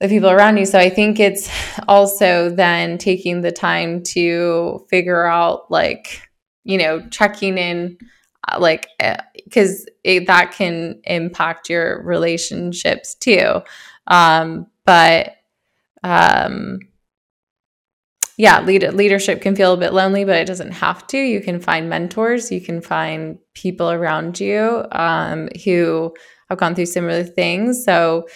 the 0.00 0.08
people 0.08 0.30
around 0.30 0.56
you. 0.56 0.64
So 0.64 0.78
I 0.78 0.88
think 0.88 1.20
it's 1.20 1.50
also 1.88 2.48
then 2.48 2.96
taking 2.96 3.42
the 3.42 3.52
time 3.52 4.02
to 4.04 4.86
figure 4.88 5.26
out 5.26 5.70
like, 5.70 6.28
you 6.64 6.78
know, 6.78 7.06
checking 7.10 7.58
in 7.58 7.98
uh, 8.48 8.58
like 8.58 8.88
because 9.44 9.86
eh, 10.04 10.24
that 10.26 10.52
can 10.52 11.00
impact 11.04 11.68
your 11.68 12.02
relationships 12.02 13.14
too 13.14 13.62
um, 14.08 14.66
but 14.84 15.36
um, 16.02 16.80
yeah, 18.42 18.60
lead, 18.60 18.82
leadership 18.94 19.40
can 19.40 19.54
feel 19.54 19.72
a 19.72 19.76
bit 19.76 19.92
lonely, 19.92 20.24
but 20.24 20.34
it 20.34 20.48
doesn't 20.48 20.72
have 20.72 21.06
to. 21.06 21.16
You 21.16 21.40
can 21.40 21.60
find 21.60 21.88
mentors, 21.88 22.50
you 22.50 22.60
can 22.60 22.80
find 22.80 23.38
people 23.54 23.88
around 23.88 24.40
you 24.40 24.84
um, 24.90 25.48
who 25.64 26.12
have 26.48 26.58
gone 26.58 26.74
through 26.74 26.86
similar 26.86 27.22
things. 27.22 27.84
So 27.84 28.26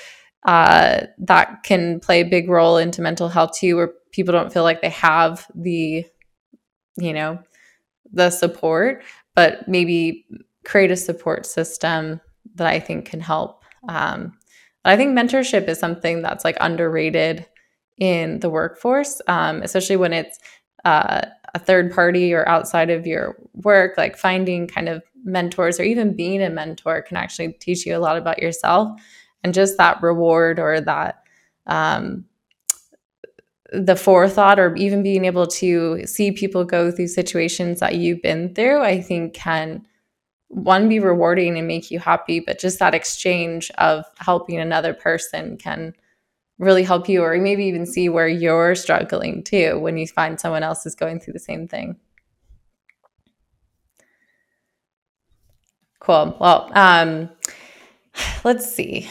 uh, 0.47 1.07
that 1.19 1.65
can 1.65 1.99
play 1.99 2.21
a 2.21 2.29
big 2.29 2.49
role 2.49 2.77
into 2.77 3.03
mental 3.03 3.29
health 3.29 3.59
too, 3.59 3.75
where 3.75 3.95
people 4.13 4.31
don't 4.31 4.53
feel 4.53 4.63
like 4.63 4.81
they 4.81 4.91
have 4.91 5.45
the, 5.57 6.07
you 6.97 7.13
know, 7.13 7.41
the 8.13 8.31
support, 8.31 9.03
but 9.35 9.67
maybe 9.67 10.25
create 10.65 10.93
a 10.93 10.97
support 10.97 11.47
system 11.47 12.21
that 12.55 12.69
I 12.69 12.79
think 12.79 13.07
can 13.07 13.19
help. 13.19 13.65
Um, 13.89 14.39
I 14.85 14.97
think 14.97 15.19
mentorship 15.19 15.67
is 15.67 15.81
something 15.81 16.23
that's 16.23 16.45
like 16.45 16.59
underrated 16.61 17.45
in 17.99 18.41
the 18.41 18.51
workforce, 18.51 19.21
um, 19.27 19.63
especially 19.63 19.97
when 19.97 20.13
it's 20.13 20.39
uh, 20.85 21.23
a 21.55 21.59
third 21.59 21.93
party 21.93 22.33
or 22.33 22.49
outside 22.49 22.91
of 22.91 23.07
your 23.07 23.37
work. 23.55 23.97
Like 23.97 24.17
finding 24.17 24.67
kind 24.67 24.89
of 24.89 25.03
mentors 25.25 25.81
or 25.81 25.83
even 25.83 26.15
being 26.15 26.43
a 26.43 26.51
mentor 26.51 27.03
can 27.03 27.17
actually 27.17 27.53
teach 27.55 27.85
you 27.85 27.97
a 27.97 27.99
lot 27.99 28.17
about 28.17 28.41
yourself 28.41 29.01
and 29.43 29.53
just 29.53 29.77
that 29.79 30.03
reward 30.03 30.59
or 30.59 30.81
that 30.81 31.23
um, 31.67 32.25
the 33.73 33.97
forethought 33.97 34.59
or 34.59 34.75
even 34.77 35.03
being 35.03 35.25
able 35.25 35.47
to 35.47 36.07
see 36.07 36.31
people 36.31 36.65
go 36.65 36.91
through 36.91 37.09
situations 37.09 37.81
that 37.81 37.97
you've 37.97 38.23
been 38.23 38.55
through 38.55 38.81
i 38.81 39.01
think 39.01 39.35
can 39.35 39.85
one 40.49 40.89
be 40.89 41.01
rewarding 41.01 41.59
and 41.59 41.67
make 41.67 41.91
you 41.91 41.99
happy 41.99 42.39
but 42.39 42.61
just 42.61 42.79
that 42.79 42.95
exchange 42.95 43.71
of 43.79 44.05
helping 44.19 44.59
another 44.59 44.95
person 44.95 45.57
can 45.57 45.93
really 46.59 46.83
help 46.83 47.09
you 47.09 47.23
or 47.23 47.37
maybe 47.39 47.65
even 47.65 47.87
see 47.87 48.09
where 48.09 48.29
you're 48.29 48.75
struggling 48.75 49.43
too 49.43 49.79
when 49.79 49.99
you 49.99 50.07
find 50.07 50.41
someone 50.41 50.63
else 50.63 50.87
is 50.87 50.95
going 50.95 51.21
through 51.21 51.35
the 51.35 51.39
same 51.39 51.69
thing. 51.69 51.97
Cool. 56.01 56.37
Well 56.41 56.71
um 56.75 57.29
let's 58.45 58.71
see. 58.73 59.09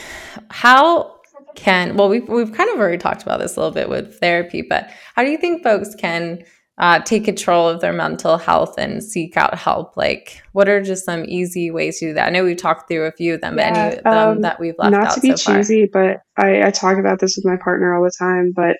How 0.50 1.16
can 1.56 1.96
well 1.96 2.10
we've, 2.10 2.28
we've 2.28 2.52
kind 2.52 2.70
of 2.70 2.80
already 2.80 2.98
talked 2.98 3.22
about 3.22 3.40
this 3.40 3.56
a 3.56 3.60
little 3.60 3.74
bit 3.74 3.88
with 3.88 4.20
therapy 4.20 4.62
but 4.62 4.90
how 5.16 5.24
do 5.24 5.32
you 5.32 5.38
think 5.38 5.64
folks 5.64 5.96
can 5.96 6.44
uh, 6.78 7.00
take 7.00 7.24
control 7.24 7.70
of 7.70 7.80
their 7.80 7.94
mental 7.94 8.38
health 8.38 8.76
and 8.78 9.04
seek 9.04 9.38
out 9.38 9.58
help? 9.58 9.96
Like, 9.96 10.42
what 10.52 10.68
are 10.68 10.82
just 10.82 11.06
some 11.06 11.24
easy 11.26 11.72
ways 11.72 12.00
to 12.00 12.08
do 12.08 12.14
that? 12.14 12.28
I 12.28 12.30
know 12.30 12.44
we've 12.44 12.58
talked 12.58 12.88
through 12.88 13.06
a 13.06 13.12
few 13.12 13.36
of 13.36 13.42
them, 13.42 13.58
yeah, 13.58 13.64
any 13.64 13.98
of 13.98 14.04
them 14.04 14.30
um, 14.30 14.42
that 14.42 14.60
we've 14.60 14.76
left 14.78 14.92
Not 14.92 15.14
to 15.16 15.22
be 15.22 15.36
so 15.36 15.54
cheesy, 15.54 15.90
but 15.92 16.18
I, 16.38 16.68
I 16.68 16.72
talk 16.72 16.98
about 16.98 17.20
this 17.20 17.36
with 17.38 17.46
my 17.46 17.58
partner 17.64 17.96
all 17.96 18.04
the 18.04 18.12
time. 18.18 18.52
But 18.54 18.78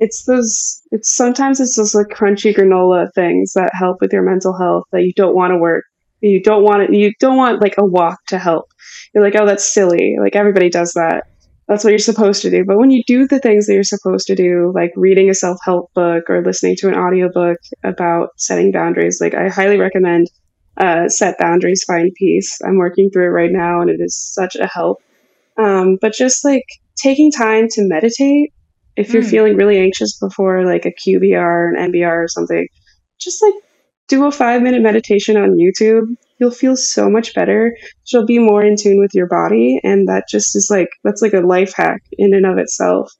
it's 0.00 0.24
those, 0.24 0.82
it's 0.90 1.10
sometimes 1.10 1.60
it's 1.60 1.76
those 1.76 1.94
like 1.94 2.08
crunchy 2.08 2.54
granola 2.54 3.08
things 3.14 3.52
that 3.52 3.72
help 3.74 3.98
with 4.00 4.12
your 4.12 4.22
mental 4.22 4.56
health 4.56 4.84
that 4.92 5.02
you 5.02 5.12
don't 5.14 5.34
want 5.34 5.52
to 5.52 5.58
work. 5.58 5.84
You 6.20 6.42
don't 6.42 6.64
want 6.64 6.82
it. 6.82 6.94
You 6.94 7.12
don't 7.20 7.36
want 7.36 7.60
like 7.60 7.74
a 7.78 7.84
walk 7.84 8.18
to 8.28 8.38
help. 8.38 8.66
You're 9.14 9.22
like, 9.22 9.36
oh, 9.36 9.46
that's 9.46 9.64
silly. 9.64 10.16
Like 10.20 10.34
everybody 10.34 10.68
does 10.68 10.92
that 10.94 11.24
that's 11.68 11.82
what 11.82 11.90
you're 11.90 11.98
supposed 11.98 12.42
to 12.42 12.50
do. 12.50 12.64
But 12.64 12.78
when 12.78 12.90
you 12.90 13.02
do 13.06 13.26
the 13.26 13.40
things 13.40 13.66
that 13.66 13.74
you're 13.74 13.82
supposed 13.82 14.26
to 14.28 14.36
do, 14.36 14.72
like 14.74 14.92
reading 14.94 15.28
a 15.28 15.34
self 15.34 15.58
help 15.64 15.92
book 15.94 16.30
or 16.30 16.44
listening 16.44 16.76
to 16.76 16.88
an 16.88 16.94
audiobook 16.94 17.58
about 17.82 18.30
setting 18.36 18.70
boundaries, 18.70 19.20
like 19.20 19.34
I 19.34 19.48
highly 19.48 19.76
recommend 19.76 20.28
uh, 20.76 21.08
Set 21.08 21.38
Boundaries, 21.38 21.84
Find 21.84 22.12
Peace. 22.14 22.58
I'm 22.64 22.76
working 22.76 23.10
through 23.10 23.26
it 23.26 23.30
right 23.30 23.50
now 23.50 23.80
and 23.80 23.90
it 23.90 23.98
is 24.00 24.16
such 24.16 24.54
a 24.54 24.66
help. 24.66 25.02
Um, 25.58 25.98
but 26.00 26.12
just 26.12 26.44
like 26.44 26.64
taking 26.96 27.32
time 27.32 27.68
to 27.70 27.82
meditate, 27.82 28.52
if 28.94 29.12
you're 29.12 29.22
mm. 29.22 29.30
feeling 29.30 29.56
really 29.56 29.78
anxious 29.78 30.18
before 30.18 30.64
like 30.64 30.86
a 30.86 30.92
QBR, 30.92 31.70
an 31.74 31.92
MBR, 31.92 32.24
or 32.24 32.28
something, 32.28 32.66
just 33.18 33.42
like 33.42 33.54
do 34.08 34.24
a 34.26 34.30
five 34.30 34.62
minute 34.62 34.82
meditation 34.82 35.36
on 35.36 35.56
YouTube 35.58 36.14
you'll 36.38 36.50
feel 36.50 36.76
so 36.76 37.08
much 37.08 37.34
better. 37.34 37.76
You'll 38.06 38.26
be 38.26 38.38
more 38.38 38.62
in 38.62 38.76
tune 38.76 38.98
with 38.98 39.14
your 39.14 39.26
body. 39.26 39.80
And 39.82 40.08
that 40.08 40.24
just 40.28 40.56
is 40.56 40.68
like, 40.70 40.88
that's 41.04 41.22
like 41.22 41.32
a 41.32 41.40
life 41.40 41.72
hack 41.74 42.02
in 42.12 42.34
and 42.34 42.46
of 42.46 42.58
itself. 42.58 43.12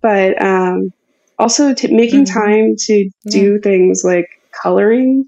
But 0.00 0.40
um, 0.42 0.90
also 1.38 1.74
t- 1.74 1.94
making 1.94 2.24
mm-hmm. 2.24 2.38
time 2.38 2.74
to 2.86 3.10
do 3.28 3.58
things 3.58 4.02
like 4.04 4.26
coloring. 4.62 5.24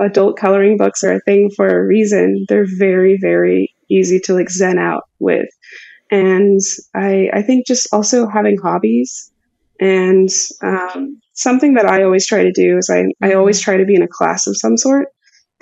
Adult 0.00 0.36
coloring 0.36 0.76
books 0.76 1.02
are 1.04 1.14
a 1.14 1.20
thing 1.20 1.50
for 1.54 1.66
a 1.66 1.86
reason. 1.86 2.44
They're 2.48 2.66
very, 2.78 3.18
very 3.20 3.74
easy 3.88 4.20
to 4.20 4.34
like 4.34 4.50
zen 4.50 4.78
out 4.78 5.04
with. 5.18 5.48
And 6.10 6.60
I, 6.94 7.30
I 7.32 7.42
think 7.42 7.66
just 7.66 7.88
also 7.92 8.28
having 8.28 8.58
hobbies 8.58 9.32
and 9.80 10.28
um, 10.62 11.20
something 11.32 11.74
that 11.74 11.86
I 11.86 12.02
always 12.02 12.26
try 12.26 12.42
to 12.42 12.52
do 12.52 12.76
is 12.76 12.90
I, 12.90 13.04
I 13.26 13.32
always 13.32 13.58
mm-hmm. 13.58 13.64
try 13.64 13.76
to 13.78 13.84
be 13.84 13.94
in 13.94 14.02
a 14.02 14.08
class 14.08 14.46
of 14.46 14.56
some 14.56 14.76
sort 14.76 15.08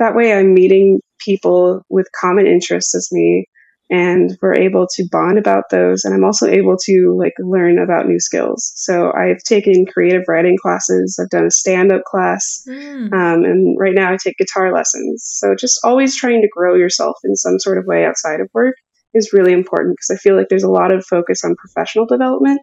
that 0.00 0.16
way 0.16 0.32
I'm 0.32 0.54
meeting 0.54 1.00
people 1.20 1.82
with 1.88 2.08
common 2.18 2.46
interests 2.46 2.94
as 2.94 3.08
me 3.12 3.46
and 3.90 4.38
we're 4.40 4.54
able 4.54 4.86
to 4.86 5.08
bond 5.10 5.36
about 5.36 5.64
those. 5.70 6.04
And 6.04 6.14
i'm 6.14 6.24
also 6.24 6.46
able 6.46 6.76
to 6.84 7.16
like 7.18 7.34
learn 7.38 7.78
about 7.78 8.06
new 8.06 8.18
skills. 8.18 8.72
So 8.76 9.12
i've 9.12 9.42
taken 9.44 9.84
creative 9.86 10.22
writing 10.26 10.56
classes. 10.60 11.18
I've 11.20 11.28
done 11.28 11.46
a 11.46 11.50
stand-up 11.50 12.04
class. 12.04 12.64
Mm. 12.68 13.12
um, 13.12 13.44
and 13.44 13.76
right 13.78 13.94
now 13.94 14.12
i 14.12 14.16
take 14.16 14.38
guitar 14.38 14.72
lessons. 14.72 15.24
So 15.24 15.54
just 15.54 15.80
always 15.84 16.16
trying 16.16 16.40
to 16.42 16.48
grow 16.48 16.74
yourself 16.74 17.18
in 17.22 17.36
some 17.36 17.58
sort 17.58 17.78
of 17.78 17.86
way 17.86 18.04
outside 18.04 18.40
of 18.40 18.48
work 18.54 18.76
is 19.12 19.32
really 19.32 19.52
important 19.52 19.96
because 19.96 20.16
i 20.16 20.18
feel 20.18 20.36
like 20.36 20.48
there's 20.48 20.62
a 20.62 20.70
lot 20.70 20.92
of 20.92 21.04
focus 21.04 21.44
on 21.44 21.54
professional 21.56 22.06
development. 22.06 22.60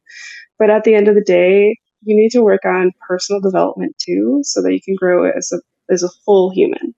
But 0.60 0.72
at 0.72 0.84
the 0.86 0.96
end 0.96 1.08
of 1.08 1.16
the 1.16 1.24
day 1.24 1.78
you 2.04 2.16
need 2.16 2.30
to 2.32 2.42
work 2.42 2.66
on 2.66 2.92
personal 3.08 3.42
development 3.42 3.96
too 4.00 4.40
so 4.44 4.62
that 4.62 4.74
you 4.74 4.80
can 4.82 4.96
grow 4.96 5.30
as 5.30 5.52
a 5.52 5.60
as 5.94 6.04
a 6.04 6.10
full 6.26 6.52
human 6.52 6.96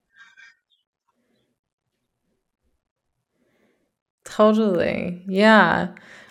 Totally. 4.30 5.22
Yeah. 5.26 5.88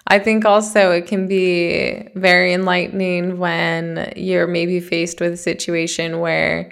I 0.08 0.20
think 0.20 0.45
also 0.45 0.91
it 0.91 1.06
can 1.06 1.28
be 1.28 2.08
very 2.16 2.54
enlightening 2.54 3.38
when 3.38 4.12
you're 4.16 4.47
maybe 4.47 4.80
faced 4.80 5.20
with 5.22 5.34
a 5.34 5.38
situation 5.38 6.20
where 6.20 6.72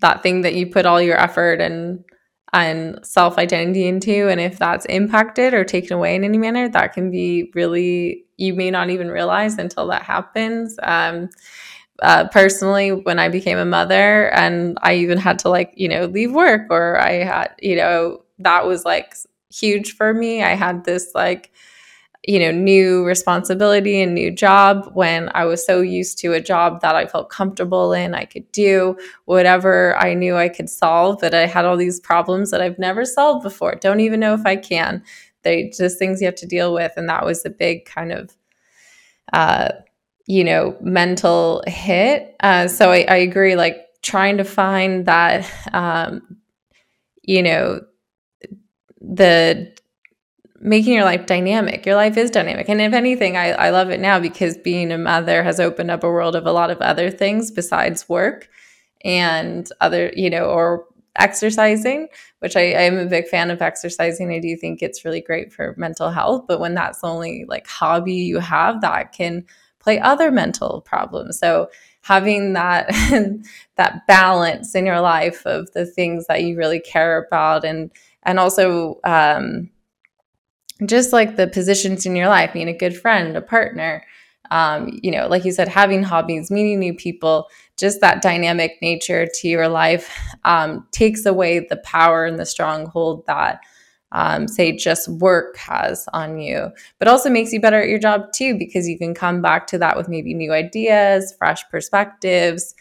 that 0.00 0.22
thing 0.22 0.42
that 0.42 0.54
you 0.54 0.66
put 0.68 0.86
all 0.86 1.00
your 1.02 1.18
effort 1.18 1.60
and 1.60 2.04
and 2.52 2.98
self 3.04 3.38
identity 3.38 3.86
into, 3.88 4.28
and 4.28 4.40
if 4.40 4.58
that's 4.58 4.86
impacted 4.86 5.54
or 5.54 5.64
taken 5.64 5.94
away 5.94 6.16
in 6.16 6.24
any 6.24 6.38
manner, 6.38 6.68
that 6.70 6.94
can 6.94 7.10
be 7.10 7.50
really 7.54 8.24
you 8.38 8.54
may 8.54 8.70
not 8.70 8.90
even 8.90 9.08
realize 9.10 9.58
until 9.58 9.86
that 9.88 10.02
happens. 10.02 10.78
Um, 10.82 11.30
uh, 12.02 12.28
personally, 12.28 12.92
when 12.92 13.18
I 13.18 13.28
became 13.28 13.58
a 13.58 13.64
mother, 13.64 14.30
and 14.32 14.78
I 14.82 14.94
even 14.96 15.18
had 15.18 15.38
to 15.40 15.48
like 15.48 15.72
you 15.76 15.88
know 15.88 16.06
leave 16.06 16.32
work, 16.32 16.62
or 16.70 16.98
I 17.00 17.24
had 17.24 17.54
you 17.60 17.76
know 17.76 18.22
that 18.40 18.66
was 18.66 18.84
like 18.84 19.14
huge 19.58 19.94
for 19.96 20.12
me. 20.14 20.42
I 20.42 20.54
had 20.54 20.84
this 20.84 21.12
like, 21.14 21.50
you 22.26 22.40
know, 22.40 22.50
new 22.50 23.04
responsibility 23.04 24.02
and 24.02 24.12
new 24.14 24.32
job 24.32 24.90
when 24.94 25.30
I 25.34 25.44
was 25.44 25.64
so 25.64 25.80
used 25.80 26.18
to 26.18 26.32
a 26.32 26.40
job 26.40 26.80
that 26.80 26.96
I 26.96 27.06
felt 27.06 27.30
comfortable 27.30 27.92
in. 27.92 28.14
I 28.14 28.24
could 28.24 28.50
do 28.50 28.96
whatever 29.26 29.96
I 29.96 30.14
knew 30.14 30.36
I 30.36 30.48
could 30.48 30.68
solve, 30.68 31.18
but 31.20 31.34
I 31.34 31.46
had 31.46 31.64
all 31.64 31.76
these 31.76 32.00
problems 32.00 32.50
that 32.50 32.60
I've 32.60 32.80
never 32.80 33.04
solved 33.04 33.44
before. 33.44 33.76
Don't 33.76 34.00
even 34.00 34.18
know 34.18 34.34
if 34.34 34.44
I 34.44 34.56
can. 34.56 35.04
They 35.42 35.70
just 35.76 35.98
things 35.98 36.20
you 36.20 36.26
have 36.26 36.34
to 36.36 36.46
deal 36.46 36.74
with. 36.74 36.92
And 36.96 37.08
that 37.08 37.24
was 37.24 37.44
a 37.46 37.50
big 37.50 37.84
kind 37.84 38.10
of, 38.10 38.36
uh, 39.32 39.68
you 40.26 40.42
know, 40.42 40.76
mental 40.80 41.62
hit. 41.68 42.34
Uh, 42.40 42.66
so 42.66 42.90
I, 42.90 43.06
I 43.08 43.16
agree, 43.18 43.54
like 43.54 43.86
trying 44.02 44.38
to 44.38 44.44
find 44.44 45.06
that, 45.06 45.48
um, 45.72 46.38
you 47.22 47.42
know, 47.42 47.82
the 49.06 49.72
making 50.60 50.94
your 50.94 51.04
life 51.04 51.26
dynamic. 51.26 51.86
Your 51.86 51.96
life 51.96 52.16
is 52.16 52.30
dynamic. 52.30 52.68
And 52.68 52.80
if 52.80 52.92
anything, 52.92 53.36
I, 53.36 53.50
I 53.50 53.70
love 53.70 53.90
it 53.90 54.00
now 54.00 54.18
because 54.18 54.56
being 54.56 54.90
a 54.90 54.98
mother 54.98 55.42
has 55.42 55.60
opened 55.60 55.90
up 55.90 56.02
a 56.02 56.10
world 56.10 56.34
of 56.34 56.46
a 56.46 56.52
lot 56.52 56.70
of 56.70 56.78
other 56.78 57.10
things 57.10 57.50
besides 57.50 58.08
work 58.08 58.48
and 59.04 59.68
other, 59.80 60.12
you 60.16 60.30
know, 60.30 60.46
or 60.46 60.86
exercising, 61.16 62.08
which 62.40 62.56
I, 62.56 62.72
I 62.72 62.82
am 62.82 62.98
a 62.98 63.06
big 63.06 63.28
fan 63.28 63.50
of 63.50 63.62
exercising. 63.62 64.32
I 64.32 64.38
do 64.38 64.56
think 64.56 64.82
it's 64.82 65.04
really 65.04 65.20
great 65.20 65.52
for 65.52 65.74
mental 65.76 66.10
health. 66.10 66.46
But 66.48 66.60
when 66.60 66.74
that's 66.74 67.00
the 67.00 67.08
only 67.08 67.44
like 67.46 67.66
hobby 67.66 68.14
you 68.14 68.38
have, 68.38 68.80
that 68.80 69.12
can 69.12 69.44
play 69.78 70.00
other 70.00 70.30
mental 70.30 70.80
problems. 70.80 71.38
So 71.38 71.68
having 72.02 72.54
that 72.54 72.88
that 73.76 74.06
balance 74.06 74.74
in 74.74 74.86
your 74.86 75.00
life 75.00 75.44
of 75.46 75.70
the 75.72 75.86
things 75.86 76.26
that 76.26 76.42
you 76.42 76.56
really 76.56 76.80
care 76.80 77.24
about 77.24 77.64
and 77.64 77.90
and 78.26 78.38
also 78.38 79.00
um, 79.04 79.70
just 80.84 81.12
like 81.12 81.36
the 81.36 81.46
positions 81.46 82.04
in 82.04 82.14
your 82.14 82.28
life 82.28 82.52
being 82.52 82.68
a 82.68 82.76
good 82.76 82.96
friend 82.96 83.36
a 83.36 83.40
partner 83.40 84.04
um, 84.50 84.98
you 85.02 85.10
know 85.10 85.26
like 85.26 85.44
you 85.44 85.52
said 85.52 85.68
having 85.68 86.02
hobbies 86.02 86.50
meeting 86.50 86.78
new 86.78 86.94
people 86.94 87.48
just 87.78 88.00
that 88.00 88.22
dynamic 88.22 88.76
nature 88.82 89.26
to 89.34 89.48
your 89.48 89.68
life 89.68 90.10
um, 90.44 90.86
takes 90.92 91.24
away 91.24 91.60
the 91.60 91.78
power 91.78 92.24
and 92.26 92.38
the 92.38 92.46
stronghold 92.46 93.24
that 93.26 93.60
um, 94.12 94.46
say 94.46 94.72
just 94.74 95.08
work 95.08 95.56
has 95.56 96.08
on 96.12 96.38
you, 96.38 96.70
but 96.98 97.08
also 97.08 97.28
makes 97.28 97.52
you 97.52 97.60
better 97.60 97.82
at 97.82 97.88
your 97.88 97.98
job 97.98 98.32
too 98.32 98.56
because 98.56 98.88
you 98.88 98.96
can 98.96 99.14
come 99.14 99.42
back 99.42 99.66
to 99.66 99.78
that 99.78 99.96
with 99.96 100.08
maybe 100.08 100.32
new 100.32 100.52
ideas, 100.52 101.34
fresh 101.36 101.68
perspectives. 101.70 102.75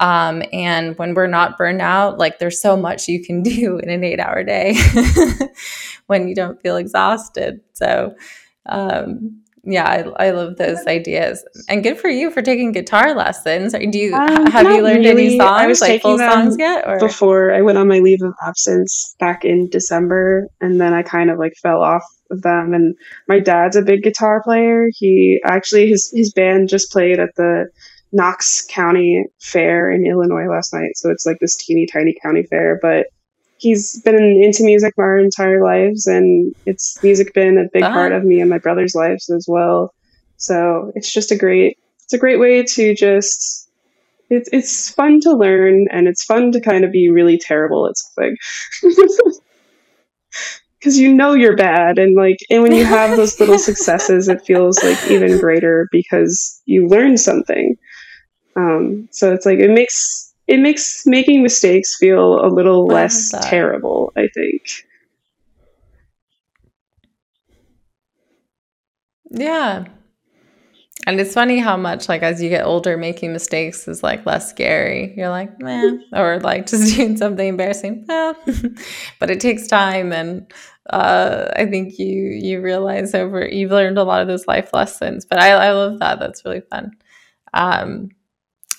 Um, 0.00 0.42
and 0.52 0.96
when 0.96 1.14
we're 1.14 1.26
not 1.26 1.58
burned 1.58 1.82
out, 1.82 2.18
like 2.18 2.38
there's 2.38 2.60
so 2.60 2.76
much 2.76 3.08
you 3.08 3.22
can 3.22 3.42
do 3.42 3.78
in 3.78 3.90
an 3.90 4.04
eight 4.04 4.20
hour 4.20 4.44
day 4.44 4.76
when 6.06 6.28
you 6.28 6.34
don't 6.34 6.60
feel 6.62 6.76
exhausted. 6.76 7.60
So, 7.72 8.14
um, 8.66 9.42
yeah, 9.64 9.84
I, 10.18 10.28
I 10.28 10.30
love 10.30 10.56
those 10.56 10.86
ideas, 10.86 11.44
and 11.68 11.82
good 11.82 11.98
for 11.98 12.08
you 12.08 12.30
for 12.30 12.40
taking 12.40 12.72
guitar 12.72 13.14
lessons. 13.14 13.72
Do 13.74 13.98
you 13.98 14.14
um, 14.14 14.46
have 14.46 14.66
you 14.66 14.82
learned 14.82 15.04
really. 15.04 15.26
any 15.26 15.38
songs, 15.38 15.80
like 15.82 16.00
full 16.00 16.16
songs 16.16 16.56
yet? 16.58 16.84
Or? 16.86 16.98
Before 16.98 17.52
I 17.52 17.60
went 17.60 17.76
on 17.76 17.86
my 17.86 17.98
leave 17.98 18.22
of 18.22 18.32
absence 18.42 19.14
back 19.18 19.44
in 19.44 19.68
December, 19.68 20.48
and 20.60 20.80
then 20.80 20.94
I 20.94 21.02
kind 21.02 21.30
of 21.30 21.38
like 21.38 21.52
fell 21.60 21.82
off 21.82 22.04
of 22.30 22.40
them. 22.42 22.72
And 22.72 22.94
my 23.26 23.40
dad's 23.40 23.76
a 23.76 23.82
big 23.82 24.02
guitar 24.02 24.42
player. 24.42 24.88
He 24.94 25.38
actually 25.44 25.88
his 25.88 26.10
his 26.14 26.32
band 26.32 26.68
just 26.68 26.90
played 26.90 27.18
at 27.18 27.34
the 27.36 27.66
Knox 28.12 28.66
County 28.66 29.26
Fair 29.40 29.90
in 29.90 30.06
Illinois 30.06 30.48
last 30.48 30.72
night. 30.72 30.96
So 30.96 31.10
it's 31.10 31.26
like 31.26 31.38
this 31.40 31.56
teeny 31.56 31.86
tiny 31.86 32.16
county 32.22 32.42
fair, 32.44 32.78
but 32.80 33.06
he's 33.58 34.00
been 34.02 34.16
into 34.16 34.64
music 34.64 34.94
our 34.98 35.18
entire 35.18 35.62
lives, 35.62 36.06
and 36.06 36.54
it's 36.64 37.02
music 37.02 37.34
been 37.34 37.58
a 37.58 37.68
big 37.72 37.82
uh-huh. 37.82 37.92
part 37.92 38.12
of 38.12 38.24
me 38.24 38.40
and 38.40 38.48
my 38.48 38.58
brother's 38.58 38.94
lives 38.94 39.28
as 39.28 39.46
well. 39.48 39.94
So 40.36 40.92
it's 40.94 41.12
just 41.12 41.32
a 41.32 41.36
great 41.36 41.78
it's 42.04 42.12
a 42.14 42.18
great 42.18 42.40
way 42.40 42.62
to 42.62 42.94
just 42.94 43.68
it's 44.30 44.48
it's 44.52 44.90
fun 44.90 45.20
to 45.20 45.32
learn 45.32 45.86
and 45.90 46.08
it's 46.08 46.24
fun 46.24 46.52
to 46.52 46.60
kind 46.60 46.84
of 46.84 46.92
be 46.92 47.10
really 47.10 47.38
terrible 47.38 47.86
at 47.86 47.96
something. 47.96 48.36
because 50.78 50.98
you 50.98 51.12
know 51.12 51.32
you're 51.32 51.56
bad 51.56 51.98
and 51.98 52.16
like 52.16 52.38
and 52.50 52.62
when 52.62 52.72
you 52.72 52.84
have 52.84 53.16
those 53.16 53.40
little 53.40 53.58
successes 53.68 54.28
it 54.28 54.40
feels 54.42 54.82
like 54.84 55.10
even 55.10 55.38
greater 55.38 55.88
because 55.90 56.62
you 56.66 56.86
learn 56.86 57.16
something 57.16 57.76
um, 58.58 59.08
so 59.12 59.32
it's 59.32 59.46
like 59.46 59.60
it 59.60 59.70
makes 59.70 60.34
it 60.48 60.58
makes 60.60 61.06
making 61.06 61.42
mistakes 61.42 61.96
feel 61.98 62.44
a 62.44 62.48
little 62.48 62.86
less 62.86 63.32
terrible, 63.48 64.12
I 64.16 64.28
think. 64.34 64.62
Yeah. 69.30 69.84
And 71.06 71.20
it's 71.20 71.32
funny 71.32 71.58
how 71.58 71.76
much 71.76 72.08
like 72.08 72.22
as 72.22 72.42
you 72.42 72.48
get 72.50 72.66
older 72.66 72.96
making 72.96 73.32
mistakes 73.32 73.86
is 73.88 74.02
like 74.02 74.26
less 74.26 74.50
scary. 74.50 75.14
You're 75.16 75.30
like, 75.30 75.58
man, 75.60 76.04
or 76.12 76.40
like 76.40 76.66
just 76.66 76.96
doing 76.96 77.16
something 77.16 77.46
embarrassing. 77.48 78.06
Eh. 78.10 78.34
but 79.20 79.30
it 79.30 79.40
takes 79.40 79.66
time 79.68 80.12
and 80.12 80.52
uh, 80.90 81.48
I 81.56 81.66
think 81.66 81.98
you 81.98 82.30
you 82.30 82.60
realize 82.60 83.14
over 83.14 83.46
you've 83.46 83.70
learned 83.70 83.98
a 83.98 84.04
lot 84.04 84.20
of 84.22 84.28
those 84.28 84.46
life 84.46 84.70
lessons. 84.72 85.24
But 85.24 85.38
I, 85.40 85.50
I 85.52 85.72
love 85.72 85.98
that. 86.00 86.18
That's 86.18 86.44
really 86.44 86.62
fun. 86.62 86.92
Um, 87.54 88.10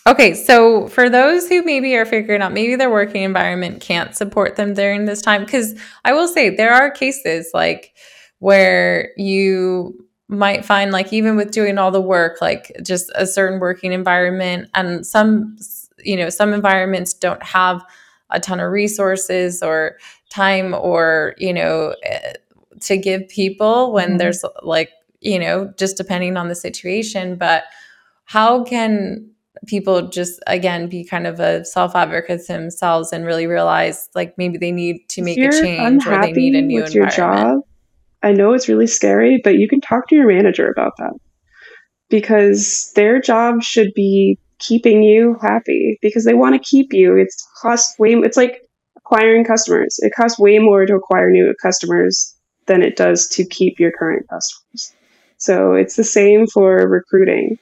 Okay, 0.08 0.34
so 0.34 0.88
for 0.88 1.10
those 1.10 1.48
who 1.48 1.62
maybe 1.64 1.96
are 1.96 2.06
figuring 2.06 2.42
out 2.42 2.54
maybe 2.54 2.76
their 2.76 2.90
working 2.90 3.24
environment 3.24 3.82
can't 3.82 4.16
support 4.16 4.56
them 4.56 4.74
during 4.74 5.06
this 5.06 5.22
time, 5.22 5.44
because 5.44 5.80
I 6.06 6.14
will 6.14 6.28
say 6.28 6.50
there 6.50 6.74
are 6.74 6.90
cases 6.90 7.52
like 7.54 7.94
where 8.40 9.12
you 9.18 10.06
might 10.30 10.64
find 10.64 10.92
like 10.92 11.12
even 11.12 11.36
with 11.36 11.52
doing 11.52 11.78
all 11.78 11.92
the 11.92 12.02
work, 12.02 12.42
like 12.42 12.72
just 12.84 13.12
a 13.16 13.28
certain 13.28 13.60
working 13.60 13.92
environment, 13.92 14.70
and 14.74 15.06
some 15.06 15.58
you 16.00 16.16
know 16.16 16.30
some 16.30 16.54
environments 16.54 17.14
don't 17.14 17.44
have 17.44 17.84
a 18.30 18.40
ton 18.40 18.60
of 18.60 18.72
resources 18.72 19.62
or 19.62 19.98
time 20.30 20.74
or 20.74 21.36
you 21.38 21.54
know 21.54 21.94
eh, 22.04 22.34
to 22.80 22.96
give 22.96 23.28
people 23.28 23.92
when 23.92 24.10
mm-hmm. 24.10 24.18
there's 24.18 24.46
like 24.64 24.92
you 25.20 25.38
know 25.38 25.74
just 25.78 25.98
depending 25.98 26.38
on 26.38 26.48
the 26.48 26.56
situation, 26.56 27.36
but 27.36 27.64
how 28.24 28.64
can 28.64 29.30
people 29.66 30.08
just 30.08 30.40
again 30.48 30.88
be 30.88 31.04
kind 31.04 31.28
of 31.28 31.40
a 31.40 31.66
self 31.66 31.96
advocate 31.96 32.48
themselves 32.48 33.12
and 33.12 33.26
really 33.26 33.48
realize 33.48 34.10
like 34.16 34.38
maybe 34.38 34.58
they 34.58 34.72
need 34.72 35.02
to 35.10 35.22
make 35.22 35.38
a 35.38 35.52
change 35.52 36.06
or 36.06 36.22
they 36.22 36.32
need 36.32 36.56
a 36.56 36.62
new 36.62 36.82
with 36.82 36.94
environment. 36.94 36.94
Your 36.94 37.10
job, 37.10 37.60
I 38.22 38.32
know 38.32 38.54
it's 38.54 38.70
really 38.70 38.88
scary, 38.88 39.42
but 39.44 39.56
you 39.56 39.68
can 39.68 39.82
talk 39.82 40.08
to 40.10 40.16
your 40.16 40.28
manager 40.28 40.70
about 40.70 40.94
that 40.98 41.14
because 42.10 42.92
their 42.96 43.20
job 43.20 43.64
should 43.64 43.92
be 43.96 44.38
keeping 44.60 45.04
you 45.04 45.38
happy 45.42 45.98
because 46.02 46.26
they 46.26 46.34
want 46.34 46.56
to 46.56 46.70
keep 46.70 46.94
you. 46.94 47.16
It's 47.16 47.48
cost 47.62 47.98
way. 48.00 48.14
It's 48.14 48.38
like 48.38 48.62
acquiring 48.98 49.46
customers. 49.46 49.98
It 50.00 50.14
costs 50.16 50.40
way 50.40 50.60
more 50.60 50.86
to 50.86 50.96
acquire 50.96 51.30
new 51.30 51.54
customers 51.62 52.36
than 52.68 52.84
it 52.84 52.96
does 52.96 53.28
to 53.30 53.46
keep 53.46 53.80
your 53.80 53.92
current 53.92 54.28
customers. 54.30 54.94
So 55.38 55.74
it's 55.74 55.96
the 55.96 56.04
same 56.04 56.46
for 56.48 56.88
recruiting. 56.88 57.58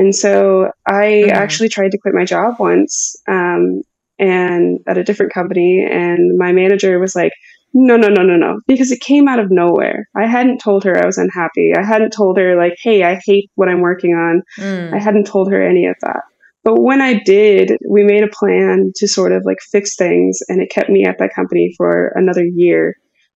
And 0.00 0.14
so 0.14 0.72
I 0.86 1.24
mm-hmm. 1.26 1.36
actually 1.36 1.68
tried 1.68 1.90
to 1.90 1.98
quit 1.98 2.14
my 2.14 2.24
job 2.24 2.58
once 2.58 3.16
um, 3.28 3.82
and 4.18 4.80
at 4.86 4.96
a 4.96 5.04
different 5.04 5.34
company. 5.34 5.86
And 5.86 6.38
my 6.38 6.52
manager 6.52 6.98
was 6.98 7.14
like, 7.14 7.32
no, 7.74 7.98
no, 7.98 8.08
no, 8.08 8.22
no, 8.22 8.36
no, 8.36 8.60
because 8.66 8.92
it 8.92 9.00
came 9.02 9.28
out 9.28 9.40
of 9.40 9.50
nowhere. 9.50 10.08
I 10.16 10.26
hadn't 10.26 10.62
told 10.62 10.84
her 10.84 10.96
I 10.96 11.04
was 11.04 11.18
unhappy. 11.18 11.74
I 11.78 11.84
hadn't 11.84 12.14
told 12.14 12.38
her, 12.38 12.56
like, 12.56 12.76
hey, 12.82 13.02
I 13.02 13.20
hate 13.22 13.50
what 13.56 13.68
I'm 13.68 13.82
working 13.82 14.14
on. 14.14 14.42
Mm. 14.58 14.94
I 14.94 14.98
hadn't 14.98 15.26
told 15.26 15.52
her 15.52 15.62
any 15.62 15.84
of 15.84 15.96
that. 16.00 16.22
But 16.64 16.80
when 16.80 17.02
I 17.02 17.22
did, 17.22 17.76
we 17.88 18.02
made 18.02 18.24
a 18.24 18.28
plan 18.28 18.92
to 18.96 19.06
sort 19.06 19.32
of 19.32 19.44
like 19.44 19.58
fix 19.70 19.96
things, 19.96 20.40
and 20.48 20.62
it 20.62 20.70
kept 20.70 20.88
me 20.88 21.04
at 21.04 21.18
that 21.18 21.34
company 21.34 21.74
for 21.76 22.12
another 22.16 22.44
year. 22.44 22.96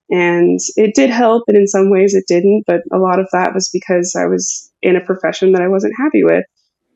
And 0.10 0.60
it 0.78 0.96
did 0.96 1.10
help, 1.10 1.44
and 1.48 1.58
in 1.58 1.68
some 1.68 1.92
ways 1.92 2.16
it 2.16 2.26
didn't, 2.28 2.64
but 2.66 2.82
a 2.92 2.98
lot 2.98 3.20
of 3.20 3.28
that 3.34 3.54
was 3.54 3.70
because 3.72 4.16
I 4.18 4.26
was 4.26 4.72
in 4.82 4.96
a 4.96 5.06
profession 5.06 5.54
that 5.54 5.62
I 5.62 5.68
wasn't 5.68 5.94
happy 5.98 6.24
with. 6.24 6.46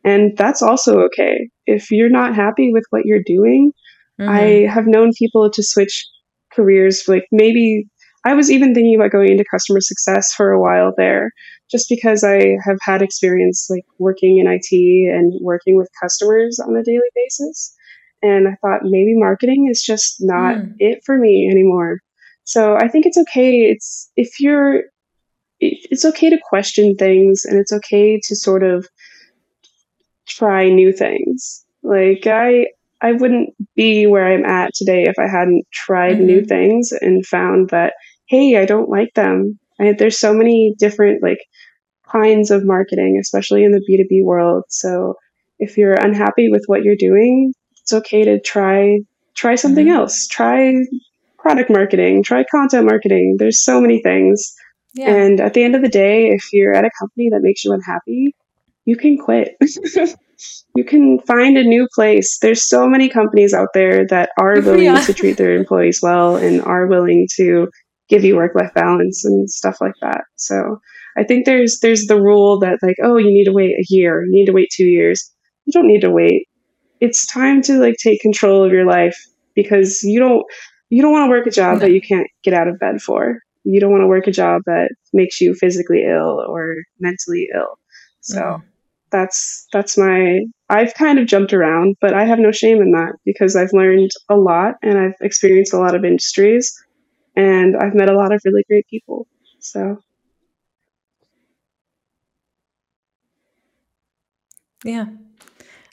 And 0.08 0.38
that's 0.38 0.62
also 0.62 1.00
okay. 1.02 1.50
If 1.66 1.92
you're 1.92 2.10
not 2.10 2.34
happy 2.34 2.72
with 2.72 2.86
what 2.92 3.02
you're 3.04 3.24
doing, 3.26 3.74
mm-hmm. 4.18 4.30
I 4.30 4.72
have 4.74 4.88
known 4.88 5.12
people 5.20 5.52
to 5.52 5.62
switch 5.62 6.08
careers. 6.54 7.04
Like 7.10 7.26
maybe 7.30 7.90
I 8.24 8.34
was 8.34 8.50
even 8.50 8.74
thinking 8.74 8.96
about 8.96 9.12
going 9.12 9.32
into 9.32 9.44
customer 9.52 9.82
success 9.82 10.34
for 10.34 10.52
a 10.52 10.62
while 10.62 10.94
there, 10.96 11.32
just 11.70 11.90
because 11.90 12.24
I 12.24 12.56
have 12.66 12.78
had 12.80 13.02
experience 13.02 13.68
like 13.70 13.84
working 14.00 14.38
in 14.38 14.48
IT 14.48 14.72
and 15.14 15.34
working 15.42 15.76
with 15.76 15.90
customers 16.02 16.58
on 16.58 16.74
a 16.78 16.84
daily 16.84 17.10
basis. 17.14 17.76
And 18.22 18.48
I 18.48 18.56
thought 18.62 18.84
maybe 18.84 19.14
marketing 19.14 19.68
is 19.70 19.84
just 19.86 20.16
not 20.22 20.56
mm. 20.56 20.74
it 20.80 21.00
for 21.06 21.18
me 21.18 21.50
anymore. 21.52 22.00
So 22.46 22.78
I 22.78 22.88
think 22.88 23.06
it's 23.06 23.18
okay. 23.18 23.64
It's 23.64 24.10
if 24.16 24.40
you're, 24.40 24.84
it's 25.60 26.06
okay 26.06 26.30
to 26.30 26.40
question 26.50 26.96
things 26.96 27.44
and 27.44 27.60
it's 27.60 27.74
okay 27.74 28.22
to 28.24 28.36
sort 28.38 28.64
of 28.64 28.88
try 30.28 30.70
new 30.70 30.92
things. 30.92 31.66
Like 31.84 32.28
I 32.28 32.68
I 33.02 33.14
wouldn't 33.14 33.50
be 33.76 34.08
where 34.08 34.26
I'm 34.26 34.46
at 34.46 34.74
today 34.74 35.04
if 35.04 35.16
I 35.20 35.28
hadn't 35.28 35.66
tried 35.72 36.16
mm-hmm. 36.16 36.26
new 36.26 36.46
things 36.46 36.92
and 36.92 37.26
found 37.26 37.70
that 37.70 37.94
hey, 38.28 38.58
I 38.58 38.66
don't 38.66 38.90
like 38.90 39.14
them. 39.14 39.60
I, 39.80 39.94
there's 39.94 40.20
so 40.20 40.34
many 40.34 40.76
different 40.78 41.24
like 41.24 41.40
kinds 42.12 42.52
of 42.52 42.66
marketing, 42.66 43.18
especially 43.22 43.64
in 43.64 43.72
the 43.72 43.86
B2B 43.90 44.24
world. 44.24 44.64
So 44.70 45.16
if 45.60 45.78
you're 45.78 45.94
unhappy 45.94 46.50
with 46.50 46.64
what 46.68 46.84
you're 46.84 46.96
doing, 46.98 47.54
it's 47.82 47.94
okay 47.94 48.24
to 48.26 48.40
try 48.40 49.00
try 49.36 49.56
something 49.56 49.88
mm-hmm. 49.88 49.98
else. 49.98 50.28
Try 50.28 50.74
product 51.38 51.70
marketing, 51.70 52.24
try 52.24 52.44
content 52.44 52.86
marketing. 52.86 53.36
There's 53.40 53.64
so 53.64 53.80
many 53.80 54.02
things. 54.02 54.54
Yeah. 54.94 55.14
And 55.14 55.40
at 55.40 55.54
the 55.54 55.64
end 55.64 55.76
of 55.76 55.82
the 55.82 55.90
day, 55.90 56.30
if 56.30 56.52
you're 56.52 56.74
at 56.74 56.86
a 56.86 56.90
company 57.00 57.30
that 57.30 57.42
makes 57.42 57.64
you 57.64 57.72
unhappy, 57.72 58.36
you 58.88 58.96
can 58.96 59.18
quit. 59.18 59.56
you 60.76 60.84
can 60.86 61.20
find 61.28 61.58
a 61.58 61.64
new 61.64 61.88
place. 61.94 62.40
There's 62.42 62.68
so 62.68 62.88
many 62.88 63.10
companies 63.10 63.54
out 63.54 63.68
there 63.74 64.08
that 64.08 64.30
are 64.40 64.62
willing 64.62 64.86
yeah. 64.86 65.02
to 65.02 65.14
treat 65.14 65.38
their 65.38 65.56
employees 65.56 66.00
well 66.02 66.38
and 66.38 66.62
are 66.62 66.88
willing 66.88 67.28
to 67.36 67.68
give 68.10 68.24
you 68.24 68.38
work 68.38 68.56
life 68.56 68.74
balance 68.74 69.26
and 69.26 69.50
stuff 69.50 69.80
like 69.82 69.96
that. 70.02 70.22
So 70.38 70.80
I 71.18 71.26
think 71.26 71.46
there's 71.46 71.80
there's 71.82 72.06
the 72.06 72.20
rule 72.20 72.60
that 72.60 72.80
like, 72.82 72.96
oh, 73.04 73.18
you 73.18 73.28
need 73.28 73.44
to 73.44 73.52
wait 73.52 73.72
a 73.72 73.86
year, 73.90 74.24
you 74.24 74.32
need 74.32 74.46
to 74.46 74.54
wait 74.54 74.70
two 74.72 74.86
years. 74.86 75.32
You 75.66 75.74
don't 75.74 75.88
need 75.88 76.02
to 76.02 76.10
wait. 76.10 76.48
It's 77.02 77.28
time 77.28 77.62
to 77.64 77.74
like 77.80 77.96
take 78.02 78.22
control 78.22 78.64
of 78.64 78.72
your 78.72 78.86
life 78.86 79.18
because 79.54 80.02
you 80.04 80.18
don't 80.18 80.46
you 80.90 81.02
don't 81.02 81.12
want 81.12 81.26
to 81.26 81.30
work 81.30 81.46
a 81.46 81.52
job 81.52 81.76
no. 81.76 81.80
that 81.80 81.92
you 81.92 82.00
can't 82.00 82.28
get 82.46 82.54
out 82.54 82.70
of 82.70 82.80
bed 82.80 83.02
for. 83.02 83.40
You 83.66 83.82
don't 83.82 83.92
want 83.92 84.04
to 84.04 84.08
work 84.08 84.28
a 84.28 84.32
job 84.32 84.62
that 84.66 84.92
makes 85.12 85.42
you 85.42 85.54
physically 85.56 86.06
ill 86.06 86.42
or 86.48 86.76
mentally 87.02 87.50
ill. 87.54 87.78
So 88.22 88.40
mm-hmm 88.40 88.68
that's 89.12 89.68
that's 89.74 89.98
my 89.98 90.40
I've 90.70 90.94
kind 90.96 91.20
of 91.20 91.28
jumped 91.28 91.54
around, 91.54 91.96
but 92.02 92.14
I 92.14 92.26
have 92.26 92.40
no 92.40 92.52
shame 92.52 92.82
in 92.82 92.92
that 92.92 93.14
because 93.26 93.56
I've 93.56 93.74
learned 93.74 94.12
a 94.30 94.36
lot 94.36 94.76
and 94.84 94.98
I've 94.98 95.16
experienced 95.22 95.74
a 95.74 95.80
lot 95.80 95.96
of 95.96 96.04
industries 96.04 96.74
and 97.36 97.78
I've 97.78 97.96
met 97.96 98.10
a 98.10 98.18
lot 98.18 98.34
of 98.34 98.42
really 98.46 98.64
great 98.68 98.88
people. 98.90 99.28
So 99.60 99.98
Yeah. 104.84 105.06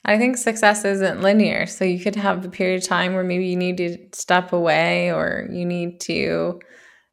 I 0.05 0.17
think 0.17 0.37
success 0.37 0.85
isn't 0.85 1.21
linear. 1.21 1.65
So 1.65 1.83
you 1.83 1.99
could 1.99 2.15
have 2.15 2.45
a 2.45 2.49
period 2.49 2.83
of 2.83 2.87
time 2.87 3.13
where 3.13 3.23
maybe 3.23 3.47
you 3.47 3.55
need 3.55 3.77
to 3.77 3.97
step 4.13 4.53
away 4.53 5.11
or 5.11 5.47
you 5.51 5.65
need 5.65 5.99
to 6.01 6.59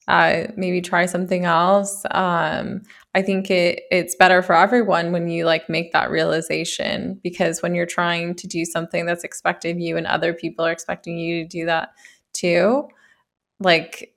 uh, 0.09 0.45
maybe 0.57 0.83
try 0.83 1.07
something 1.07 1.45
else. 1.47 2.05
Um, 2.11 2.83
I 3.15 3.23
think 3.23 3.51
it 3.51 3.83
it's 3.91 4.15
better 4.15 4.43
for 4.43 4.55
everyone 4.55 5.13
when 5.13 5.29
you 5.29 5.45
like 5.45 5.69
make 5.69 5.93
that 5.93 6.11
realization 6.11 7.21
because 7.23 7.61
when 7.61 7.75
you're 7.75 7.87
trying 7.87 8.35
to 8.37 8.47
do 8.47 8.65
something 8.65 9.05
that's 9.05 9.25
expected 9.25 9.77
of 9.77 9.81
you 9.81 9.97
and 9.97 10.07
other 10.07 10.33
people 10.33 10.65
are 10.65 10.73
expecting 10.73 11.19
you 11.19 11.43
to 11.43 11.49
do 11.49 11.67
that 11.67 11.91
too, 12.33 12.89
like 13.61 14.15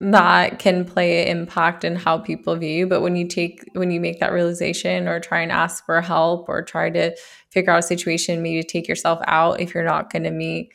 that 0.00 0.58
can 0.58 0.84
play 0.84 1.22
an 1.22 1.38
impact 1.38 1.84
in 1.84 1.94
how 1.94 2.18
people 2.18 2.56
view 2.56 2.70
you. 2.70 2.86
But 2.86 3.02
when 3.02 3.14
you 3.16 3.26
take 3.26 3.64
when 3.74 3.90
you 3.90 4.00
make 4.00 4.20
that 4.20 4.32
realization 4.32 5.08
or 5.08 5.20
try 5.20 5.40
and 5.40 5.52
ask 5.52 5.84
for 5.84 6.00
help 6.00 6.48
or 6.48 6.62
try 6.62 6.90
to 6.90 7.16
figure 7.50 7.72
out 7.72 7.80
a 7.80 7.82
situation, 7.82 8.42
maybe 8.42 8.62
take 8.62 8.88
yourself 8.88 9.20
out 9.26 9.60
if 9.60 9.74
you're 9.74 9.84
not 9.84 10.12
going 10.12 10.24
to 10.24 10.30
meet 10.30 10.72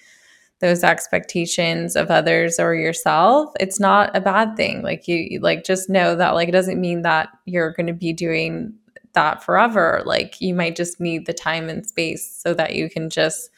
those 0.59 0.83
expectations 0.83 1.95
of 1.95 2.09
others 2.09 2.59
or 2.59 2.73
yourself 2.73 3.53
it's 3.59 3.79
not 3.79 4.15
a 4.15 4.21
bad 4.21 4.55
thing. 4.55 4.81
Like 4.81 5.07
you 5.07 5.39
like 5.41 5.63
just 5.63 5.89
know 5.89 6.15
that 6.15 6.33
like 6.33 6.49
it 6.49 6.53
doesn't 6.53 6.81
mean 6.81 7.03
that 7.03 7.29
you're 7.45 7.73
going 7.73 7.87
to 7.87 7.93
be 7.93 8.13
doing 8.13 8.73
that 9.13 9.43
forever. 9.43 10.01
Like 10.05 10.41
you 10.41 10.53
might 10.53 10.75
just 10.75 10.99
need 10.99 11.25
the 11.25 11.33
time 11.33 11.69
and 11.69 11.85
space 11.85 12.27
so 12.41 12.53
that 12.55 12.75
you 12.75 12.89
can 12.89 13.09
just 13.09 13.49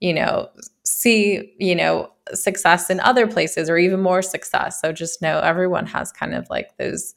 you 0.00 0.12
know 0.14 0.48
see 0.84 1.52
you 1.58 1.74
know 1.74 2.10
success 2.32 2.90
in 2.90 3.00
other 3.00 3.26
places 3.26 3.70
or 3.70 3.78
even 3.78 4.00
more 4.00 4.22
success. 4.22 4.80
So 4.80 4.92
just 4.92 5.22
know 5.22 5.38
everyone 5.38 5.86
has 5.86 6.10
kind 6.10 6.34
of 6.34 6.48
like 6.50 6.76
those 6.78 7.14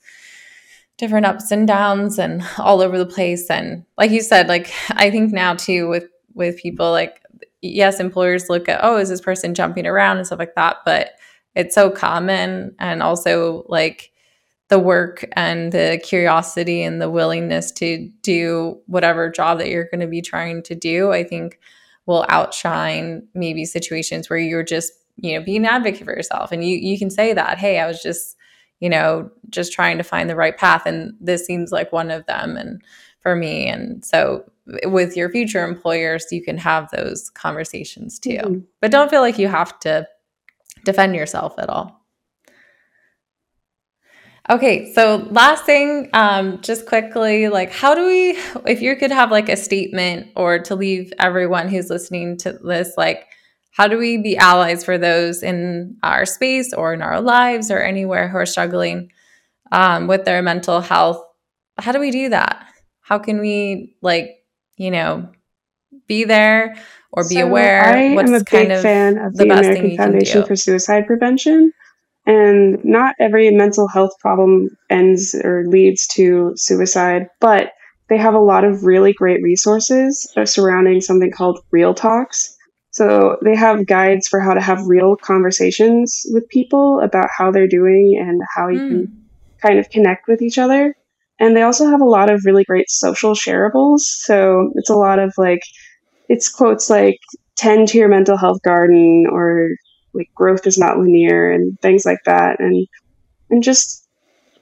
different 0.98 1.26
ups 1.26 1.50
and 1.52 1.68
downs 1.68 2.20
and 2.20 2.44
all 2.60 2.82
over 2.82 2.98
the 2.98 3.06
place. 3.06 3.50
And 3.50 3.84
like 3.98 4.12
you 4.12 4.22
said 4.22 4.48
like 4.48 4.72
i 4.92 5.10
think 5.10 5.34
now 5.34 5.56
too 5.56 5.88
with 5.90 6.06
with 6.36 6.58
people 6.58 6.92
like 6.92 7.23
yes, 7.64 8.00
employers 8.00 8.50
look 8.50 8.70
at, 8.70 8.82
oh, 8.84 8.98
is 8.98 9.10
this 9.10 9.22
person 9.22 9.54
jumping 9.54 9.88
around 9.88 10.18
and 10.18 10.28
stuff 10.28 10.40
like 10.40 10.56
that, 10.56 10.78
but 10.86 11.12
it's 11.56 11.74
so 11.74 11.90
common. 11.90 12.76
And 12.80 13.02
also, 13.02 13.66
like, 13.68 14.12
the 14.70 14.80
work 14.80 15.26
and 15.34 15.72
the 15.72 16.02
curiosity 16.04 16.82
and 16.82 17.02
the 17.02 17.10
willingness 17.10 17.72
to 17.74 18.10
do 18.22 18.80
whatever 18.88 19.30
job 19.30 19.60
that 19.60 19.70
you're 19.70 19.90
going 19.92 20.00
to 20.00 20.08
be 20.08 20.22
trying 20.22 20.64
to 20.64 20.74
do, 20.74 21.12
I 21.12 21.24
think 21.24 21.60
will 22.06 22.26
outshine 22.28 23.28
maybe 23.34 23.66
situations 23.66 24.30
where 24.30 24.40
you're 24.40 24.64
just, 24.64 24.92
you 25.18 25.38
know, 25.38 25.46
being 25.46 25.66
an 25.66 25.66
advocate 25.66 26.06
for 26.06 26.16
yourself. 26.16 26.52
And 26.52 26.68
you 26.68 26.78
you 26.78 26.98
can 26.98 27.10
say 27.10 27.34
that, 27.34 27.60
hey, 27.60 27.80
I 27.80 27.88
was 27.88 28.02
just, 28.02 28.36
you 28.80 28.90
know, 28.90 29.30
just 29.50 29.74
trying 29.74 29.98
to 30.00 30.04
find 30.04 30.30
the 30.30 30.36
right 30.36 30.58
path. 30.58 30.84
And 30.86 31.14
this 31.20 31.46
seems 31.46 31.72
like 31.72 31.92
one 31.92 32.10
of 32.10 32.26
them. 32.26 32.58
And 32.58 32.82
for 33.24 33.36
me. 33.36 33.68
And 33.68 34.06
so 34.06 34.44
with 34.86 35.18
your 35.18 35.30
future 35.30 35.66
employers, 35.66 36.26
you 36.32 36.44
can 36.44 36.58
have 36.58 36.90
those 36.92 37.30
conversations 37.32 38.20
too. 38.20 38.38
Mm-hmm. 38.38 38.60
But 38.82 38.92
don't 38.92 39.10
feel 39.10 39.22
like 39.22 39.40
you 39.40 39.48
have 39.48 39.80
to 39.80 40.08
defend 40.86 41.16
yourself 41.16 41.56
at 41.58 41.70
all. 41.70 42.00
Okay, 44.50 44.92
so 44.92 45.26
last 45.32 45.64
thing, 45.64 46.10
um, 46.12 46.60
just 46.60 46.86
quickly, 46.86 47.48
like, 47.48 47.72
how 47.72 47.96
do 47.96 48.06
we, 48.06 48.32
if 48.70 48.82
you 48.82 48.98
could 48.98 49.12
have 49.12 49.32
like 49.32 49.48
a 49.48 49.56
statement 49.56 50.28
or 50.36 50.60
to 50.60 50.76
leave 50.76 51.14
everyone 51.18 51.70
who's 51.70 51.90
listening 51.90 52.36
to 52.40 52.52
this, 52.62 52.94
like, 52.98 53.26
how 53.72 53.88
do 53.88 53.98
we 53.98 54.18
be 54.18 54.36
allies 54.36 54.84
for 54.84 54.98
those 54.98 55.44
in 55.44 55.96
our 56.04 56.26
space 56.26 56.74
or 56.74 56.94
in 56.94 57.02
our 57.02 57.22
lives 57.22 57.72
or 57.72 57.82
anywhere 57.82 58.28
who 58.28 58.38
are 58.38 58.46
struggling 58.46 59.12
um, 59.72 60.08
with 60.08 60.26
their 60.26 60.42
mental 60.42 60.82
health? 60.82 61.24
How 61.80 61.94
do 61.94 62.00
we 62.00 62.12
do 62.12 62.30
that? 62.30 62.63
How 63.04 63.20
can 63.20 63.40
we, 63.40 63.96
like, 64.02 64.44
you 64.78 64.90
know, 64.92 65.30
be 66.08 66.24
there 66.24 66.76
or 67.12 67.24
be 67.28 67.36
so 67.36 67.48
aware? 67.48 67.84
I 67.84 68.14
What's 68.16 68.30
am 68.30 68.36
a 68.36 68.40
big 68.40 68.48
kind 68.48 68.72
of 68.72 68.82
fan 68.82 69.18
of 69.18 69.34
the, 69.36 69.46
the 69.46 69.54
American 69.54 69.98
Foundation 69.98 70.46
for 70.46 70.56
Suicide 70.56 71.06
Prevention. 71.06 71.72
And 72.26 72.84
not 72.86 73.16
every 73.20 73.52
mental 73.52 73.88
health 73.88 74.14
problem 74.20 74.70
ends 74.90 75.36
or 75.36 75.66
leads 75.68 76.08
to 76.16 76.54
suicide, 76.56 77.28
but 77.42 77.74
they 78.08 78.18
have 78.18 78.34
a 78.34 78.40
lot 78.40 78.64
of 78.64 78.86
really 78.86 79.12
great 79.12 79.44
resources 79.44 80.32
surrounding 80.46 81.02
something 81.02 81.32
called 81.32 81.60
Real 81.72 81.94
Talks. 81.94 82.58
So 82.92 83.38
they 83.44 83.56
have 83.56 83.88
guides 83.88 84.28
for 84.28 84.40
how 84.40 84.54
to 84.54 84.62
have 84.62 84.86
real 84.86 85.16
conversations 85.18 86.26
with 86.32 86.48
people 86.48 87.02
about 87.02 87.28
how 87.36 87.52
they're 87.52 87.68
doing 87.68 88.18
and 88.20 88.42
how 88.56 88.70
you 88.70 88.80
mm. 88.80 88.88
can 88.88 89.06
hmm. 89.06 89.68
kind 89.68 89.80
of 89.80 89.90
connect 89.90 90.28
with 90.28 90.42
each 90.42 90.58
other. 90.58 90.96
And 91.44 91.58
they 91.58 91.62
also 91.62 91.86
have 91.88 92.00
a 92.00 92.06
lot 92.06 92.32
of 92.32 92.46
really 92.46 92.64
great 92.64 92.90
social 92.90 93.34
shareables. 93.34 94.00
So 94.00 94.72
it's 94.76 94.90
a 94.90 94.96
lot 94.96 95.20
of 95.20 95.34
like, 95.38 95.60
it's 96.30 96.48
quotes 96.48 96.90
like, 96.90 97.20
tend 97.58 97.90
to 97.90 97.98
your 97.98 98.08
mental 98.08 98.38
health 98.38 98.62
garden 98.64 99.26
or 99.30 99.72
like 100.14 100.30
growth 100.36 100.66
is 100.66 100.78
not 100.78 101.00
linear 101.00 101.52
and 101.52 101.78
things 101.82 102.06
like 102.06 102.20
that. 102.26 102.62
And, 102.62 102.88
and 103.50 103.62
just 103.62 104.08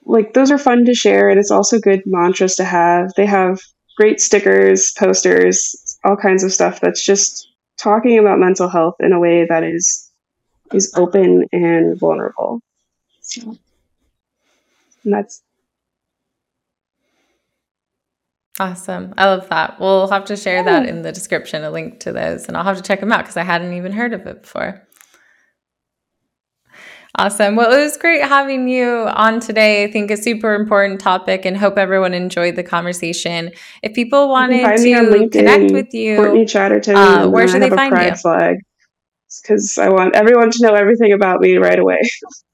like 0.05 0.33
those 0.33 0.49
are 0.49 0.57
fun 0.57 0.83
to 0.85 0.95
share. 0.95 1.29
And 1.29 1.39
it's 1.39 1.51
also 1.51 1.77
good 1.77 2.01
mantras 2.07 2.55
to 2.55 2.63
have. 2.63 3.11
They 3.15 3.27
have 3.27 3.59
great 3.95 4.19
stickers, 4.19 4.91
posters, 4.97 5.99
all 6.03 6.17
kinds 6.17 6.43
of 6.43 6.51
stuff 6.51 6.79
that's 6.81 7.05
just 7.05 7.47
talking 7.77 8.17
about 8.17 8.39
mental 8.39 8.69
health 8.69 8.95
in 9.01 9.13
a 9.13 9.19
way 9.19 9.45
that 9.47 9.63
is 9.63 10.09
is 10.73 10.91
open 10.95 11.45
and 11.51 11.99
vulnerable. 11.99 12.59
So, 13.21 13.55
and 15.03 15.13
that's 15.13 15.43
Awesome. 18.61 19.11
I 19.17 19.25
love 19.25 19.49
that. 19.49 19.79
We'll 19.79 20.07
have 20.09 20.25
to 20.25 20.37
share 20.37 20.63
that 20.63 20.87
in 20.87 21.01
the 21.01 21.11
description, 21.11 21.63
a 21.63 21.71
link 21.71 21.99
to 22.01 22.11
those, 22.11 22.47
and 22.47 22.55
I'll 22.55 22.63
have 22.63 22.77
to 22.77 22.83
check 22.83 22.99
them 22.99 23.11
out 23.11 23.21
because 23.21 23.35
I 23.35 23.41
hadn't 23.41 23.73
even 23.73 23.91
heard 23.91 24.13
of 24.13 24.27
it 24.27 24.43
before. 24.43 24.87
Awesome. 27.17 27.55
Well, 27.55 27.73
it 27.73 27.83
was 27.83 27.97
great 27.97 28.21
having 28.21 28.67
you 28.67 28.87
on 28.87 29.39
today. 29.39 29.83
I 29.83 29.91
think 29.91 30.11
a 30.11 30.17
super 30.17 30.53
important 30.53 30.99
topic 30.99 31.43
and 31.43 31.57
hope 31.57 31.79
everyone 31.79 32.13
enjoyed 32.13 32.55
the 32.55 32.61
conversation. 32.61 33.49
If 33.81 33.95
people 33.95 34.29
wanted 34.29 34.77
to 34.77 35.29
connect 35.29 35.71
with 35.71 35.91
you, 35.95 36.17
Courtney 36.17 36.45
Chatteron, 36.45 36.95
uh, 37.25 37.29
where 37.31 37.47
should 37.47 37.63
they 37.63 37.69
find 37.71 37.97
you? 37.97 38.15
Flag 38.15 38.57
because 39.41 39.79
I 39.79 39.89
want 39.89 40.15
everyone 40.15 40.51
to 40.51 40.57
know 40.61 40.75
everything 40.75 41.13
about 41.13 41.41
me 41.41 41.57
right 41.57 41.79
away. 41.79 41.99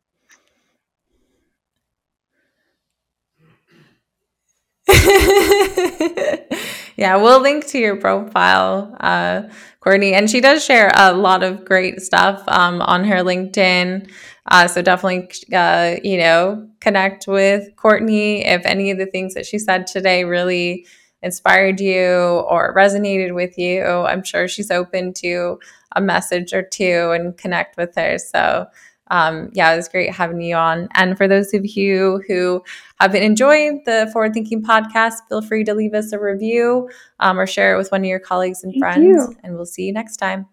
yeah, 6.98 7.16
we'll 7.16 7.42
link 7.42 7.66
to 7.68 7.80
your 7.80 7.96
profile, 7.96 8.96
uh, 9.00 9.44
Courtney. 9.80 10.14
And 10.14 10.30
she 10.30 10.42
does 10.42 10.64
share 10.64 10.92
a 10.96 11.14
lot 11.14 11.44
of 11.44 11.66
great 11.66 12.02
stuff 12.02 12.44
um, 12.48 12.82
on 12.82 13.04
her 13.06 13.18
LinkedIn. 13.18 14.10
Uh, 14.50 14.68
so 14.68 14.82
definitely, 14.82 15.30
uh, 15.54 15.96
you 16.04 16.18
know, 16.18 16.70
connect 16.80 17.28
with 17.28 17.76
Courtney 17.76 18.46
if 18.46 18.66
any 18.66 18.92
of 18.92 18.98
the 18.98 19.06
things 19.06 19.34
that 19.34 19.46
she 19.46 19.60
said 19.60 19.88
today 19.88 20.24
really 20.24 20.86
inspired 21.22 21.80
you 21.80 22.06
or 22.50 22.74
resonated 22.76 23.34
with 23.34 23.58
you. 23.58 23.84
I'm 23.84 24.24
sure 24.24 24.48
she's 24.48 24.72
open 24.72 25.14
to 25.16 25.60
a 25.96 26.02
message 26.02 26.54
or 26.54 26.62
two 26.62 27.12
and 27.12 27.38
connect 27.38 27.78
with 27.78 27.96
her. 27.96 28.18
So 28.18 28.68
um, 29.10 29.50
yeah, 29.54 29.74
it 29.74 29.78
was 29.78 29.88
great 29.88 30.14
having 30.14 30.42
you 30.42 30.56
on. 30.56 30.88
And 30.94 31.18
for 31.18 31.28
those 31.28 31.54
of 31.54 31.66
you 31.66 32.22
who 32.28 32.64
have 33.00 33.12
been 33.12 33.24
enjoying 33.24 33.84
the 33.86 34.10
Forward 34.12 34.34
Thinking 34.34 34.64
podcast, 34.64 35.16
feel 35.30 35.42
free 35.42 35.64
to 35.64 35.74
leave 35.74 35.94
us 35.94 36.12
a 36.12 36.20
review 36.20 36.90
um, 37.20 37.40
or 37.40 37.48
share 37.48 37.74
it 37.74 37.78
with 37.78 37.92
one 37.92 38.02
of 38.02 38.08
your 38.08 38.20
colleagues 38.20 38.64
and 38.64 38.74
Thank 38.74 38.84
friends. 38.84 39.06
You. 39.06 39.36
And 39.44 39.56
we'll 39.56 39.66
see 39.66 39.84
you 39.84 39.94
next 39.94 40.18
time. 40.18 40.48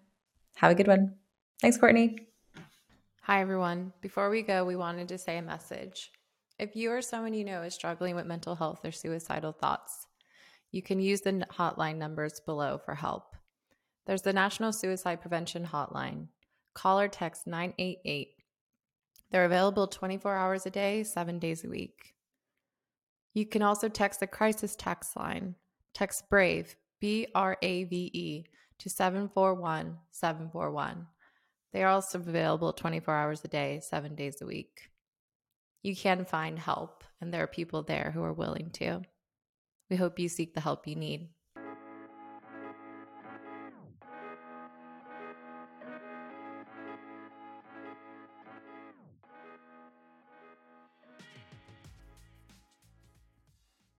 Have 0.55 0.71
a 0.71 0.75
good 0.75 0.87
one. 0.87 1.15
Thanks, 1.61 1.77
Courtney. 1.77 2.17
Hi, 3.23 3.41
everyone. 3.41 3.91
Before 4.01 4.29
we 4.29 4.41
go, 4.41 4.63
we 4.63 4.75
wanted 4.75 5.07
to 5.09 5.17
say 5.17 5.37
a 5.37 5.41
message. 5.41 6.11
If 6.57 6.75
you 6.75 6.91
or 6.91 7.01
someone 7.01 7.33
you 7.33 7.43
know 7.43 7.63
is 7.63 7.73
struggling 7.73 8.15
with 8.15 8.25
mental 8.25 8.55
health 8.55 8.85
or 8.85 8.91
suicidal 8.91 9.51
thoughts, 9.51 10.07
you 10.71 10.81
can 10.81 10.99
use 10.99 11.21
the 11.21 11.45
hotline 11.51 11.97
numbers 11.97 12.39
below 12.39 12.77
for 12.77 12.95
help. 12.95 13.35
There's 14.05 14.21
the 14.21 14.33
National 14.33 14.71
Suicide 14.71 15.21
Prevention 15.21 15.65
Hotline. 15.65 16.27
Call 16.73 16.99
or 16.99 17.07
text 17.07 17.47
988 17.47 18.34
they're 19.31 19.45
available 19.45 19.87
24 19.87 20.35
hours 20.35 20.65
a 20.65 20.69
day, 20.69 21.03
seven 21.03 21.39
days 21.39 21.63
a 21.63 21.69
week. 21.69 22.13
You 23.33 23.45
can 23.45 23.61
also 23.61 23.89
text 23.89 24.19
the 24.19 24.27
crisis 24.27 24.75
text 24.77 25.15
line. 25.15 25.55
Text 25.93 26.29
BRAVE, 26.29 26.75
B 26.99 27.27
R 27.33 27.57
A 27.61 27.83
V 27.85 28.11
E, 28.13 28.45
to 28.79 28.89
741 28.89 29.97
741. 30.11 31.07
They 31.73 31.83
are 31.83 31.89
also 31.89 32.19
available 32.19 32.71
24 32.71 33.13
hours 33.13 33.43
a 33.43 33.49
day, 33.49 33.81
seven 33.81 34.15
days 34.15 34.41
a 34.41 34.45
week. 34.45 34.89
You 35.83 35.95
can 35.95 36.25
find 36.25 36.57
help, 36.57 37.03
and 37.19 37.33
there 37.33 37.43
are 37.43 37.47
people 37.47 37.83
there 37.83 38.11
who 38.13 38.23
are 38.23 38.33
willing 38.33 38.69
to. 38.75 39.01
We 39.89 39.97
hope 39.97 40.17
you 40.17 40.29
seek 40.29 40.53
the 40.53 40.61
help 40.61 40.87
you 40.87 40.95
need. 40.95 41.29